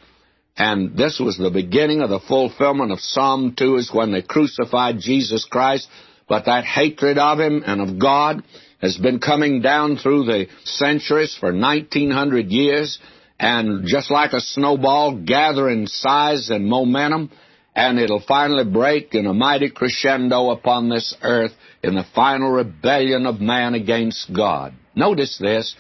And 0.57 0.97
this 0.97 1.19
was 1.19 1.39
the 1.39 1.51
beginning 1.51 2.03
of 2.03 2.11
the 2.11 2.21
fulfillment 2.21 2.93
of 2.93 3.01
Psalm 3.01 3.55
2 3.57 3.77
is 3.77 3.91
when 3.93 4.13
they 4.13 4.23
crucified 4.23 4.99
Jesus 4.99 5.45
Christ. 5.45 5.89
But 6.29 6.45
that 6.47 6.65
hatred 6.65 7.19
of 7.19 7.41
him 7.41 7.63
and 7.67 7.81
of 7.81 7.99
God 7.99 8.43
has 8.81 8.97
been 8.97 9.19
coming 9.19 9.63
down 9.63 9.97
through 9.97 10.25
the 10.25 10.47
centuries 10.65 11.37
for 11.39 11.53
1900 11.53 12.51
years 12.51 12.99
and 13.39 13.87
just 13.87 14.11
like 14.11 14.33
a 14.33 14.41
snowball 14.41 15.17
gathering 15.25 15.87
size 15.87 16.51
and 16.51 16.67
momentum 16.67 17.31
and 17.75 17.99
it'll 17.99 18.23
finally 18.27 18.65
break 18.65 19.15
in 19.15 19.27
a 19.27 19.33
mighty 19.33 19.71
crescendo 19.71 20.51
upon 20.51 20.89
this 20.89 21.15
earth 21.23 21.53
in 21.83 21.95
the 21.95 22.05
final 22.15 22.51
rebellion 22.51 23.27
of 23.27 23.41
man 23.41 23.75
against 23.75 24.33
God. 24.33 24.75
Notice 24.95 25.39
this, 25.39 25.75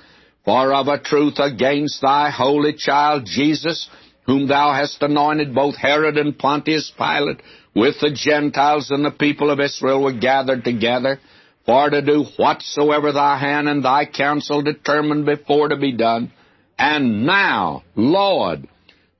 for 0.44 0.72
of 0.72 0.88
a 0.88 0.98
truth 0.98 1.38
against 1.38 2.00
thy 2.02 2.30
holy 2.30 2.74
child 2.74 3.24
Jesus, 3.26 3.88
whom 4.26 4.48
thou 4.48 4.72
hast 4.72 5.02
anointed, 5.02 5.54
both 5.54 5.76
Herod 5.76 6.16
and 6.18 6.38
Pontius 6.38 6.92
Pilate, 6.96 7.42
with 7.74 7.96
the 8.00 8.10
Gentiles 8.12 8.90
and 8.90 9.04
the 9.04 9.10
people 9.10 9.50
of 9.50 9.60
Israel 9.60 10.02
were 10.02 10.12
gathered 10.12 10.64
together, 10.64 11.20
for 11.64 11.90
to 11.90 12.02
do 12.02 12.24
whatsoever 12.36 13.12
thy 13.12 13.38
hand 13.38 13.68
and 13.68 13.84
thy 13.84 14.04
counsel 14.06 14.62
determined 14.62 15.26
before 15.26 15.68
to 15.68 15.76
be 15.76 15.92
done. 15.92 16.32
And 16.78 17.24
now, 17.24 17.84
Lord, 17.94 18.66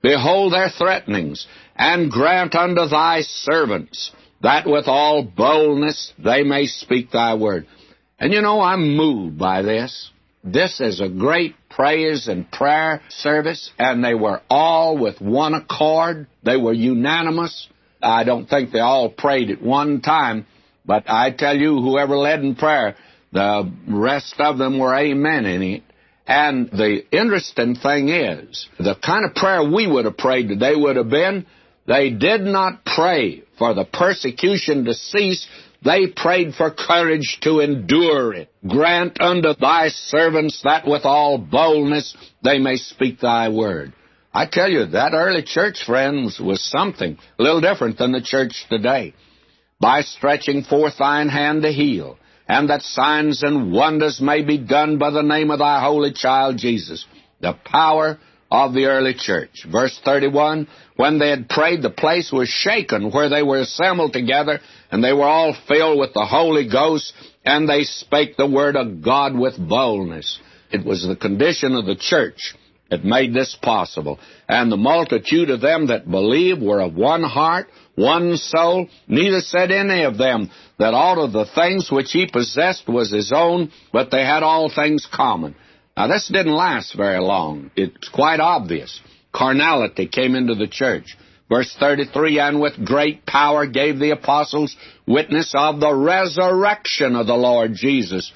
behold 0.01 0.53
their 0.53 0.69
threatenings, 0.69 1.47
and 1.75 2.11
grant 2.11 2.53
unto 2.55 2.87
thy 2.87 3.21
servants 3.21 4.11
that 4.43 4.67
with 4.67 4.87
all 4.87 5.23
boldness 5.23 6.13
they 6.23 6.43
may 6.43 6.65
speak 6.65 7.11
thy 7.11 7.33
word. 7.33 7.65
And 8.19 8.33
you 8.33 8.41
know, 8.41 8.59
I'm 8.59 8.95
moved 8.95 9.39
by 9.39 9.61
this. 9.61 10.11
This 10.43 10.81
is 10.81 10.99
a 10.99 11.07
great 11.07 11.55
praise 11.69 12.27
and 12.27 12.51
prayer 12.51 13.01
service, 13.07 13.71
and 13.79 14.03
they 14.03 14.13
were 14.13 14.41
all 14.49 14.97
with 14.97 15.21
one 15.21 15.53
accord. 15.53 16.27
They 16.43 16.57
were 16.57 16.73
unanimous. 16.73 17.69
I 18.01 18.25
don't 18.25 18.49
think 18.49 18.71
they 18.71 18.81
all 18.81 19.09
prayed 19.09 19.49
at 19.51 19.61
one 19.61 20.01
time, 20.01 20.45
but 20.85 21.05
I 21.07 21.31
tell 21.31 21.55
you, 21.55 21.79
whoever 21.81 22.17
led 22.17 22.41
in 22.41 22.55
prayer, 22.55 22.97
the 23.31 23.71
rest 23.87 24.35
of 24.39 24.57
them 24.57 24.79
were 24.79 24.93
amen 24.93 25.45
in 25.45 25.61
it. 25.61 25.83
And 26.27 26.69
the 26.69 27.05
interesting 27.11 27.75
thing 27.75 28.09
is, 28.09 28.67
the 28.77 28.95
kind 28.95 29.25
of 29.25 29.35
prayer 29.35 29.63
we 29.63 29.87
would 29.87 30.03
have 30.03 30.17
prayed 30.17 30.49
today 30.49 30.75
would 30.75 30.97
have 30.97 31.09
been, 31.09 31.45
they 31.87 32.09
did 32.09 32.41
not 32.41 32.83
pray 32.85 33.43
for 33.57 33.73
the 33.73 33.85
persecution 33.85 34.85
to 34.85 34.93
cease. 34.93 35.47
They 35.83 36.07
prayed 36.07 36.55
for 36.55 36.71
courage 36.71 37.39
to 37.41 37.59
endure 37.59 38.33
it. 38.33 38.49
Grant 38.65 39.19
unto 39.19 39.53
thy 39.53 39.89
servants 39.89 40.61
that 40.63 40.87
with 40.87 41.03
all 41.03 41.37
boldness 41.37 42.15
they 42.43 42.59
may 42.59 42.77
speak 42.77 43.19
thy 43.19 43.49
word. 43.49 43.93
I 44.33 44.47
tell 44.47 44.69
you, 44.69 44.85
that 44.87 45.13
early 45.13 45.43
church, 45.43 45.83
friends, 45.85 46.39
was 46.39 46.63
something 46.63 47.17
a 47.37 47.43
little 47.43 47.61
different 47.61 47.97
than 47.97 48.13
the 48.13 48.21
church 48.21 48.65
today. 48.69 49.13
By 49.79 50.01
stretching 50.01 50.63
forth 50.63 50.97
thine 50.97 51.29
hand 51.29 51.63
to 51.63 51.71
heal, 51.71 52.17
and 52.47 52.69
that 52.69 52.81
signs 52.81 53.43
and 53.43 53.71
wonders 53.71 54.19
may 54.21 54.41
be 54.41 54.57
done 54.57 54.97
by 54.97 55.11
the 55.11 55.21
name 55.21 55.51
of 55.51 55.59
thy 55.59 55.81
holy 55.81 56.13
child 56.13 56.57
Jesus. 56.57 57.05
The 57.41 57.53
power 57.65 58.19
of 58.53 58.71
the 58.75 58.85
early 58.85 59.15
church. 59.15 59.65
Verse 59.69 59.99
31, 60.05 60.67
when 60.95 61.17
they 61.17 61.29
had 61.29 61.49
prayed, 61.49 61.81
the 61.81 61.89
place 61.89 62.31
was 62.31 62.47
shaken 62.47 63.11
where 63.11 63.27
they 63.27 63.41
were 63.41 63.57
assembled 63.59 64.13
together, 64.13 64.59
and 64.91 65.03
they 65.03 65.11
were 65.11 65.25
all 65.25 65.55
filled 65.67 65.99
with 65.99 66.13
the 66.13 66.23
Holy 66.23 66.69
Ghost, 66.69 67.13
and 67.43 67.67
they 67.67 67.83
spake 67.83 68.37
the 68.37 68.47
word 68.47 68.75
of 68.75 69.01
God 69.03 69.35
with 69.35 69.57
boldness. 69.57 70.39
It 70.71 70.85
was 70.85 71.01
the 71.01 71.15
condition 71.15 71.73
of 71.73 71.87
the 71.87 71.95
church 71.95 72.53
that 72.91 73.03
made 73.03 73.33
this 73.33 73.57
possible. 73.59 74.19
And 74.47 74.71
the 74.71 74.77
multitude 74.77 75.49
of 75.49 75.59
them 75.61 75.87
that 75.87 76.09
believed 76.09 76.61
were 76.61 76.81
of 76.81 76.93
one 76.93 77.23
heart, 77.23 77.69
one 77.95 78.37
soul. 78.37 78.87
Neither 79.07 79.39
said 79.39 79.71
any 79.71 80.03
of 80.03 80.19
them 80.19 80.51
that 80.77 80.93
all 80.93 81.23
of 81.23 81.31
the 81.31 81.47
things 81.55 81.89
which 81.91 82.11
he 82.11 82.29
possessed 82.31 82.87
was 82.87 83.11
his 83.11 83.31
own, 83.35 83.71
but 83.91 84.11
they 84.11 84.23
had 84.23 84.43
all 84.43 84.71
things 84.73 85.07
common. 85.11 85.55
Now, 85.95 86.07
this 86.07 86.27
didn't 86.27 86.53
last 86.53 86.95
very 86.95 87.19
long. 87.19 87.69
It's 87.75 88.09
quite 88.09 88.39
obvious. 88.39 88.99
Carnality 89.31 90.07
came 90.07 90.35
into 90.35 90.55
the 90.55 90.67
church. 90.67 91.17
Verse 91.49 91.75
33, 91.79 92.39
and 92.39 92.59
with 92.59 92.83
great 92.83 93.25
power 93.27 93.67
gave 93.67 93.99
the 93.99 94.09
apostles 94.09 94.75
witness 95.05 95.53
of 95.55 95.79
the 95.79 95.93
resurrection 95.93 97.15
of 97.15 97.27
the 97.27 97.35
Lord 97.35 97.73
Jesus. 97.75 98.31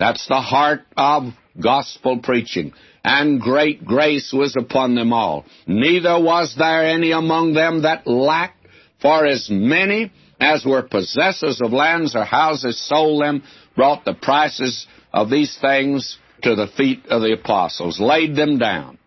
That's 0.00 0.26
the 0.26 0.40
heart 0.40 0.80
of 0.96 1.32
gospel 1.62 2.18
preaching. 2.18 2.72
And 3.04 3.40
great 3.40 3.84
grace 3.84 4.32
was 4.32 4.56
upon 4.58 4.96
them 4.96 5.12
all. 5.12 5.44
Neither 5.68 6.20
was 6.20 6.56
there 6.58 6.82
any 6.82 7.12
among 7.12 7.52
them 7.54 7.82
that 7.82 8.06
lacked, 8.06 8.66
for 9.00 9.24
as 9.26 9.48
many 9.48 10.10
as 10.40 10.64
were 10.64 10.82
possessors 10.82 11.60
of 11.60 11.72
lands 11.72 12.16
or 12.16 12.24
houses 12.24 12.80
sold 12.80 13.22
them, 13.22 13.44
brought 13.76 14.04
the 14.04 14.14
prices 14.14 14.88
of 15.12 15.30
these 15.30 15.56
things 15.60 16.18
to 16.42 16.54
the 16.54 16.68
feet 16.76 17.06
of 17.06 17.22
the 17.22 17.32
apostles, 17.32 18.00
laid 18.00 18.36
them 18.36 18.58
down. 18.58 18.98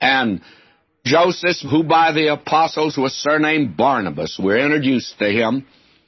And 0.00 0.40
Joseph, 1.04 1.58
who 1.70 1.84
by 1.84 2.12
the 2.12 2.32
apostles 2.32 2.96
was 2.96 3.12
surnamed 3.12 3.76
Barnabas, 3.76 4.38
we're 4.42 4.58
introduced 4.58 5.18
to 5.18 5.30
him. 5.30 5.66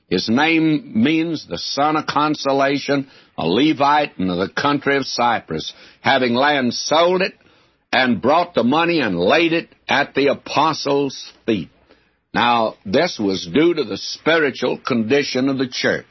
His 0.08 0.28
name 0.28 1.02
means 1.02 1.46
the 1.46 1.58
son 1.58 1.96
of 1.96 2.06
consolation, 2.06 3.08
a 3.36 3.46
Levite 3.46 4.18
in 4.18 4.26
the 4.26 4.48
country 4.48 4.96
of 4.96 5.06
Cyprus. 5.06 5.72
Having 6.00 6.34
land, 6.34 6.74
sold 6.74 7.22
it, 7.22 7.34
and 7.92 8.20
brought 8.20 8.54
the 8.54 8.64
money 8.64 9.00
and 9.00 9.18
laid 9.18 9.52
it 9.52 9.68
at 9.88 10.14
the 10.14 10.28
apostles' 10.28 11.32
feet. 11.46 11.70
Now, 12.34 12.74
this 12.84 13.18
was 13.18 13.48
due 13.52 13.74
to 13.74 13.84
the 13.84 13.96
spiritual 13.96 14.78
condition 14.78 15.48
of 15.48 15.58
the 15.58 15.68
church. 15.68 16.06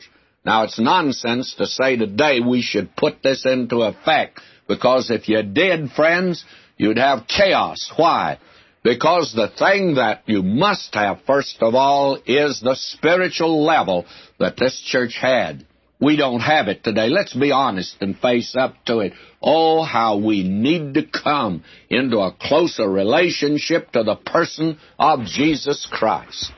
Now, 0.45 0.63
it's 0.63 0.79
nonsense 0.79 1.55
to 1.55 1.65
say 1.65 1.97
today 1.97 2.39
we 2.39 2.61
should 2.61 2.95
put 2.95 3.21
this 3.21 3.45
into 3.45 3.81
effect 3.81 4.39
because 4.67 5.09
if 5.09 5.27
you 5.29 5.41
did, 5.43 5.91
friends, 5.91 6.43
you'd 6.77 6.97
have 6.97 7.27
chaos. 7.27 7.91
Why? 7.95 8.39
Because 8.83 9.33
the 9.33 9.49
thing 9.49 9.95
that 9.95 10.23
you 10.27 10.43
must 10.43 10.93
have, 10.95 11.19
first 11.25 11.57
of 11.61 11.75
all, 11.75 12.19
is 12.25 12.61
the 12.61 12.75
spiritual 12.75 13.63
level 13.63 14.05
that 14.39 14.55
this 14.57 14.79
church 14.79 15.17
had. 15.19 15.65
We 15.99 16.15
don't 16.15 16.41
have 16.41 16.67
it 16.67 16.83
today. 16.83 17.09
Let's 17.09 17.33
be 17.33 17.51
honest 17.51 17.97
and 18.01 18.17
face 18.17 18.55
up 18.57 18.75
to 18.85 18.99
it. 18.99 19.13
Oh, 19.41 19.81
how 19.81 20.17
we 20.17 20.47
need 20.47 20.93
to 20.93 21.03
come 21.03 21.63
into 21.89 22.19
a 22.19 22.35
closer 22.39 22.87
relationship 22.87 23.91
to 23.91 24.03
the 24.03 24.15
person 24.15 24.77
of 24.99 25.25
Jesus 25.25 25.87
Christ. 25.91 26.51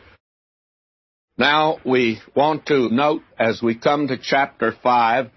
Now, 1.38 1.78
we 1.86 2.20
want 2.36 2.66
to 2.66 2.90
note 2.90 3.22
as 3.40 3.62
we 3.62 3.76
come 3.76 4.10
to 4.10 4.18
chapter 4.22 4.74
5 4.84 5.30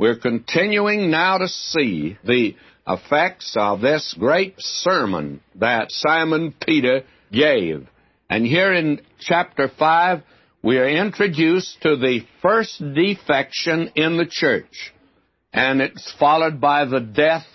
we're 0.00 0.16
continuing 0.16 1.10
now 1.10 1.36
to 1.36 1.46
see 1.46 2.16
the 2.24 2.56
effects 2.88 3.54
of 3.54 3.82
this 3.82 4.16
great 4.18 4.54
sermon 4.56 5.42
that 5.56 5.92
Simon 5.92 6.54
Peter 6.58 7.02
gave. 7.30 7.86
And 8.30 8.46
here 8.46 8.72
in 8.72 9.02
chapter 9.18 9.70
5, 9.78 10.22
we 10.62 10.78
are 10.78 10.88
introduced 10.88 11.82
to 11.82 11.96
the 11.96 12.20
first 12.40 12.82
defection 12.94 13.92
in 13.94 14.16
the 14.16 14.24
church. 14.24 14.94
And 15.52 15.82
it's 15.82 16.10
followed 16.18 16.62
by 16.62 16.86
the 16.86 17.00
death 17.00 17.46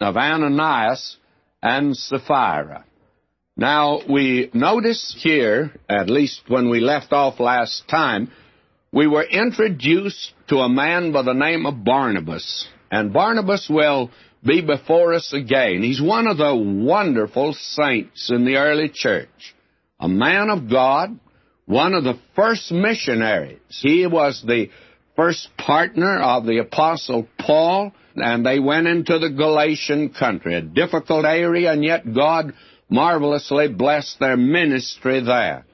of 0.00 0.16
Ananias 0.16 1.16
and 1.62 1.96
Sapphira. 1.96 2.86
Now, 3.56 4.00
we 4.08 4.50
notice 4.52 5.16
here, 5.16 5.70
at 5.88 6.10
least 6.10 6.42
when 6.48 6.70
we 6.70 6.80
left 6.80 7.12
off 7.12 7.38
last 7.38 7.86
time, 7.86 8.32
we 8.90 9.06
were 9.06 9.22
introduced 9.22 10.32
to 10.48 10.58
a 10.58 10.68
man 10.68 11.12
by 11.12 11.22
the 11.22 11.32
name 11.32 11.66
of 11.66 11.84
Barnabas. 11.84 12.66
And 12.90 13.12
Barnabas 13.12 13.68
will 13.68 14.10
be 14.44 14.62
before 14.62 15.14
us 15.14 15.32
again. 15.32 15.82
He's 15.82 16.00
one 16.00 16.26
of 16.26 16.38
the 16.38 16.54
wonderful 16.54 17.54
saints 17.54 18.30
in 18.30 18.44
the 18.44 18.56
early 18.56 18.88
church. 18.88 19.54
A 20.00 20.08
man 20.08 20.48
of 20.48 20.70
God, 20.70 21.18
one 21.66 21.92
of 21.94 22.04
the 22.04 22.18
first 22.34 22.70
missionaries. 22.70 23.58
He 23.68 24.06
was 24.06 24.42
the 24.46 24.70
first 25.16 25.48
partner 25.58 26.18
of 26.20 26.46
the 26.46 26.58
Apostle 26.58 27.26
Paul, 27.38 27.92
and 28.14 28.46
they 28.46 28.60
went 28.60 28.86
into 28.86 29.18
the 29.18 29.30
Galatian 29.30 30.10
country, 30.10 30.54
a 30.54 30.62
difficult 30.62 31.24
area, 31.24 31.72
and 31.72 31.84
yet 31.84 32.14
God 32.14 32.54
marvelously 32.88 33.68
blessed 33.68 34.18
their 34.20 34.36
ministry 34.36 35.20
there. 35.20 35.66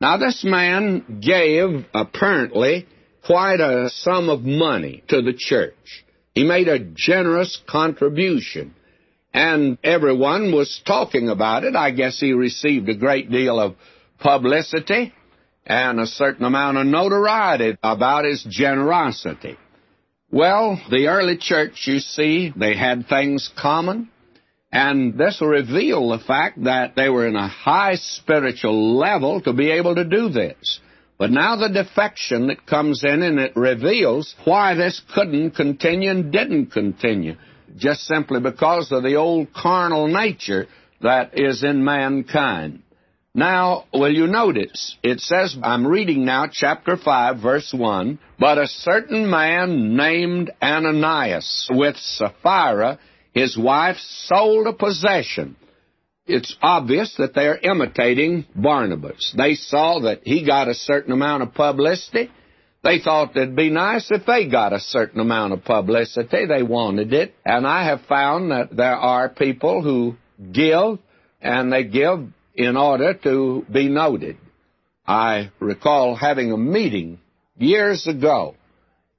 Now, 0.00 0.16
this 0.16 0.44
man 0.44 1.20
gave, 1.20 1.86
apparently, 1.94 2.86
quite 3.28 3.60
a 3.60 3.90
sum 3.90 4.30
of 4.30 4.40
money 4.40 5.04
to 5.06 5.20
the 5.20 5.34
church. 5.34 6.04
He 6.32 6.44
made 6.44 6.66
a 6.66 6.78
generous 6.78 7.60
contribution. 7.68 8.74
And 9.34 9.76
everyone 9.84 10.50
was 10.50 10.80
talking 10.86 11.28
about 11.28 11.64
it. 11.64 11.76
I 11.76 11.90
guess 11.90 12.18
he 12.18 12.32
received 12.32 12.88
a 12.88 12.96
great 12.96 13.30
deal 13.30 13.60
of 13.60 13.76
publicity 14.18 15.12
and 15.66 16.00
a 16.00 16.06
certain 16.06 16.46
amount 16.46 16.78
of 16.78 16.86
notoriety 16.86 17.76
about 17.82 18.24
his 18.24 18.46
generosity. 18.48 19.58
Well, 20.32 20.80
the 20.90 21.08
early 21.08 21.36
church, 21.36 21.82
you 21.86 21.98
see, 21.98 22.50
they 22.56 22.74
had 22.74 23.08
things 23.08 23.50
common. 23.60 24.08
And 24.72 25.18
this 25.18 25.38
will 25.38 25.48
reveal 25.48 26.08
the 26.08 26.18
fact 26.18 26.64
that 26.64 26.96
they 26.96 27.10
were 27.10 27.26
in 27.26 27.36
a 27.36 27.48
high 27.48 27.96
spiritual 27.96 28.96
level 28.96 29.42
to 29.42 29.52
be 29.52 29.70
able 29.72 29.96
to 29.96 30.04
do 30.04 30.30
this. 30.30 30.80
But 31.18 31.32
now 31.32 31.56
the 31.56 31.68
defection 31.68 32.46
that 32.46 32.64
comes 32.64 33.02
in 33.04 33.22
and 33.22 33.40
it 33.40 33.56
reveals 33.56 34.36
why 34.44 34.74
this 34.74 35.02
couldn't 35.14 35.50
continue 35.52 36.10
and 36.10 36.30
didn't 36.32 36.66
continue. 36.66 37.34
Just 37.76 38.02
simply 38.02 38.40
because 38.40 38.92
of 38.92 39.02
the 39.02 39.16
old 39.16 39.52
carnal 39.52 40.06
nature 40.06 40.68
that 41.02 41.36
is 41.38 41.64
in 41.64 41.84
mankind. 41.84 42.82
Now, 43.34 43.84
will 43.92 44.12
you 44.12 44.26
notice? 44.26 44.96
It 45.02 45.20
says, 45.20 45.56
I'm 45.62 45.86
reading 45.86 46.24
now 46.24 46.46
chapter 46.50 46.96
5, 46.96 47.40
verse 47.40 47.72
1, 47.76 48.18
But 48.38 48.58
a 48.58 48.66
certain 48.66 49.28
man 49.28 49.96
named 49.96 50.50
Ananias 50.62 51.68
with 51.70 51.96
Sapphira, 51.96 52.98
his 53.34 53.56
wife, 53.56 53.96
sold 53.98 54.66
a 54.66 54.72
possession. 54.72 55.56
It's 56.28 56.54
obvious 56.60 57.14
that 57.16 57.34
they're 57.34 57.56
imitating 57.56 58.44
Barnabas. 58.54 59.34
They 59.36 59.54
saw 59.54 60.00
that 60.00 60.20
he 60.24 60.44
got 60.44 60.68
a 60.68 60.74
certain 60.74 61.12
amount 61.12 61.42
of 61.42 61.54
publicity. 61.54 62.30
They 62.84 62.98
thought 63.00 63.34
it'd 63.34 63.56
be 63.56 63.70
nice 63.70 64.10
if 64.10 64.26
they 64.26 64.46
got 64.46 64.74
a 64.74 64.78
certain 64.78 65.20
amount 65.20 65.54
of 65.54 65.64
publicity. 65.64 66.44
They 66.46 66.62
wanted 66.62 67.14
it. 67.14 67.34
And 67.46 67.66
I 67.66 67.86
have 67.86 68.02
found 68.02 68.50
that 68.50 68.76
there 68.76 68.94
are 68.94 69.30
people 69.30 69.82
who 69.82 70.16
give, 70.52 70.98
and 71.40 71.72
they 71.72 71.84
give 71.84 72.28
in 72.54 72.76
order 72.76 73.14
to 73.14 73.64
be 73.72 73.88
noted. 73.88 74.36
I 75.06 75.50
recall 75.60 76.14
having 76.14 76.52
a 76.52 76.58
meeting 76.58 77.20
years 77.56 78.06
ago 78.06 78.54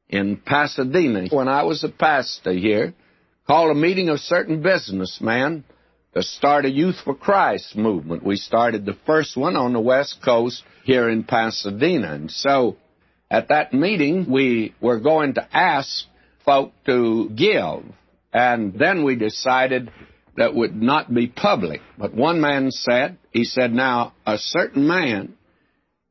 in 0.10 0.38
Pasadena 0.38 1.28
when 1.32 1.48
I 1.48 1.64
was 1.64 1.84
a 1.84 1.90
pastor 1.90 2.54
here, 2.54 2.94
called 3.48 3.72
a 3.72 3.80
meeting 3.80 4.10
of 4.10 4.20
certain 4.20 4.62
businessmen 4.62 5.64
to 6.14 6.24
start 6.24 6.66
a 6.66 6.70
Youth 6.70 6.98
for 7.04 7.16
Christ 7.16 7.76
movement. 7.76 8.24
We 8.24 8.36
started 8.36 8.86
the 8.86 8.98
first 9.06 9.38
one 9.38 9.56
on 9.56 9.74
the 9.74 9.80
West 9.80 10.20
Coast 10.24 10.64
here 10.84 11.10
in 11.10 11.24
Pasadena. 11.24 12.14
And 12.14 12.32
so 12.32 12.78
at 13.30 13.50
that 13.50 13.74
meeting, 13.74 14.26
we 14.30 14.74
were 14.82 15.00
going 15.00 15.36
to 15.36 15.48
ask 15.56 16.06
folk 16.46 16.74
to 16.86 17.30
give. 17.30 17.84
And 18.34 18.74
then 18.74 19.04
we 19.04 19.16
decided 19.16 19.92
that 20.36 20.56
would 20.56 20.76
not 20.76 21.14
be 21.14 21.28
public. 21.28 21.82
But 21.98 22.14
one 22.14 22.42
man 22.42 22.72
said, 22.72 23.18
he 23.32 23.44
said, 23.44 23.72
now, 23.72 24.14
a 24.26 24.38
certain 24.38 24.88
man, 24.88 25.36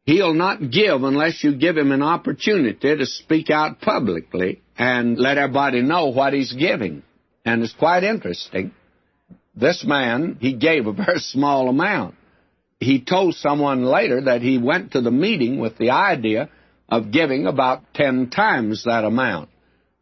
he'll 0.05 0.34
not 0.34 0.70
give 0.70 1.03
unless 1.03 1.42
you 1.42 1.57
give 1.57 1.76
him 1.76 1.90
an 1.90 2.03
opportunity 2.03 2.96
to 2.96 3.07
speak 3.07 3.51
out 3.51 3.80
publicly 3.80 4.62
and 4.76 5.18
let 5.18 5.38
everybody 5.38 5.82
know 5.82 6.09
what 6.09 6.34
he's 6.34 6.53
giving. 6.53 7.03
And 7.44 7.62
it's 7.62 7.72
quite 7.72 8.05
interesting. 8.05 8.72
This 9.59 9.84
man, 9.84 10.38
he 10.40 10.54
gave 10.54 10.86
a 10.86 10.92
very 10.92 11.18
small 11.18 11.68
amount. 11.68 12.14
He 12.80 13.00
told 13.00 13.34
someone 13.34 13.84
later 13.84 14.22
that 14.22 14.42
he 14.42 14.59
went 14.59 14.92
to 14.92 15.00
the 15.00 15.11
meeting 15.11 15.59
with 15.59 15.78
the 15.78 15.90
idea 15.90 16.48
of 16.88 17.11
giving 17.11 17.46
about 17.46 17.82
ten 17.92 18.30
times 18.30 18.84
that 18.84 19.04
amount 19.04 19.48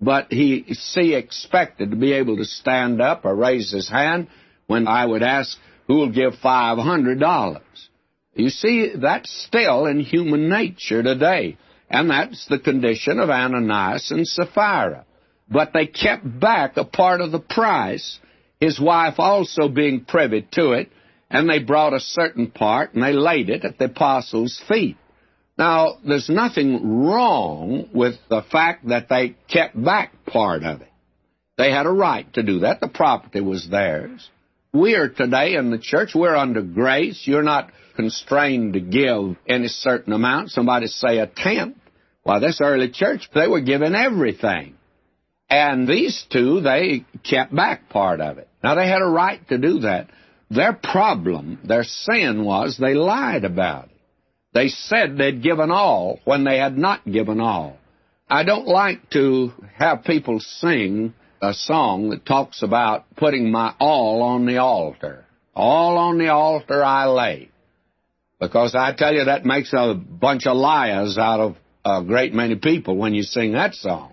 but 0.01 0.31
he 0.31 0.65
see 0.75 1.15
expected 1.15 1.91
to 1.91 1.97
be 1.97 2.13
able 2.13 2.37
to 2.37 2.45
stand 2.45 3.01
up 3.01 3.25
or 3.25 3.35
raise 3.35 3.73
his 3.73 3.89
hand 3.89 4.29
when 4.67 4.87
I 4.87 5.07
would 5.07 5.23
ask 5.23 5.57
who 5.87 5.95
will 5.95 6.13
give 6.13 6.35
five 6.43 6.79
hundred 6.79 7.21
dollars. 7.21 7.63
You 8.35 8.51
see, 8.51 8.93
that's 9.01 9.47
still 9.47 9.87
in 9.87 10.01
human 10.01 10.51
nature 10.51 11.03
today, 11.03 11.57
and 11.89 12.11
that's 12.11 12.47
the 12.47 12.59
condition 12.59 13.19
of 13.19 13.31
Ananias 13.31 14.11
and 14.11 14.27
Sapphira. 14.27 15.07
But 15.49 15.73
they 15.73 15.87
kept 15.87 16.25
back 16.39 16.77
a 16.77 16.85
part 16.85 17.21
of 17.21 17.33
the 17.33 17.41
price, 17.41 18.19
his 18.61 18.81
wife 18.81 19.15
also 19.19 19.69
being 19.69 20.05
privy 20.05 20.47
to 20.53 20.73
it, 20.73 20.91
and 21.31 21.49
they 21.49 21.59
brought 21.59 21.93
a 21.93 22.01
certain 22.01 22.51
part 22.51 22.95
and 22.95 23.03
they 23.03 23.13
laid 23.13 23.51
it 23.51 23.65
at 23.65 23.79
the 23.79 23.87
apostles' 23.87 24.63
feet. 24.69 24.97
Now, 25.59 25.97
there's 26.07 26.29
nothing 26.29 27.05
wrong 27.07 27.89
with 27.93 28.15
the 28.29 28.43
fact 28.43 28.89
that 28.89 29.09
they 29.09 29.37
kept 29.49 29.83
back 29.83 30.13
part 30.27 30.63
of 30.63 30.83
it. 30.83 30.91
They 31.57 31.71
had 31.71 31.87
a 31.87 31.91
right 31.91 32.31
to 32.35 32.43
do 32.43 32.61
that. 32.61 32.81
The 32.81 32.89
property 32.89 33.41
was 33.41 33.67
theirs. 33.69 34.29
We 34.73 34.95
are 34.95 35.09
today 35.09 35.55
in 35.55 35.71
the 35.71 35.79
church, 35.79 36.11
we're 36.15 36.37
under 36.37 36.61
grace. 36.61 37.23
You're 37.25 37.43
not 37.43 37.73
constrained 37.97 38.75
to 38.75 38.81
give 38.81 39.37
any 39.49 39.69
certain 39.69 40.13
amount. 40.13 40.51
Somebody 40.51 40.87
say 40.89 41.19
a 41.19 41.27
tenth. 41.27 41.79
Well, 42.25 42.41
this 42.41 42.61
early 42.61 42.91
church, 42.91 43.31
they 43.35 43.47
were 43.47 43.63
giving 43.63 43.95
everything. 43.95 44.76
And 45.49 45.87
these 45.87 46.25
two, 46.31 46.61
they 46.61 47.05
kept 47.23 47.55
back 47.55 47.89
part 47.89 48.21
of 48.21 48.39
it. 48.39 48.49
Now, 48.65 48.75
they 48.75 48.89
had 48.89 49.03
a 49.03 49.07
right 49.07 49.47
to 49.49 49.59
do 49.59 49.81
that. 49.81 50.09
Their 50.51 50.73
problem, 50.73 51.61
their 51.65 51.85
sin 51.85 52.45
was 52.45 52.77
they 52.79 52.95
lied 52.95 53.45
about 53.45 53.87
it. 53.87 53.91
They 54.55 54.69
said 54.69 55.17
they'd 55.17 55.43
given 55.43 55.71
all 55.71 56.21
when 56.25 56.45
they 56.45 56.59
had 56.59 56.79
not 56.79 57.05
given 57.05 57.41
all. 57.41 57.77
I 58.29 58.43
don't 58.43 58.67
like 58.67 59.11
to 59.11 59.53
have 59.75 60.05
people 60.05 60.41
sing 60.41 61.15
a 61.43 61.53
song 61.53 62.11
that 62.11 62.27
talks 62.27 62.63
about 62.63 63.05
putting 63.17 63.51
my 63.51 63.75
all 63.79 64.23
on 64.23 64.47
the 64.47 64.59
altar. 64.59 65.25
All 65.55 65.99
on 65.99 66.19
the 66.19 66.29
altar 66.29 66.83
I 66.83 67.07
lay. 67.07 67.51
Because 68.41 68.75
I 68.75 68.95
tell 68.95 69.15
you, 69.15 69.25
that 69.25 69.45
makes 69.45 69.73
a 69.73 69.95
bunch 69.95 70.47
of 70.47 70.57
liars 70.57 71.19
out 71.19 71.41
of 71.41 71.57
a 71.85 72.03
great 72.03 72.35
many 72.35 72.57
people 72.57 72.97
when 72.97 73.15
you 73.15 73.23
sing 73.23 73.53
that 73.53 73.75
song. 73.75 74.13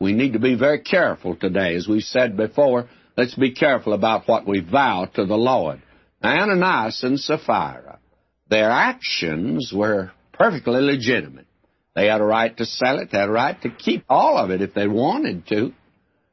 We 0.00 0.12
need 0.12 0.32
to 0.32 0.38
be 0.38 0.54
very 0.54 0.80
careful 0.80 1.36
today. 1.36 1.74
As 1.76 1.86
we 1.86 2.00
said 2.00 2.36
before, 2.36 2.88
let's 3.16 3.34
be 3.34 3.52
careful 3.52 3.92
about 3.92 4.26
what 4.26 4.46
we 4.46 4.60
vow 4.60 5.08
to 5.14 5.26
the 5.26 5.36
Lord. 5.36 5.82
Ananias 6.24 7.02
and 7.02 7.20
Sapphira 7.20 8.00
their 8.50 8.70
actions 8.70 9.72
were 9.74 10.10
perfectly 10.32 10.80
legitimate. 10.80 11.46
They 11.94 12.06
had 12.06 12.20
a 12.20 12.24
right 12.24 12.54
to 12.56 12.66
sell 12.66 12.98
it, 12.98 13.10
they 13.10 13.18
had 13.18 13.28
a 13.28 13.32
right 13.32 13.60
to 13.62 13.70
keep 13.70 14.04
all 14.08 14.36
of 14.36 14.50
it 14.50 14.60
if 14.60 14.74
they 14.74 14.88
wanted 14.88 15.46
to, 15.48 15.72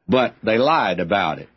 but 0.08 0.36
they 0.44 0.58
lied 0.58 1.00
about 1.00 1.40
it. 1.40 1.50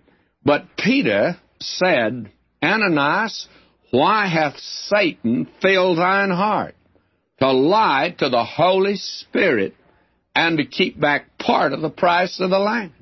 But 0.45 0.77
Peter 0.77 1.37
said, 1.61 2.31
Ananias, 2.63 3.49
why 3.91 4.27
hath 4.27 4.59
Satan 4.59 5.49
filled 5.61 5.99
thine 5.99 6.31
heart 6.31 6.75
to 7.41 7.51
lie 7.51 8.15
to 8.19 8.29
the 8.29 8.45
Holy 8.45 8.97
Spirit 8.97 9.75
and 10.41 10.57
to 10.57 10.65
keep 10.65 10.99
back 10.99 11.37
part 11.37 11.75
of 11.75 11.83
the 11.83 11.91
price 11.91 12.41
of 12.41 12.49
the 12.49 12.59
land? 12.59 12.93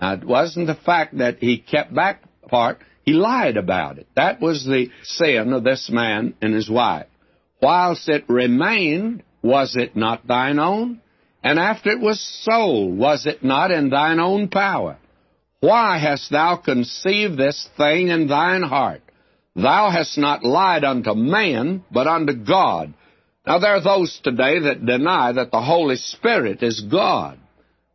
Now, 0.00 0.14
it 0.14 0.24
wasn't 0.24 0.66
the 0.66 0.74
fact 0.74 1.18
that 1.18 1.38
he 1.38 1.58
kept 1.58 1.94
back 1.94 2.22
part, 2.48 2.78
he 3.04 3.12
lied 3.12 3.56
about 3.56 3.98
it. 3.98 4.08
That 4.16 4.40
was 4.40 4.64
the 4.64 4.88
sin 5.04 5.52
of 5.52 5.62
this 5.62 5.88
man 5.88 6.34
and 6.42 6.52
his 6.52 6.68
wife. 6.68 7.06
Whilst 7.62 8.08
it 8.08 8.24
remained, 8.28 9.22
was 9.40 9.76
it 9.76 9.94
not 9.94 10.26
thine 10.26 10.58
own? 10.58 11.00
And 11.44 11.60
after 11.60 11.90
it 11.90 12.00
was 12.00 12.20
sold, 12.42 12.98
was 12.98 13.24
it 13.24 13.44
not 13.44 13.70
in 13.70 13.90
thine 13.90 14.18
own 14.18 14.48
power? 14.48 14.96
Why 15.60 15.98
hast 15.98 16.32
thou 16.32 16.56
conceived 16.56 17.38
this 17.38 17.68
thing 17.76 18.08
in 18.08 18.26
thine 18.26 18.62
heart? 18.62 19.02
Thou 19.54 19.90
hast 19.90 20.18
not 20.18 20.42
lied 20.42 20.82
unto 20.82 21.14
man, 21.14 21.84
but 21.92 22.08
unto 22.08 22.32
God. 22.32 22.94
Now 23.46 23.58
there 23.58 23.76
are 23.76 23.82
those 23.82 24.18
today 24.22 24.60
that 24.60 24.86
deny 24.86 25.32
that 25.32 25.50
the 25.50 25.60
Holy 25.60 25.96
Spirit 25.96 26.62
is 26.62 26.80
God. 26.80 27.38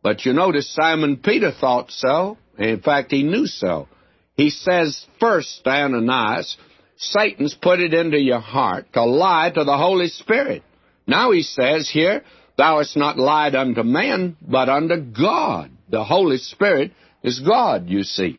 But 0.02 0.24
you 0.24 0.32
notice 0.32 0.72
Simon 0.72 1.18
Peter 1.18 1.52
thought 1.52 1.90
so. 1.90 2.38
In 2.58 2.80
fact, 2.80 3.10
he 3.10 3.22
knew 3.22 3.46
so. 3.46 3.88
He 4.34 4.50
says 4.50 5.04
first, 5.18 5.62
Ananias, 5.66 6.56
Satan's 6.96 7.54
put 7.54 7.80
it 7.80 7.94
into 7.94 8.18
your 8.18 8.40
heart 8.40 8.92
to 8.92 9.04
lie 9.04 9.50
to 9.50 9.64
the 9.64 9.76
Holy 9.76 10.08
Spirit. 10.08 10.62
Now 11.06 11.32
he 11.32 11.42
says 11.42 11.90
here, 11.90 12.22
Thou 12.56 12.78
hast 12.78 12.96
not 12.96 13.18
lied 13.18 13.54
unto 13.54 13.82
man, 13.82 14.36
but 14.40 14.68
unto 14.68 15.00
God. 15.00 15.70
The 15.88 16.04
Holy 16.04 16.36
Spirit 16.36 16.92
is 17.22 17.40
God, 17.40 17.88
you 17.88 18.02
see. 18.02 18.38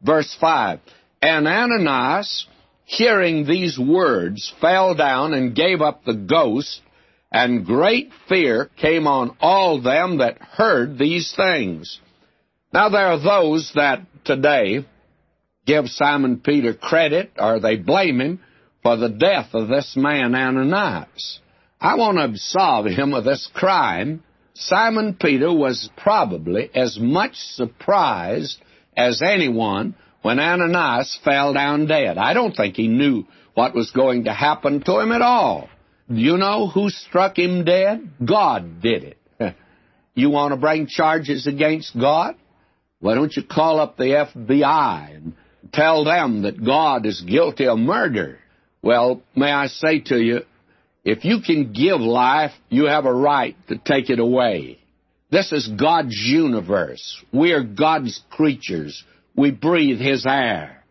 Verse 0.00 0.36
5 0.40 0.80
And 1.20 1.48
Ananias, 1.48 2.46
hearing 2.88 3.44
these 3.44 3.78
words, 3.78 4.50
fell 4.62 4.94
down 4.94 5.34
and 5.34 5.54
gave 5.54 5.82
up 5.82 6.04
the 6.04 6.14
ghost, 6.14 6.80
and 7.30 7.66
great 7.66 8.10
fear 8.30 8.70
came 8.78 9.06
on 9.06 9.36
all 9.40 9.82
them 9.82 10.18
that 10.18 10.38
heard 10.40 10.96
these 10.96 11.34
things. 11.36 12.00
Now, 12.72 12.88
there 12.88 13.08
are 13.08 13.22
those 13.22 13.72
that 13.74 14.06
today 14.24 14.86
give 15.66 15.88
Simon 15.88 16.40
Peter 16.40 16.72
credit 16.72 17.32
or 17.38 17.60
they 17.60 17.76
blame 17.76 18.22
him 18.22 18.40
for 18.82 18.96
the 18.96 19.10
death 19.10 19.50
of 19.52 19.68
this 19.68 19.94
man 19.94 20.34
Ananias. 20.34 21.40
I 21.78 21.96
want 21.96 22.16
to 22.16 22.24
absolve 22.24 22.86
him 22.86 23.12
of 23.12 23.24
this 23.24 23.50
crime. 23.52 24.24
Simon 24.54 25.14
Peter 25.20 25.52
was 25.52 25.90
probably 25.98 26.70
as 26.74 26.98
much 26.98 27.34
surprised 27.34 28.62
as 28.96 29.20
anyone 29.20 29.94
when 30.22 30.38
Ananias 30.38 31.18
fell 31.24 31.54
down 31.54 31.86
dead. 31.86 32.18
I 32.18 32.34
don't 32.34 32.54
think 32.54 32.76
he 32.76 32.88
knew 32.88 33.24
what 33.54 33.74
was 33.74 33.90
going 33.90 34.24
to 34.24 34.32
happen 34.32 34.82
to 34.82 34.98
him 35.00 35.12
at 35.12 35.22
all. 35.22 35.68
Do 36.08 36.16
you 36.20 36.36
know 36.36 36.68
who 36.68 36.90
struck 36.90 37.38
him 37.38 37.64
dead? 37.64 38.08
God 38.24 38.80
did 38.80 39.04
it. 39.04 39.18
You 40.14 40.30
want 40.30 40.52
to 40.52 40.56
bring 40.56 40.88
charges 40.88 41.46
against 41.46 41.96
God? 41.96 42.34
Why 42.98 43.14
don't 43.14 43.36
you 43.36 43.44
call 43.44 43.78
up 43.78 43.96
the 43.96 44.26
FBI 44.36 45.14
and 45.14 45.34
tell 45.72 46.02
them 46.02 46.42
that 46.42 46.64
God 46.64 47.06
is 47.06 47.20
guilty 47.20 47.68
of 47.68 47.78
murder? 47.78 48.40
Well, 48.82 49.22
may 49.36 49.52
I 49.52 49.68
say 49.68 50.00
to 50.06 50.16
you, 50.18 50.40
if 51.04 51.24
you 51.24 51.40
can 51.40 51.72
give 51.72 52.00
life, 52.00 52.50
you 52.68 52.86
have 52.86 53.04
a 53.04 53.14
right 53.14 53.56
to 53.68 53.78
take 53.78 54.10
it 54.10 54.18
away. 54.18 54.80
This 55.30 55.52
is 55.52 55.68
God's 55.68 56.16
universe. 56.16 57.22
We 57.32 57.52
are 57.52 57.62
God's 57.62 58.20
creatures. 58.30 59.04
We 59.38 59.52
breathe 59.52 60.00
His 60.00 60.26
air. 60.28 60.82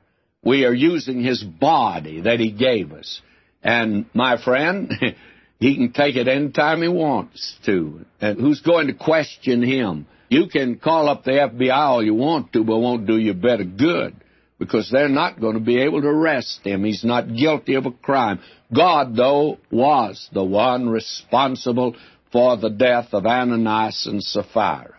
We 0.42 0.64
are 0.64 0.74
using 0.74 1.22
His 1.22 1.44
body 1.44 2.22
that 2.22 2.40
He 2.40 2.52
gave 2.52 2.94
us. 2.94 3.22
And 3.62 4.06
my 4.14 4.42
friend, 4.42 4.94
He 5.60 5.76
can 5.76 5.92
take 5.92 6.16
it 6.16 6.28
any 6.28 6.52
time 6.52 6.82
He 6.82 6.88
wants 6.88 7.58
to. 7.66 8.06
And 8.22 8.40
who's 8.40 8.62
going 8.62 8.88
to 8.88 8.94
question 8.94 9.62
Him? 9.62 10.08
You 10.30 10.48
can 10.48 10.80
call 10.80 11.10
up 11.10 11.24
the 11.24 11.32
FBI 11.32 11.74
all 11.74 12.04
you 12.04 12.14
want 12.14 12.54
to, 12.54 12.64
but 12.64 12.80
won't 12.80 13.06
do 13.06 13.18
you 13.18 13.34
better 13.34 13.64
good 13.64 14.16
because 14.60 14.90
they're 14.92 15.10
not 15.10 15.40
going 15.40 15.54
to 15.54 15.60
be 15.60 15.82
able 15.82 16.02
to 16.02 16.08
arrest 16.08 16.62
him. 16.64 16.84
He's 16.84 17.04
not 17.04 17.36
guilty 17.36 17.76
of 17.76 17.86
a 17.86 17.92
crime. 17.92 18.40
God, 18.76 19.16
though, 19.16 19.60
was 19.72 20.28
the 20.34 20.44
one 20.44 20.90
responsible 20.90 21.96
for 22.32 22.58
the 22.58 22.70
death 22.70 23.10
of 23.14 23.26
Ananias 23.26 24.08
and 24.08 24.22
Sapphira. 24.22 24.96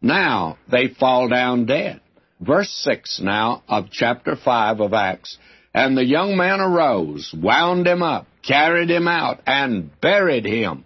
Now 0.00 0.58
they 0.70 0.88
fall 0.88 1.28
down 1.28 1.66
dead. 1.66 2.00
Verse 2.44 2.70
6 2.84 3.20
now 3.22 3.62
of 3.68 3.90
chapter 3.92 4.34
5 4.36 4.80
of 4.80 4.92
Acts. 4.92 5.38
And 5.72 5.96
the 5.96 6.04
young 6.04 6.36
man 6.36 6.60
arose, 6.60 7.34
wound 7.36 7.86
him 7.86 8.02
up, 8.02 8.26
carried 8.46 8.90
him 8.90 9.06
out, 9.08 9.40
and 9.46 9.90
buried 10.00 10.44
him. 10.44 10.84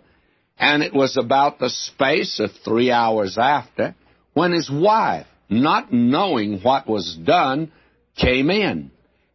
And 0.58 0.82
it 0.82 0.94
was 0.94 1.16
about 1.16 1.58
the 1.58 1.70
space 1.70 2.40
of 2.40 2.50
three 2.64 2.90
hours 2.90 3.36
after 3.38 3.94
when 4.34 4.52
his 4.52 4.70
wife, 4.70 5.26
not 5.48 5.92
knowing 5.92 6.60
what 6.60 6.86
was 6.86 7.16
done, 7.24 7.72
came 8.16 8.50
in. 8.50 8.90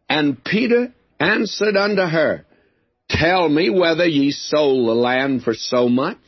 And 0.08 0.42
Peter 0.42 0.92
answered 1.18 1.76
unto 1.76 2.02
her, 2.02 2.46
Tell 3.08 3.48
me 3.48 3.68
whether 3.68 4.06
ye 4.06 4.30
sold 4.30 4.88
the 4.88 4.94
land 4.94 5.42
for 5.42 5.54
so 5.54 5.88
much? 5.88 6.18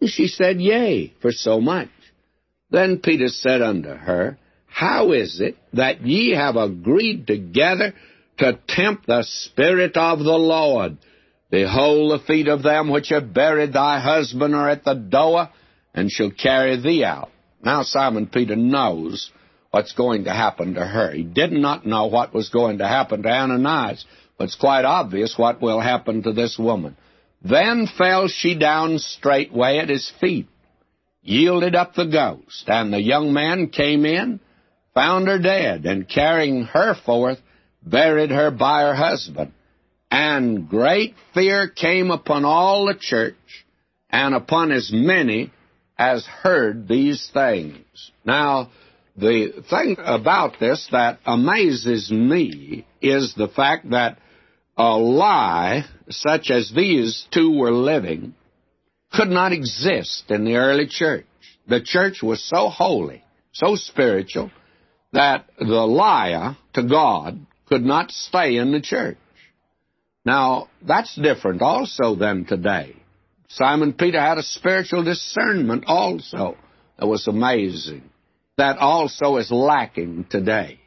And 0.00 0.10
she 0.10 0.26
said, 0.26 0.60
Yea, 0.60 1.14
for 1.22 1.32
so 1.32 1.60
much. 1.60 1.88
Then 2.70 2.98
Peter 2.98 3.28
said 3.28 3.62
unto 3.62 3.88
her, 3.88 4.38
How 4.78 5.10
is 5.10 5.40
it 5.40 5.56
that 5.72 6.06
ye 6.06 6.36
have 6.36 6.54
agreed 6.54 7.26
together 7.26 7.94
to 8.38 8.60
tempt 8.68 9.08
the 9.08 9.24
Spirit 9.24 9.96
of 9.96 10.20
the 10.20 10.38
Lord? 10.38 10.98
Behold, 11.50 12.12
the 12.12 12.24
feet 12.24 12.46
of 12.46 12.62
them 12.62 12.88
which 12.88 13.08
have 13.08 13.34
buried 13.34 13.72
thy 13.72 13.98
husband 13.98 14.54
are 14.54 14.68
at 14.68 14.84
the 14.84 14.94
door, 14.94 15.48
and 15.92 16.08
shall 16.12 16.30
carry 16.30 16.80
thee 16.80 17.02
out. 17.02 17.30
Now 17.60 17.82
Simon 17.82 18.28
Peter 18.28 18.54
knows 18.54 19.32
what's 19.72 19.94
going 19.94 20.24
to 20.26 20.32
happen 20.32 20.74
to 20.74 20.86
her. 20.86 21.10
He 21.10 21.24
did 21.24 21.50
not 21.50 21.84
know 21.84 22.06
what 22.06 22.32
was 22.32 22.48
going 22.48 22.78
to 22.78 22.86
happen 22.86 23.24
to 23.24 23.28
Ananias, 23.28 24.04
but 24.36 24.44
it's 24.44 24.54
quite 24.54 24.84
obvious 24.84 25.36
what 25.36 25.60
will 25.60 25.80
happen 25.80 26.22
to 26.22 26.32
this 26.32 26.56
woman. 26.56 26.96
Then 27.42 27.88
fell 27.98 28.28
she 28.28 28.56
down 28.56 29.00
straightway 29.00 29.78
at 29.78 29.88
his 29.88 30.08
feet, 30.20 30.46
yielded 31.20 31.74
up 31.74 31.96
the 31.96 32.06
ghost, 32.06 32.68
and 32.68 32.92
the 32.92 33.02
young 33.02 33.32
man 33.32 33.70
came 33.70 34.06
in, 34.06 34.38
found 34.98 35.28
her 35.28 35.38
dead, 35.38 35.86
and 35.86 36.08
carrying 36.08 36.64
her 36.64 36.92
forth, 37.06 37.38
buried 37.84 38.30
her 38.30 38.50
by 38.50 38.82
her 38.82 38.96
husband. 38.96 39.52
And 40.10 40.68
great 40.68 41.14
fear 41.34 41.68
came 41.68 42.10
upon 42.10 42.44
all 42.44 42.86
the 42.86 42.98
church, 42.98 43.36
and 44.10 44.34
upon 44.34 44.72
as 44.72 44.90
many 44.92 45.52
as 45.96 46.26
heard 46.26 46.88
these 46.88 47.30
things. 47.32 48.10
Now, 48.24 48.72
the 49.16 49.62
thing 49.70 49.98
about 49.98 50.58
this 50.58 50.88
that 50.90 51.20
amazes 51.24 52.10
me 52.10 52.84
is 53.00 53.34
the 53.36 53.46
fact 53.46 53.90
that 53.90 54.18
a 54.76 54.96
lie 54.96 55.84
such 56.10 56.50
as 56.50 56.72
these 56.74 57.24
two 57.32 57.56
were 57.56 57.70
living 57.70 58.34
could 59.12 59.28
not 59.28 59.52
exist 59.52 60.24
in 60.28 60.44
the 60.44 60.56
early 60.56 60.88
church. 60.88 61.26
The 61.68 61.82
church 61.82 62.20
was 62.20 62.42
so 62.42 62.68
holy, 62.68 63.22
so 63.52 63.76
spiritual, 63.76 64.50
that 65.18 65.46
the 65.58 65.64
liar 65.64 66.56
to 66.74 66.82
God 66.84 67.44
could 67.68 67.82
not 67.82 68.12
stay 68.12 68.56
in 68.56 68.70
the 68.70 68.80
church. 68.80 69.18
Now, 70.24 70.68
that's 70.86 71.14
different 71.16 71.60
also 71.60 72.14
than 72.14 72.44
today. 72.44 72.94
Simon 73.48 73.94
Peter 73.94 74.20
had 74.20 74.38
a 74.38 74.44
spiritual 74.44 75.02
discernment 75.02 75.84
also 75.88 76.56
that 76.98 77.06
was 77.06 77.26
amazing 77.26 78.08
that 78.58 78.78
also 78.78 79.36
is 79.36 79.50
lacking 79.50 80.26
today. 80.28 80.78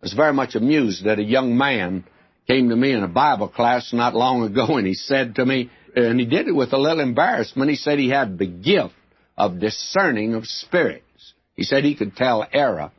I 0.00 0.02
was 0.02 0.12
very 0.12 0.32
much 0.32 0.54
amused 0.54 1.04
that 1.04 1.18
a 1.18 1.24
young 1.24 1.56
man 1.56 2.04
came 2.46 2.68
to 2.68 2.76
me 2.76 2.92
in 2.92 3.02
a 3.02 3.08
Bible 3.08 3.48
class 3.48 3.92
not 3.92 4.14
long 4.14 4.42
ago 4.42 4.76
and 4.76 4.86
he 4.86 4.94
said 4.94 5.36
to 5.36 5.46
me, 5.46 5.70
and 5.96 6.20
he 6.20 6.26
did 6.26 6.46
it 6.46 6.54
with 6.54 6.72
a 6.72 6.78
little 6.78 7.00
embarrassment, 7.00 7.70
he 7.70 7.76
said 7.76 7.98
he 7.98 8.10
had 8.10 8.38
the 8.38 8.46
gift 8.46 8.94
of 9.36 9.58
discerning 9.58 10.34
of 10.34 10.46
spirits. 10.46 11.34
He 11.54 11.64
said 11.64 11.84
he 11.84 11.96
could 11.96 12.14
tell 12.14 12.46
error. 12.52 12.90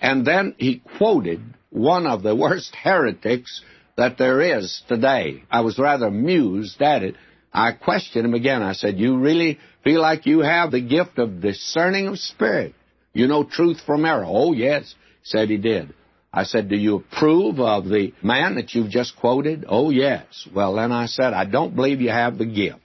And 0.00 0.24
then 0.26 0.54
he 0.58 0.82
quoted 0.98 1.40
one 1.70 2.06
of 2.06 2.22
the 2.22 2.34
worst 2.34 2.74
heretics 2.74 3.62
that 3.96 4.18
there 4.18 4.58
is 4.58 4.82
today. 4.88 5.44
I 5.50 5.60
was 5.60 5.78
rather 5.78 6.06
amused 6.06 6.80
at 6.80 7.02
it. 7.02 7.16
I 7.52 7.72
questioned 7.72 8.24
him 8.24 8.34
again. 8.34 8.62
I 8.62 8.72
said, 8.72 8.98
You 8.98 9.18
really 9.18 9.58
feel 9.84 10.00
like 10.00 10.26
you 10.26 10.40
have 10.40 10.70
the 10.70 10.80
gift 10.80 11.18
of 11.18 11.40
discerning 11.40 12.06
of 12.06 12.18
spirit? 12.18 12.74
You 13.12 13.26
know 13.26 13.44
truth 13.44 13.80
from 13.84 14.04
error. 14.04 14.24
Oh, 14.26 14.52
yes, 14.52 14.94
said 15.22 15.50
he 15.50 15.56
did. 15.56 15.92
I 16.32 16.44
said, 16.44 16.68
Do 16.68 16.76
you 16.76 16.96
approve 16.96 17.58
of 17.58 17.86
the 17.86 18.14
man 18.22 18.54
that 18.54 18.72
you've 18.72 18.90
just 18.90 19.16
quoted? 19.16 19.64
Oh, 19.68 19.90
yes. 19.90 20.48
Well, 20.54 20.74
then 20.74 20.92
I 20.92 21.06
said, 21.06 21.32
I 21.32 21.44
don't 21.44 21.74
believe 21.74 22.00
you 22.00 22.10
have 22.10 22.38
the 22.38 22.46
gift. 22.46 22.78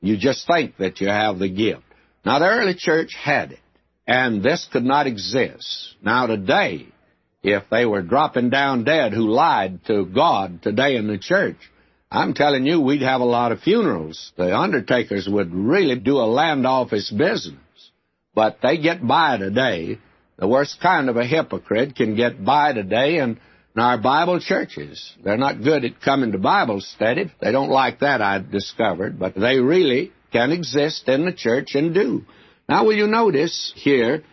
You 0.00 0.16
just 0.16 0.46
think 0.46 0.76
that 0.78 1.00
you 1.00 1.08
have 1.08 1.38
the 1.38 1.48
gift. 1.48 1.82
Now, 2.24 2.38
the 2.38 2.46
early 2.46 2.74
church 2.74 3.14
had 3.14 3.52
it, 3.52 3.58
and 4.06 4.42
this 4.42 4.68
could 4.72 4.84
not 4.84 5.06
exist. 5.06 5.94
Now, 6.02 6.26
today, 6.26 6.88
if 7.42 7.64
they 7.70 7.84
were 7.84 8.02
dropping 8.02 8.50
down 8.50 8.84
dead 8.84 9.12
who 9.12 9.28
lied 9.28 9.84
to 9.86 10.04
God 10.04 10.62
today 10.62 10.96
in 10.96 11.06
the 11.06 11.18
church, 11.18 11.56
I'm 12.10 12.34
telling 12.34 12.64
you, 12.64 12.80
we'd 12.80 13.02
have 13.02 13.20
a 13.20 13.24
lot 13.24 13.52
of 13.52 13.60
funerals. 13.60 14.32
The 14.36 14.56
undertakers 14.56 15.28
would 15.28 15.52
really 15.52 15.96
do 15.98 16.18
a 16.18 16.30
land 16.30 16.66
office 16.66 17.10
business. 17.10 17.58
But 18.34 18.58
they 18.62 18.78
get 18.78 19.06
by 19.06 19.36
today. 19.36 19.98
The 20.38 20.48
worst 20.48 20.80
kind 20.80 21.08
of 21.08 21.16
a 21.16 21.26
hypocrite 21.26 21.96
can 21.96 22.14
get 22.14 22.44
by 22.44 22.72
today 22.72 23.18
in, 23.18 23.40
in 23.74 23.82
our 23.82 23.98
Bible 23.98 24.40
churches. 24.40 25.14
They're 25.22 25.36
not 25.36 25.62
good 25.62 25.84
at 25.84 26.00
coming 26.00 26.32
to 26.32 26.38
Bible 26.38 26.80
study. 26.80 27.32
They 27.40 27.52
don't 27.52 27.70
like 27.70 28.00
that, 28.00 28.20
I've 28.20 28.50
discovered, 28.50 29.18
but 29.18 29.34
they 29.34 29.58
really 29.58 30.12
can 30.32 30.50
exist 30.50 31.08
in 31.08 31.24
the 31.24 31.32
church 31.32 31.74
and 31.74 31.94
do. 31.94 32.24
Now, 32.68 32.84
will 32.84 32.96
you 32.96 33.06
notice 33.06 33.72
here, 33.76 34.24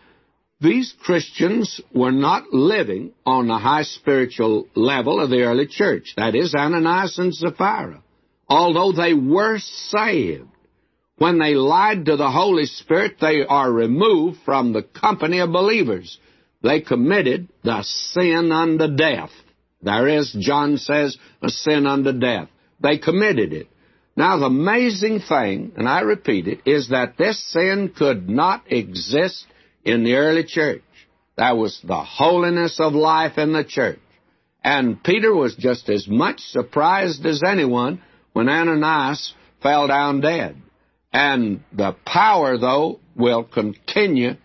these 0.61 0.93
Christians 1.01 1.81
were 1.93 2.11
not 2.11 2.53
living 2.53 3.13
on 3.25 3.47
the 3.47 3.57
high 3.57 3.83
spiritual 3.83 4.67
level 4.75 5.19
of 5.19 5.29
the 5.29 5.41
early 5.43 5.67
church. 5.67 6.13
That 6.17 6.35
is, 6.35 6.53
Ananias 6.53 7.17
and 7.17 7.33
Sapphira. 7.33 8.03
Although 8.47 8.91
they 8.91 9.13
were 9.13 9.57
saved, 9.57 10.47
when 11.17 11.39
they 11.39 11.55
lied 11.55 12.05
to 12.05 12.15
the 12.15 12.29
Holy 12.29 12.65
Spirit, 12.65 13.17
they 13.19 13.43
are 13.47 13.71
removed 13.71 14.39
from 14.45 14.71
the 14.71 14.83
company 14.83 15.39
of 15.39 15.51
believers. 15.51 16.19
They 16.61 16.81
committed 16.81 17.47
the 17.63 17.81
sin 17.83 18.51
unto 18.51 18.95
death. 18.95 19.31
There 19.81 20.07
is, 20.07 20.35
John 20.39 20.77
says, 20.77 21.17
a 21.41 21.49
sin 21.49 21.87
unto 21.87 22.11
death. 22.11 22.49
They 22.79 22.97
committed 22.97 23.51
it. 23.53 23.67
Now, 24.15 24.37
the 24.37 24.45
amazing 24.45 25.21
thing, 25.21 25.71
and 25.77 25.87
I 25.87 26.01
repeat 26.01 26.47
it, 26.47 26.61
is 26.65 26.89
that 26.89 27.17
this 27.17 27.41
sin 27.51 27.93
could 27.95 28.29
not 28.29 28.63
exist 28.67 29.45
in 29.85 30.03
the 30.03 30.15
early 30.15 30.43
church. 30.43 30.83
That 31.37 31.57
was 31.57 31.79
the 31.83 32.03
holiness 32.03 32.79
of 32.79 32.93
life 32.93 33.37
in 33.37 33.53
the 33.53 33.63
church. 33.63 33.99
And 34.63 35.01
Peter 35.03 35.33
was 35.33 35.55
just 35.55 35.89
as 35.89 36.07
much 36.07 36.39
surprised 36.39 37.25
as 37.25 37.41
anyone 37.45 38.01
when 38.33 38.49
Ananias 38.49 39.33
fell 39.63 39.87
down 39.87 40.21
dead. 40.21 40.61
And 41.13 41.63
the 41.73 41.95
power, 42.05 42.57
though, 42.57 42.99
will 43.15 43.43
continue 43.43 44.35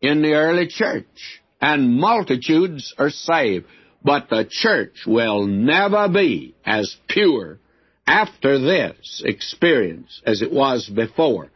in 0.00 0.22
the 0.22 0.34
early 0.34 0.66
church, 0.66 1.40
and 1.60 1.98
multitudes 1.98 2.92
are 2.98 3.10
saved. 3.10 3.66
But 4.04 4.28
the 4.28 4.46
church 4.48 5.04
will 5.06 5.46
never 5.46 6.08
be 6.08 6.54
as 6.66 6.96
pure 7.08 7.58
after 8.06 8.58
this 8.58 9.22
experience 9.24 10.22
as 10.26 10.42
it 10.42 10.52
was 10.52 10.88
before. 10.88 11.50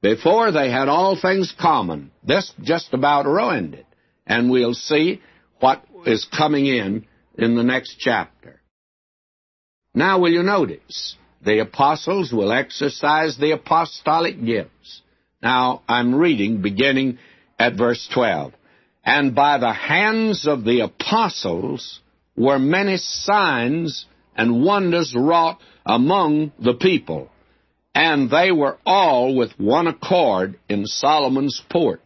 Before 0.00 0.50
they 0.50 0.70
had 0.70 0.88
all 0.88 1.16
things 1.20 1.54
common. 1.58 2.10
This 2.24 2.52
just 2.60 2.92
about 2.92 3.26
ruined 3.26 3.74
it. 3.74 3.86
And 4.26 4.50
we'll 4.50 4.74
see 4.74 5.20
what 5.60 5.84
is 6.06 6.24
coming 6.24 6.66
in 6.66 7.06
in 7.38 7.54
the 7.54 7.62
next 7.62 7.96
chapter. 7.98 8.60
Now, 9.94 10.18
will 10.18 10.32
you 10.32 10.42
notice? 10.42 11.16
The 11.44 11.60
apostles 11.60 12.32
will 12.32 12.52
exercise 12.52 13.36
the 13.36 13.52
apostolic 13.52 14.42
gifts. 14.44 15.02
Now, 15.42 15.82
I'm 15.88 16.14
reading 16.14 16.62
beginning 16.62 17.18
at 17.58 17.76
verse 17.76 18.08
12. 18.12 18.52
And 19.04 19.34
by 19.34 19.58
the 19.58 19.72
hands 19.72 20.46
of 20.46 20.64
the 20.64 20.80
apostles 20.80 22.00
were 22.36 22.58
many 22.58 22.96
signs 22.96 24.06
and 24.36 24.64
wonders 24.64 25.14
wrought 25.16 25.58
among 25.84 26.52
the 26.58 26.74
people. 26.74 27.30
And 27.94 28.30
they 28.30 28.50
were 28.50 28.78
all 28.86 29.36
with 29.36 29.52
one 29.58 29.86
accord 29.86 30.58
in 30.68 30.86
Solomon's 30.86 31.60
porch. 31.70 32.00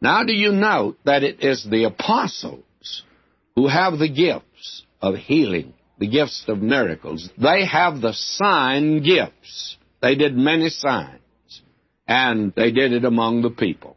Now, 0.00 0.24
do 0.24 0.32
you 0.32 0.52
note 0.52 0.98
that 1.04 1.22
it 1.22 1.42
is 1.42 1.64
the 1.64 1.84
apostles 1.84 3.02
who 3.54 3.68
have 3.68 3.98
the 3.98 4.08
gifts 4.08 4.82
of 5.00 5.14
healing, 5.14 5.72
the 5.98 6.08
gifts 6.08 6.44
of 6.48 6.60
miracles? 6.60 7.30
They 7.38 7.64
have 7.64 8.00
the 8.00 8.12
sign 8.12 9.02
gifts. 9.02 9.76
They 10.02 10.16
did 10.16 10.36
many 10.36 10.68
signs, 10.68 11.62
and 12.06 12.52
they 12.54 12.70
did 12.70 12.92
it 12.92 13.04
among 13.04 13.42
the 13.42 13.50
people. 13.50 13.96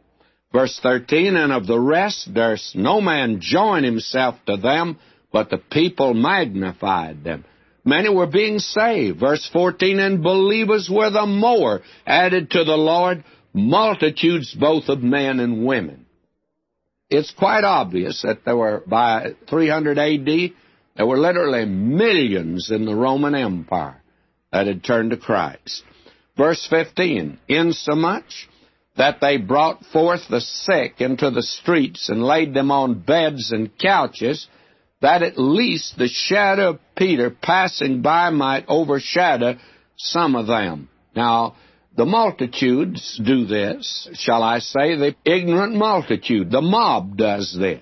Verse 0.52 0.78
13, 0.82 1.36
And 1.36 1.52
of 1.52 1.66
the 1.66 1.78
rest 1.78 2.32
durst 2.32 2.74
no 2.74 3.00
man 3.00 3.40
join 3.40 3.84
himself 3.84 4.36
to 4.46 4.56
them, 4.56 4.98
but 5.30 5.50
the 5.50 5.58
people 5.58 6.14
magnified 6.14 7.22
them. 7.22 7.44
Many 7.88 8.10
were 8.10 8.26
being 8.26 8.58
saved. 8.58 9.18
Verse 9.18 9.48
14, 9.50 9.98
And 9.98 10.22
believers 10.22 10.90
were 10.92 11.08
the 11.08 11.24
more 11.24 11.80
added 12.06 12.50
to 12.50 12.62
the 12.62 12.76
Lord, 12.76 13.24
multitudes 13.54 14.52
both 14.54 14.90
of 14.90 15.02
men 15.02 15.40
and 15.40 15.64
women. 15.64 16.04
It's 17.08 17.30
quite 17.30 17.64
obvious 17.64 18.20
that 18.22 18.44
there 18.44 18.58
were, 18.58 18.82
by 18.86 19.36
300 19.48 19.98
AD, 19.98 20.52
there 20.96 21.06
were 21.06 21.16
literally 21.16 21.64
millions 21.64 22.70
in 22.70 22.84
the 22.84 22.94
Roman 22.94 23.34
Empire 23.34 24.02
that 24.52 24.66
had 24.66 24.84
turned 24.84 25.12
to 25.12 25.16
Christ. 25.16 25.82
Verse 26.36 26.66
15, 26.68 27.38
insomuch 27.48 28.50
that 28.98 29.22
they 29.22 29.38
brought 29.38 29.82
forth 29.86 30.28
the 30.28 30.42
sick 30.42 31.00
into 31.00 31.30
the 31.30 31.42
streets 31.42 32.10
and 32.10 32.22
laid 32.22 32.52
them 32.52 32.70
on 32.70 33.00
beds 33.00 33.50
and 33.50 33.70
couches, 33.78 34.46
that 35.00 35.22
at 35.22 35.38
least 35.38 35.96
the 35.96 36.08
shadow 36.08 36.70
of 36.70 36.80
Peter 36.96 37.30
passing 37.30 38.02
by 38.02 38.30
might 38.30 38.64
overshadow 38.68 39.56
some 39.96 40.34
of 40.34 40.46
them. 40.46 40.88
Now, 41.14 41.56
the 41.96 42.04
multitudes 42.04 43.20
do 43.24 43.46
this, 43.46 44.08
shall 44.14 44.42
I 44.42 44.60
say, 44.60 44.96
the 44.96 45.16
ignorant 45.24 45.74
multitude, 45.74 46.50
the 46.50 46.60
mob 46.60 47.16
does 47.16 47.56
this. 47.58 47.80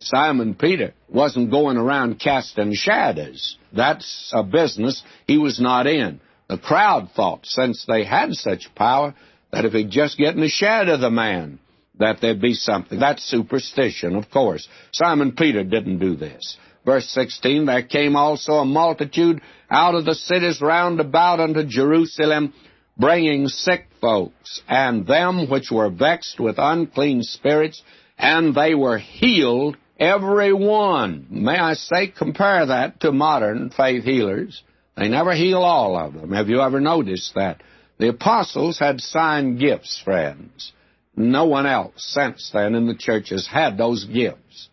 Simon 0.00 0.54
Peter 0.54 0.94
wasn't 1.08 1.50
going 1.50 1.76
around 1.76 2.20
casting 2.20 2.72
shadows. 2.72 3.56
That's 3.72 4.30
a 4.32 4.44
business 4.44 5.02
he 5.26 5.38
was 5.38 5.60
not 5.60 5.88
in. 5.88 6.20
The 6.48 6.58
crowd 6.58 7.10
thought, 7.16 7.46
since 7.46 7.84
they 7.86 8.04
had 8.04 8.32
such 8.34 8.74
power, 8.76 9.14
that 9.52 9.64
if 9.64 9.72
he'd 9.72 9.90
just 9.90 10.16
get 10.16 10.34
in 10.34 10.40
the 10.40 10.48
shadow 10.48 10.94
of 10.94 11.00
the 11.00 11.10
man, 11.10 11.58
that 11.98 12.20
there'd 12.20 12.40
be 12.40 12.54
something. 12.54 12.98
That's 12.98 13.24
superstition, 13.24 14.16
of 14.16 14.30
course. 14.30 14.68
Simon 14.92 15.32
Peter 15.32 15.64
didn't 15.64 15.98
do 15.98 16.16
this. 16.16 16.56
Verse 16.84 17.08
16, 17.10 17.66
There 17.66 17.82
came 17.82 18.16
also 18.16 18.54
a 18.54 18.64
multitude 18.64 19.40
out 19.70 19.94
of 19.94 20.04
the 20.04 20.14
cities 20.14 20.60
round 20.60 21.00
about 21.00 21.40
unto 21.40 21.64
Jerusalem, 21.64 22.54
bringing 22.96 23.48
sick 23.48 23.86
folks, 24.00 24.62
and 24.68 25.06
them 25.06 25.50
which 25.50 25.70
were 25.70 25.90
vexed 25.90 26.40
with 26.40 26.56
unclean 26.58 27.22
spirits, 27.22 27.82
and 28.16 28.54
they 28.54 28.74
were 28.74 28.98
healed, 28.98 29.76
every 29.98 30.52
one. 30.52 31.26
May 31.30 31.58
I 31.58 31.74
say, 31.74 32.08
compare 32.08 32.66
that 32.66 33.00
to 33.00 33.12
modern 33.12 33.70
faith 33.70 34.04
healers. 34.04 34.62
They 34.96 35.08
never 35.08 35.34
heal 35.34 35.62
all 35.62 35.96
of 35.96 36.14
them. 36.14 36.32
Have 36.32 36.48
you 36.48 36.60
ever 36.60 36.80
noticed 36.80 37.34
that? 37.34 37.62
The 37.98 38.08
apostles 38.08 38.78
had 38.78 39.00
sign 39.00 39.58
gifts, 39.58 40.00
friends. 40.04 40.72
No 41.18 41.46
one 41.46 41.66
else 41.66 41.94
since 41.96 42.50
then 42.52 42.76
in 42.76 42.86
the 42.86 42.94
churches 42.94 43.48
had 43.48 43.76
those 43.76 44.04
gifts. 44.04 44.68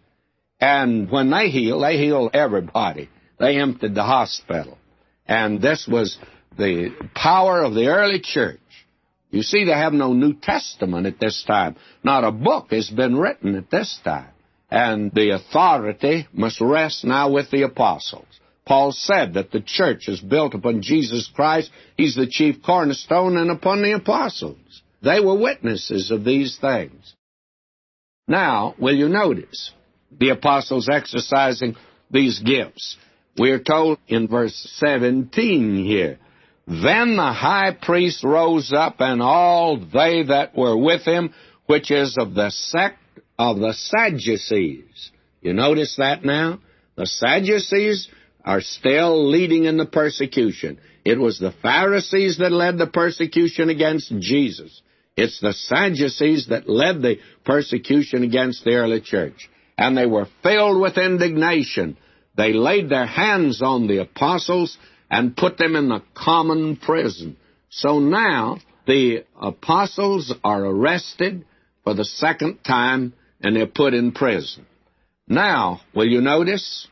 And 0.59 1.09
when 1.09 1.31
they 1.31 1.49
heal, 1.49 1.79
they 1.79 1.97
heal 1.97 2.29
everybody. 2.33 3.09
They 3.39 3.57
emptied 3.59 3.95
the 3.95 4.03
hospital. 4.03 4.77
And 5.27 5.59
this 5.59 5.87
was 5.87 6.19
the 6.55 6.91
power 7.15 7.63
of 7.63 7.73
the 7.73 7.87
early 7.87 8.19
church. 8.19 8.59
You 9.31 9.41
see, 9.41 9.65
they 9.65 9.71
have 9.71 9.91
no 9.91 10.13
New 10.13 10.33
Testament 10.33 11.07
at 11.07 11.19
this 11.19 11.43
time. 11.47 11.77
Not 12.03 12.23
a 12.23 12.31
book 12.31 12.67
has 12.69 12.91
been 12.91 13.17
written 13.17 13.55
at 13.55 13.71
this 13.71 13.99
time. 14.03 14.29
And 14.69 15.11
the 15.11 15.31
authority 15.31 16.27
must 16.31 16.61
rest 16.61 17.03
now 17.03 17.31
with 17.31 17.49
the 17.49 17.63
apostles. 17.63 18.27
Paul 18.65 18.91
said 18.91 19.33
that 19.33 19.51
the 19.51 19.61
church 19.61 20.07
is 20.07 20.21
built 20.21 20.53
upon 20.53 20.83
Jesus 20.83 21.27
Christ. 21.33 21.71
He's 21.97 22.15
the 22.15 22.27
chief 22.27 22.61
cornerstone 22.63 23.35
and 23.35 23.49
upon 23.49 23.81
the 23.81 23.93
apostles. 23.93 24.83
They 25.05 25.19
were 25.19 25.35
witnesses 25.35 26.09
of 26.09 26.25
these 26.25 26.57
things. 26.59 27.13
Now, 28.27 28.73
will 28.79 28.95
you 28.95 29.07
notice 29.07 29.71
the 30.11 30.29
apostles 30.29 30.89
exercising 30.91 31.75
these 32.09 32.39
gifts? 32.39 32.97
We 33.37 33.51
are 33.51 33.59
told 33.59 33.99
in 34.07 34.27
verse 34.27 34.55
17 34.77 35.85
here, 35.85 36.17
Then 36.65 37.17
the 37.17 37.33
high 37.33 37.77
priest 37.79 38.23
rose 38.23 38.73
up 38.75 38.95
and 38.97 39.21
all 39.21 39.77
they 39.77 40.23
that 40.23 40.57
were 40.57 40.75
with 40.75 41.03
him, 41.03 41.35
which 41.67 41.91
is 41.91 42.17
of 42.19 42.33
the 42.33 42.49
sect 42.49 42.97
of 43.37 43.59
the 43.59 43.73
Sadducees. 43.73 45.11
You 45.39 45.53
notice 45.53 45.97
that 45.97 46.25
now? 46.25 46.61
The 46.95 47.05
Sadducees 47.05 48.07
are 48.43 48.61
still 48.61 49.29
leading 49.29 49.65
in 49.65 49.77
the 49.77 49.85
persecution. 49.85 50.79
It 51.03 51.19
was 51.19 51.37
the 51.37 51.53
Pharisees 51.61 52.39
that 52.39 52.51
led 52.51 52.79
the 52.79 52.87
persecution 52.87 53.69
against 53.69 54.11
Jesus. 54.19 54.81
It's 55.17 55.39
the 55.39 55.53
Sadducees 55.53 56.47
that 56.49 56.67
led 56.67 57.01
the 57.01 57.17
persecution 57.45 58.23
against 58.23 58.63
the 58.63 58.75
early 58.75 59.01
church. 59.01 59.49
And 59.77 59.97
they 59.97 60.05
were 60.05 60.27
filled 60.43 60.81
with 60.81 60.97
indignation. 60.97 61.97
They 62.35 62.53
laid 62.53 62.89
their 62.89 63.05
hands 63.05 63.61
on 63.61 63.87
the 63.87 64.01
apostles 64.01 64.77
and 65.09 65.35
put 65.35 65.57
them 65.57 65.75
in 65.75 65.89
the 65.89 66.03
common 66.13 66.75
prison. 66.75 67.37
So 67.69 67.99
now 67.99 68.57
the 68.87 69.25
apostles 69.39 70.33
are 70.43 70.65
arrested 70.65 71.45
for 71.83 71.93
the 71.93 72.05
second 72.05 72.59
time 72.65 73.13
and 73.41 73.55
they're 73.55 73.67
put 73.67 73.93
in 73.93 74.11
prison. 74.11 74.65
Now, 75.27 75.81
will 75.93 76.07
you 76.07 76.21
notice? 76.21 76.87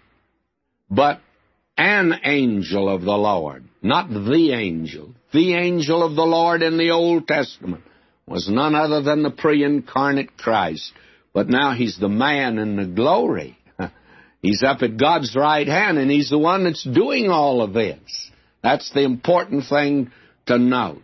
But 0.89 1.19
an 1.77 2.13
angel 2.23 2.87
of 2.87 3.01
the 3.01 3.11
Lord, 3.11 3.65
not 3.81 4.09
the 4.09 4.51
angel. 4.53 5.13
The 5.33 5.55
angel 5.55 6.03
of 6.03 6.15
the 6.15 6.25
Lord 6.25 6.61
in 6.61 6.77
the 6.77 6.91
Old 6.91 7.27
Testament 7.27 7.83
was 8.27 8.49
none 8.49 8.75
other 8.75 9.01
than 9.01 9.23
the 9.23 9.31
pre-incarnate 9.31 10.37
Christ. 10.37 10.91
But 11.33 11.49
now 11.49 11.73
he's 11.73 11.97
the 11.99 12.09
man 12.09 12.57
in 12.57 12.75
the 12.75 12.85
glory. 12.85 13.57
He's 14.41 14.61
up 14.61 14.81
at 14.81 14.97
God's 14.97 15.35
right 15.35 15.67
hand, 15.67 15.97
and 15.97 16.11
he's 16.11 16.29
the 16.29 16.37
one 16.37 16.65
that's 16.65 16.83
doing 16.83 17.29
all 17.29 17.61
of 17.61 17.73
this. 17.73 18.31
That's 18.61 18.91
the 18.91 19.03
important 19.03 19.63
thing 19.69 20.11
to 20.47 20.57
note. 20.59 21.01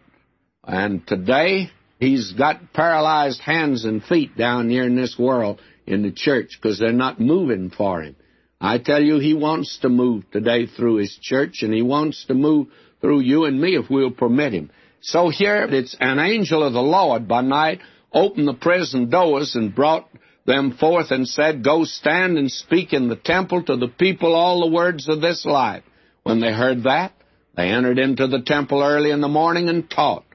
And 0.64 1.08
today, 1.08 1.72
he's 2.00 2.34
got 2.34 2.74
paralyzed 2.74 3.40
hands 3.40 3.86
and 3.86 4.04
feet 4.04 4.36
down 4.36 4.70
here 4.70 4.84
in 4.84 4.98
this 4.98 5.18
world 5.18 5.62
in 5.88 6.04
the 6.04 6.12
church 6.12 6.60
because 6.62 6.80
they're 6.80 6.92
not 6.92 7.22
moving 7.22 7.70
for 7.70 8.02
him. 8.04 8.18
I 8.62 8.78
tell 8.78 9.02
you, 9.02 9.20
He 9.20 9.34
wants 9.34 9.80
to 9.80 9.90
move 9.90 10.30
today 10.32 10.66
through 10.66 10.98
His 10.98 11.18
church, 11.22 11.62
and 11.62 11.74
He 11.74 11.82
wants 11.82 12.26
to 12.26 12.34
move 12.34 12.68
through 13.00 13.22
you 13.22 13.46
and 13.46 13.60
me 13.60 13.78
if 13.78 13.90
we'll 13.90 14.12
permit 14.12 14.54
Him. 14.54 14.70
So 15.02 15.30
here 15.30 15.68
it's 15.70 15.96
an 16.00 16.20
angel 16.20 16.64
of 16.64 16.74
the 16.74 16.82
Lord 16.82 17.28
by 17.28 17.42
night 17.42 17.80
opened 18.12 18.48
the 18.48 18.54
prison 18.54 19.10
doors 19.10 19.56
and 19.56 19.74
brought 19.74 20.10
them 20.46 20.78
forth 20.78 21.12
and 21.12 21.28
said, 21.28 21.64
Go 21.64 21.84
stand 21.84 22.38
and 22.38 22.52
speak 22.52 22.92
in 22.92 23.08
the 23.08 23.16
temple 23.16 23.64
to 23.64 23.78
the 23.78 23.88
people 23.88 24.34
all 24.34 24.62
the 24.62 24.76
words 24.76 25.08
of 25.08 25.22
this 25.22 25.46
life. 25.46 25.84
When 26.24 26.42
they 26.42 26.52
heard 26.52 26.84
that, 26.84 27.14
they 27.56 27.70
entered 27.70 28.00
into 28.00 28.28
the 28.28 28.42
temple 28.42 28.82
early 28.82 29.12
in 29.12 29.22
the 29.22 29.28
morning 29.28 29.70
and 29.70 29.90
taught. 29.90 30.26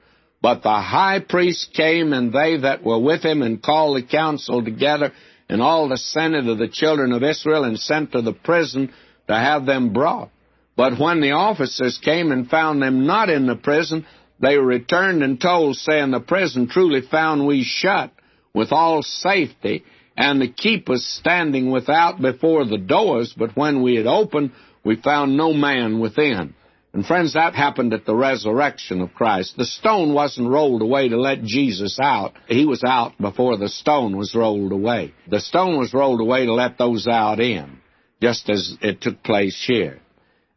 But 0.41 0.63
the 0.63 0.69
high 0.69 1.19
priest 1.27 1.73
came 1.73 2.13
and 2.13 2.31
they 2.31 2.57
that 2.57 2.83
were 2.83 2.99
with 2.99 3.23
him 3.23 3.41
and 3.41 3.61
called 3.61 3.97
the 3.97 4.07
council 4.07 4.63
together 4.63 5.11
and 5.49 5.61
all 5.61 5.89
the 5.89 5.97
senate 5.97 6.47
of 6.47 6.57
the 6.57 6.67
children 6.67 7.11
of 7.11 7.23
Israel 7.23 7.63
and 7.63 7.79
sent 7.79 8.11
to 8.11 8.21
the 8.21 8.33
prison 8.33 8.93
to 9.27 9.33
have 9.33 9.65
them 9.65 9.93
brought. 9.93 10.29
But 10.75 10.99
when 10.99 11.21
the 11.21 11.31
officers 11.31 11.99
came 12.03 12.31
and 12.31 12.49
found 12.49 12.81
them 12.81 13.05
not 13.05 13.29
in 13.29 13.47
the 13.47 13.55
prison, 13.55 14.05
they 14.39 14.57
returned 14.57 15.23
and 15.23 15.39
told, 15.39 15.75
saying, 15.75 16.11
The 16.11 16.19
prison 16.19 16.67
truly 16.67 17.01
found 17.01 17.45
we 17.45 17.63
shut 17.63 18.11
with 18.53 18.71
all 18.71 19.01
safety, 19.01 19.83
and 20.17 20.41
the 20.41 20.47
keepers 20.47 21.05
standing 21.05 21.71
without 21.71 22.21
before 22.21 22.65
the 22.65 22.77
doors, 22.77 23.33
but 23.37 23.55
when 23.55 23.81
we 23.81 23.95
had 23.95 24.07
opened, 24.07 24.51
we 24.83 24.95
found 24.95 25.35
no 25.35 25.53
man 25.53 25.99
within. 25.99 26.53
And 26.93 27.05
friends, 27.05 27.33
that 27.33 27.55
happened 27.55 27.93
at 27.93 28.05
the 28.05 28.15
resurrection 28.15 29.01
of 29.01 29.13
Christ. 29.13 29.57
The 29.57 29.65
stone 29.65 30.13
wasn't 30.13 30.47
rolled 30.47 30.81
away 30.81 31.09
to 31.09 31.19
let 31.19 31.43
Jesus 31.43 31.99
out. 32.01 32.31
He 32.47 32.65
was 32.65 32.85
out 32.85 33.17
before 33.19 33.57
the 33.57 33.67
stone 33.67 34.15
was 34.15 34.33
rolled 34.33 34.71
away. 34.71 35.13
The 35.29 35.41
stone 35.41 35.77
was 35.77 35.93
rolled 35.93 36.21
away 36.21 36.45
to 36.45 36.53
let 36.53 36.77
those 36.77 37.05
out 37.05 37.41
in, 37.41 37.79
just 38.21 38.49
as 38.49 38.77
it 38.81 39.01
took 39.01 39.23
place 39.23 39.61
here. 39.67 39.99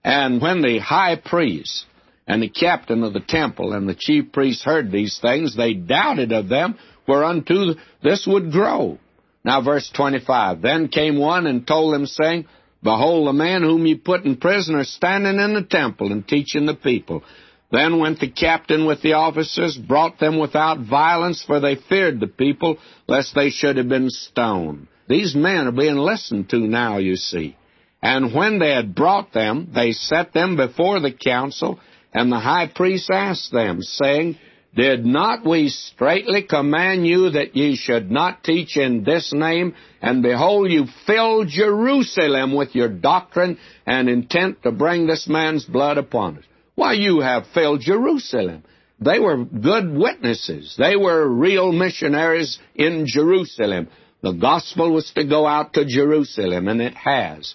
And 0.04 0.40
when 0.40 0.62
the 0.62 0.78
high 0.78 1.16
priest 1.16 1.86
And 2.28 2.42
the 2.42 2.50
captain 2.50 3.02
of 3.02 3.14
the 3.14 3.20
temple 3.20 3.72
and 3.72 3.88
the 3.88 3.96
chief 3.98 4.32
priests 4.32 4.62
heard 4.62 4.92
these 4.92 5.18
things. 5.20 5.56
They 5.56 5.72
doubted 5.72 6.30
of 6.30 6.48
them 6.48 6.78
whereunto 7.08 7.74
this 8.02 8.26
would 8.26 8.52
grow. 8.52 8.98
Now, 9.44 9.62
verse 9.62 9.90
25. 9.96 10.60
Then 10.60 10.88
came 10.88 11.18
one 11.18 11.46
and 11.46 11.66
told 11.66 11.94
them, 11.94 12.04
saying, 12.04 12.46
Behold, 12.82 13.26
the 13.26 13.32
man 13.32 13.62
whom 13.62 13.86
ye 13.86 13.94
put 13.94 14.24
in 14.24 14.36
prison 14.36 14.78
is 14.78 14.94
standing 14.94 15.40
in 15.40 15.54
the 15.54 15.62
temple 15.62 16.12
and 16.12 16.28
teaching 16.28 16.66
the 16.66 16.74
people. 16.74 17.24
Then 17.72 17.98
went 17.98 18.20
the 18.20 18.30
captain 18.30 18.86
with 18.86 19.02
the 19.02 19.14
officers, 19.14 19.76
brought 19.76 20.18
them 20.18 20.38
without 20.38 20.80
violence, 20.80 21.42
for 21.46 21.60
they 21.60 21.76
feared 21.76 22.20
the 22.20 22.26
people, 22.26 22.78
lest 23.06 23.34
they 23.34 23.50
should 23.50 23.78
have 23.78 23.88
been 23.88 24.10
stoned. 24.10 24.86
These 25.08 25.34
men 25.34 25.66
are 25.66 25.72
being 25.72 25.96
listened 25.96 26.50
to 26.50 26.58
now, 26.58 26.98
you 26.98 27.16
see. 27.16 27.56
And 28.02 28.34
when 28.34 28.58
they 28.58 28.70
had 28.70 28.94
brought 28.94 29.32
them, 29.32 29.70
they 29.74 29.92
set 29.92 30.32
them 30.32 30.56
before 30.56 31.00
the 31.00 31.12
council, 31.12 31.80
and 32.12 32.32
the 32.32 32.38
high 32.38 32.68
priest 32.74 33.10
asked 33.10 33.52
them, 33.52 33.82
saying, 33.82 34.38
Did 34.74 35.04
not 35.04 35.44
we 35.44 35.68
straitly 35.68 36.42
command 36.42 37.06
you 37.06 37.30
that 37.30 37.54
ye 37.56 37.76
should 37.76 38.10
not 38.10 38.42
teach 38.42 38.76
in 38.76 39.04
this 39.04 39.32
name? 39.32 39.74
And 40.00 40.22
behold, 40.22 40.70
you 40.70 40.86
fill 41.06 41.44
Jerusalem 41.44 42.54
with 42.54 42.74
your 42.74 42.88
doctrine 42.88 43.58
and 43.86 44.08
intent 44.08 44.62
to 44.62 44.72
bring 44.72 45.06
this 45.06 45.28
man's 45.28 45.64
blood 45.64 45.98
upon 45.98 46.38
us. 46.38 46.44
Why, 46.74 46.92
you 46.92 47.20
have 47.20 47.46
filled 47.52 47.80
Jerusalem. 47.80 48.62
They 49.00 49.18
were 49.18 49.44
good 49.44 49.92
witnesses. 49.92 50.74
They 50.78 50.96
were 50.96 51.28
real 51.28 51.72
missionaries 51.72 52.58
in 52.74 53.04
Jerusalem. 53.06 53.88
The 54.22 54.32
gospel 54.32 54.92
was 54.92 55.10
to 55.12 55.24
go 55.24 55.46
out 55.46 55.74
to 55.74 55.84
Jerusalem, 55.84 56.66
and 56.68 56.80
it 56.80 56.94
has. 56.94 57.54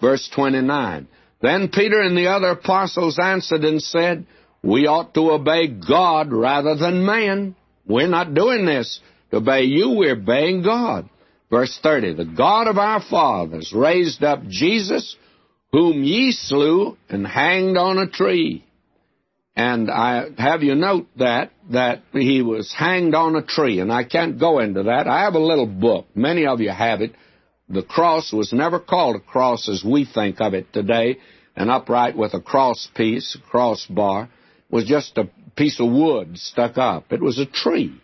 Verse 0.00 0.28
29. 0.34 1.08
Then 1.40 1.68
Peter 1.68 2.00
and 2.00 2.16
the 2.16 2.28
other 2.28 2.50
apostles 2.50 3.18
answered 3.22 3.64
and 3.64 3.82
said, 3.82 4.26
We 4.62 4.86
ought 4.86 5.14
to 5.14 5.32
obey 5.32 5.68
God 5.68 6.32
rather 6.32 6.76
than 6.76 7.04
man. 7.04 7.56
We're 7.86 8.08
not 8.08 8.34
doing 8.34 8.66
this 8.66 9.00
to 9.30 9.38
obey 9.38 9.62
you, 9.62 9.90
we're 9.90 10.12
obeying 10.12 10.62
God. 10.62 11.08
Verse 11.50 11.78
30. 11.82 12.14
The 12.14 12.24
God 12.24 12.66
of 12.66 12.78
our 12.78 13.00
fathers 13.00 13.72
raised 13.74 14.24
up 14.24 14.46
Jesus, 14.48 15.16
whom 15.72 16.02
ye 16.02 16.32
slew 16.32 16.96
and 17.08 17.26
hanged 17.26 17.76
on 17.76 17.98
a 17.98 18.08
tree. 18.08 18.64
And 19.54 19.90
I 19.90 20.26
have 20.36 20.62
you 20.62 20.74
note 20.74 21.06
that, 21.16 21.50
that 21.70 22.02
he 22.12 22.42
was 22.42 22.74
hanged 22.76 23.14
on 23.14 23.36
a 23.36 23.42
tree, 23.42 23.80
and 23.80 23.90
I 23.90 24.04
can't 24.04 24.38
go 24.38 24.58
into 24.58 24.84
that. 24.84 25.06
I 25.06 25.22
have 25.22 25.34
a 25.34 25.38
little 25.38 25.66
book. 25.66 26.06
Many 26.14 26.46
of 26.46 26.60
you 26.60 26.70
have 26.70 27.00
it 27.00 27.14
the 27.68 27.82
cross 27.82 28.32
was 28.32 28.52
never 28.52 28.78
called 28.78 29.16
a 29.16 29.20
cross 29.20 29.68
as 29.68 29.84
we 29.84 30.04
think 30.04 30.40
of 30.40 30.54
it 30.54 30.72
today, 30.72 31.18
an 31.56 31.70
upright 31.70 32.16
with 32.16 32.34
a 32.34 32.40
cross 32.40 32.88
piece, 32.94 33.36
crossbar. 33.50 34.28
Was 34.70 34.84
just 34.84 35.16
a 35.16 35.30
piece 35.56 35.78
of 35.80 35.90
wood 35.90 36.38
stuck 36.38 36.76
up. 36.76 37.12
It 37.12 37.22
was 37.22 37.38
a 37.38 37.46
tree, 37.46 38.00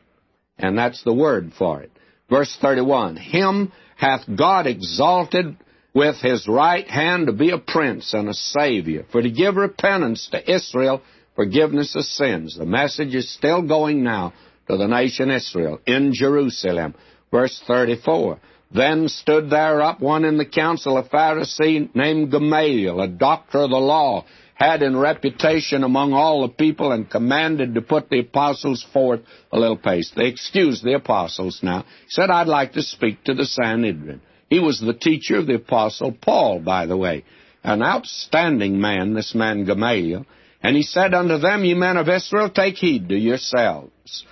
and 0.59 0.79
that's 0.79 1.03
the 1.03 1.13
word 1.13 1.53
for 1.59 1.83
it. 1.83 1.91
Verse 2.31 2.57
31, 2.61 3.17
Him 3.17 3.73
hath 3.97 4.23
God 4.37 4.67
exalted 4.67 5.57
with 5.95 6.17
his 6.17 6.49
right 6.49 6.89
hand 6.89 7.27
to 7.27 7.33
be 7.33 7.51
a 7.51 7.59
prince 7.59 8.15
and 8.15 8.29
a 8.29 8.35
savior, 8.35 9.05
for 9.11 9.21
to 9.21 9.31
give 9.31 9.57
repentance 9.57 10.29
to 10.31 10.55
Israel, 10.55 11.03
forgiveness 11.35 11.95
of 11.95 12.05
sins. 12.05 12.57
The 12.57 12.65
message 12.65 13.15
is 13.15 13.33
still 13.33 13.63
going 13.63 14.03
now 14.03 14.33
to 14.69 14.77
the 14.77 14.87
nation 14.87 15.31
Israel 15.31 15.81
in 15.87 16.13
Jerusalem. 16.15 16.95
Verse 17.31 17.63
34, 17.67 18.39
then 18.75 19.09
stood 19.09 19.51
there 19.51 19.83
up 19.83 20.01
one 20.01 20.25
in 20.25 20.39
the 20.39 20.47
council, 20.47 20.97
a 20.97 21.05
Pharisee 21.05 21.95
named 21.95 22.31
Gamaliel, 22.31 23.01
a 23.01 23.09
doctor 23.09 23.59
of 23.59 23.71
the 23.71 23.77
law, 23.77 24.25
had 24.55 24.83
in 24.83 24.97
reputation 24.97 25.83
among 25.83 26.13
all 26.13 26.43
the 26.43 26.55
people, 26.55 26.93
and 26.93 27.11
commanded 27.11 27.75
to 27.75 27.83
put 27.83 28.09
the 28.09 28.21
apostles 28.21 28.87
forth 28.93 29.21
a 29.51 29.59
little 29.59 29.77
pace. 29.77 30.13
They 30.15 30.27
excused 30.27 30.85
the 30.85 30.95
apostles 30.95 31.61
now. 31.63 31.81
He 31.83 32.11
said, 32.11 32.31
I'd 32.31 32.47
like 32.47 32.73
to 32.75 32.83
speak 32.83 33.25
to 33.25 33.35
the 33.35 33.45
Sanhedrin. 33.45 34.21
He 34.49 34.61
was 34.61 34.81
the 34.81 34.95
teacher 34.95 35.39
of 35.39 35.47
the 35.47 35.57
apostle 35.57 36.13
Paul, 36.13 36.61
by 36.61 36.87
the 36.87 36.97
way. 36.97 37.25
An 37.65 37.83
outstanding 37.83 38.81
man, 38.81 39.15
this 39.15 39.35
man 39.35 39.65
Gamaliel. 39.65 40.27
And 40.63 40.77
he 40.77 40.83
said 40.83 41.15
unto 41.15 41.39
them, 41.39 41.65
Ye 41.65 41.75
men 41.75 41.97
of 41.97 42.09
Israel, 42.09 42.51
take 42.51 42.77
heed 42.77 43.09
to 43.09 43.17
yourselves. 43.17 44.25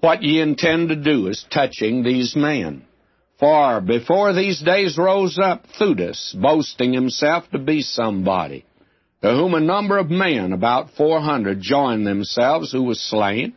What 0.00 0.22
ye 0.22 0.40
intend 0.40 0.88
to 0.88 0.96
do 0.96 1.28
is 1.28 1.44
touching 1.50 2.02
these 2.02 2.34
men. 2.34 2.84
For 3.38 3.80
before 3.80 4.32
these 4.32 4.60
days 4.60 4.96
rose 4.96 5.38
up 5.38 5.66
Theudas, 5.78 6.34
boasting 6.40 6.92
himself 6.92 7.50
to 7.50 7.58
be 7.58 7.82
somebody, 7.82 8.64
to 9.22 9.30
whom 9.32 9.54
a 9.54 9.60
number 9.60 9.98
of 9.98 10.08
men, 10.10 10.52
about 10.52 10.90
four 10.96 11.20
hundred, 11.20 11.60
joined 11.60 12.06
themselves, 12.06 12.70
who 12.70 12.84
was 12.84 13.00
slain, 13.00 13.54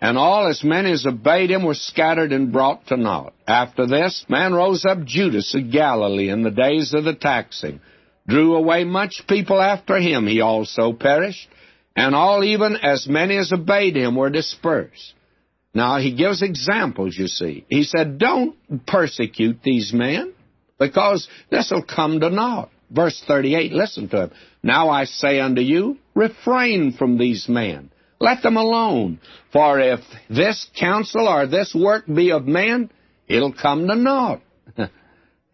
and 0.00 0.16
all 0.16 0.46
as 0.46 0.64
many 0.64 0.90
as 0.92 1.04
obeyed 1.04 1.50
him 1.50 1.64
were 1.64 1.74
scattered 1.74 2.32
and 2.32 2.52
brought 2.52 2.86
to 2.86 2.96
naught. 2.96 3.34
After 3.46 3.86
this, 3.86 4.24
man 4.28 4.54
rose 4.54 4.86
up 4.86 5.04
Judas 5.04 5.54
of 5.54 5.70
Galilee 5.70 6.30
in 6.30 6.42
the 6.42 6.50
days 6.50 6.94
of 6.94 7.04
the 7.04 7.14
taxing, 7.14 7.80
drew 8.26 8.56
away 8.56 8.84
much 8.84 9.26
people 9.28 9.60
after 9.60 9.98
him, 9.98 10.26
he 10.26 10.40
also 10.40 10.94
perished, 10.94 11.48
and 11.94 12.14
all 12.14 12.42
even 12.42 12.76
as 12.76 13.06
many 13.06 13.36
as 13.36 13.52
obeyed 13.52 13.96
him 13.96 14.16
were 14.16 14.30
dispersed. 14.30 15.12
Now, 15.72 15.98
he 15.98 16.14
gives 16.14 16.42
examples, 16.42 17.16
you 17.16 17.28
see. 17.28 17.64
He 17.68 17.84
said, 17.84 18.18
Don't 18.18 18.56
persecute 18.86 19.62
these 19.62 19.92
men, 19.92 20.32
because 20.78 21.28
this 21.50 21.70
will 21.70 21.84
come 21.84 22.20
to 22.20 22.30
naught. 22.30 22.70
Verse 22.90 23.22
38, 23.26 23.72
listen 23.72 24.08
to 24.08 24.24
him. 24.24 24.30
Now 24.62 24.88
I 24.88 25.04
say 25.04 25.38
unto 25.38 25.60
you, 25.60 25.98
refrain 26.14 26.92
from 26.92 27.18
these 27.18 27.48
men. 27.48 27.90
Let 28.18 28.42
them 28.42 28.56
alone. 28.56 29.20
For 29.52 29.78
if 29.78 30.00
this 30.28 30.68
counsel 30.78 31.28
or 31.28 31.46
this 31.46 31.74
work 31.74 32.06
be 32.06 32.32
of 32.32 32.46
man, 32.46 32.90
it'll 33.28 33.52
come 33.52 33.86
to 33.86 33.94
naught. 33.94 34.42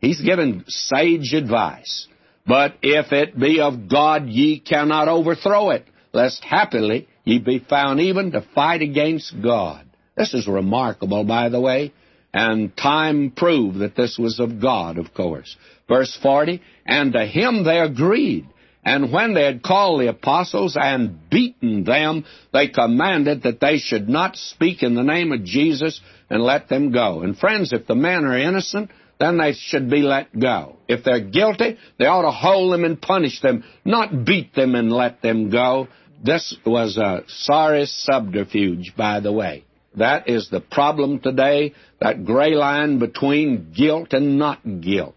He's 0.01 0.21
given 0.21 0.65
sage 0.67 1.33
advice. 1.35 2.09
But 2.47 2.77
if 2.83 3.13
it 3.13 3.39
be 3.39 3.61
of 3.61 3.89
God, 3.89 4.29
ye 4.29 4.61
cannot 4.61 5.09
overthrow 5.09 5.71
it, 5.71 5.85
lest 6.13 6.43
happily 6.43 7.09
ye 7.25 7.39
be 7.39 7.59
found 7.59 8.01
even 8.01 8.33
to 8.33 8.47
fight 8.55 8.83
against 8.83 9.35
God. 9.43 9.86
This 10.17 10.35
is 10.35 10.49
remarkable, 10.49 11.25
by 11.25 11.49
the 11.49 11.61
way, 11.61 11.93
and 12.33 12.77
time 12.77 13.33
proved 13.35 13.79
that 13.81 13.97
this 13.97 14.19
was 14.19 14.41
of 14.41 14.61
God, 14.61 14.99
of 14.99 15.13
course. 15.15 15.57
Verse 15.89 16.17
40, 16.23 16.63
And 16.87 17.13
to 17.13 17.25
him 17.25 17.65
they 17.65 17.79
agreed. 17.79 18.47
And 18.85 19.13
when 19.13 19.35
they 19.35 19.45
had 19.45 19.65
called 19.65 20.01
the 20.01 20.09
apostles 20.09 20.77
and 20.81 21.29
beaten 21.29 21.83
them, 21.83 22.25
they 22.53 22.69
commanded 22.69 23.43
that 23.43 23.61
they 23.61 23.79
should 23.79 24.09
not 24.09 24.37
speak 24.37 24.83
in 24.83 24.95
the 24.95 25.03
name 25.03 25.33
of 25.33 25.45
Jesus 25.45 26.01
and 26.31 26.41
let 26.41 26.69
them 26.69 26.93
go. 26.93 27.23
And 27.23 27.37
friends, 27.37 27.73
if 27.73 27.87
the 27.87 27.97
men 27.97 28.25
are 28.25 28.39
innocent, 28.39 28.91
then 29.19 29.39
they 29.39 29.55
should 29.55 29.91
be 29.91 30.03
let 30.03 30.39
go. 30.39 30.77
If 30.89 31.03
they're 31.03 31.21
guilty, 31.21 31.79
they 31.99 32.07
ought 32.07 32.23
to 32.23 32.31
hold 32.31 32.73
them 32.73 32.85
and 32.85 33.01
punish 33.01 33.41
them, 33.41 33.65
not 33.85 34.25
beat 34.25 34.55
them 34.55 34.75
and 34.75 34.93
let 34.93 35.21
them 35.21 35.51
go. 35.51 35.89
This 36.23 36.57
was 36.65 36.97
a 36.97 37.23
sorry 37.27 37.87
subterfuge, 37.87 38.95
by 38.97 39.21
the 39.21 39.33
way. 39.33 39.66
That 39.97 40.29
is 40.29 40.51
the 40.51 40.61
problem 40.61 41.21
today, 41.21 41.75
that 42.01 42.25
gray 42.25 42.55
line 42.55 42.99
between 42.99 43.73
guilt 43.73 44.13
and 44.13 44.39
not 44.39 44.61
guilt. 44.81 45.15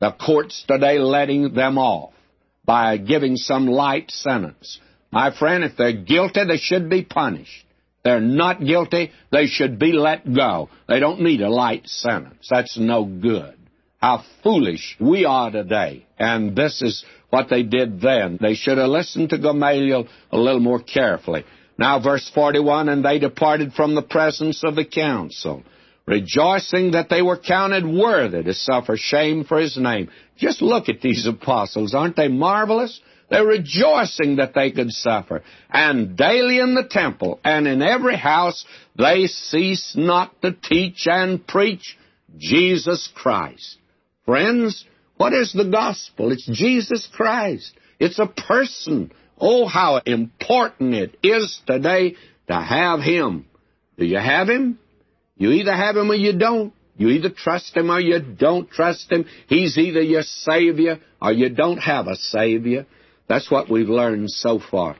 The 0.00 0.12
courts 0.12 0.64
today 0.66 0.98
letting 0.98 1.54
them 1.54 1.76
off 1.76 2.12
by 2.64 2.96
giving 2.96 3.36
some 3.36 3.66
light 3.66 4.10
sentence. 4.10 4.78
My 5.10 5.36
friend, 5.36 5.64
if 5.64 5.76
they're 5.76 5.92
guilty, 5.92 6.44
they 6.46 6.56
should 6.56 6.88
be 6.88 7.02
punished. 7.02 7.66
They're 8.04 8.20
not 8.20 8.64
guilty, 8.64 9.12
they 9.30 9.46
should 9.46 9.78
be 9.78 9.92
let 9.92 10.32
go. 10.32 10.70
They 10.88 10.98
don't 10.98 11.20
need 11.20 11.40
a 11.40 11.50
light 11.50 11.86
sentence. 11.88 12.48
That's 12.50 12.76
no 12.78 13.04
good. 13.04 13.56
How 13.98 14.24
foolish 14.42 14.96
we 15.00 15.24
are 15.24 15.50
today. 15.50 16.06
And 16.18 16.56
this 16.56 16.82
is 16.82 17.04
what 17.30 17.48
they 17.48 17.62
did 17.62 18.00
then. 18.00 18.38
They 18.40 18.54
should 18.54 18.78
have 18.78 18.88
listened 18.88 19.30
to 19.30 19.38
Gamaliel 19.38 20.08
a 20.32 20.38
little 20.38 20.60
more 20.60 20.80
carefully. 20.80 21.44
Now, 21.82 21.98
verse 21.98 22.30
41 22.32 22.88
And 22.88 23.04
they 23.04 23.18
departed 23.18 23.72
from 23.72 23.96
the 23.96 24.02
presence 24.02 24.62
of 24.62 24.76
the 24.76 24.84
council, 24.84 25.64
rejoicing 26.06 26.92
that 26.92 27.08
they 27.08 27.22
were 27.22 27.36
counted 27.36 27.84
worthy 27.84 28.44
to 28.44 28.54
suffer 28.54 28.96
shame 28.96 29.42
for 29.42 29.58
his 29.58 29.76
name. 29.76 30.08
Just 30.38 30.62
look 30.62 30.88
at 30.88 31.00
these 31.00 31.26
apostles. 31.26 31.92
Aren't 31.92 32.14
they 32.14 32.28
marvelous? 32.28 33.00
They're 33.30 33.44
rejoicing 33.44 34.36
that 34.36 34.54
they 34.54 34.70
could 34.70 34.92
suffer. 34.92 35.42
And 35.70 36.16
daily 36.16 36.60
in 36.60 36.76
the 36.76 36.86
temple 36.88 37.40
and 37.42 37.66
in 37.66 37.82
every 37.82 38.16
house 38.16 38.64
they 38.96 39.26
cease 39.26 39.94
not 39.96 40.40
to 40.42 40.52
teach 40.52 41.08
and 41.08 41.44
preach 41.44 41.98
Jesus 42.38 43.08
Christ. 43.12 43.78
Friends, 44.24 44.84
what 45.16 45.32
is 45.32 45.52
the 45.52 45.68
gospel? 45.68 46.30
It's 46.30 46.46
Jesus 46.46 47.08
Christ. 47.12 47.72
It's 47.98 48.20
a 48.20 48.28
person. 48.28 49.10
Oh, 49.44 49.66
how 49.66 50.00
important 50.06 50.94
it 50.94 51.18
is 51.24 51.60
today 51.66 52.14
to 52.46 52.54
have 52.54 53.00
Him. 53.00 53.46
Do 53.98 54.04
you 54.04 54.18
have 54.18 54.48
Him? 54.48 54.78
You 55.36 55.50
either 55.50 55.74
have 55.74 55.96
Him 55.96 56.12
or 56.12 56.14
you 56.14 56.38
don't. 56.38 56.72
You 56.96 57.08
either 57.08 57.30
trust 57.30 57.76
Him 57.76 57.90
or 57.90 57.98
you 57.98 58.20
don't 58.20 58.70
trust 58.70 59.10
Him. 59.10 59.24
He's 59.48 59.76
either 59.76 60.00
your 60.00 60.22
Savior 60.22 61.00
or 61.20 61.32
you 61.32 61.48
don't 61.48 61.78
have 61.78 62.06
a 62.06 62.14
Savior. 62.14 62.86
That's 63.28 63.50
what 63.50 63.68
we've 63.68 63.88
learned 63.88 64.30
so 64.30 64.60
far. 64.60 64.96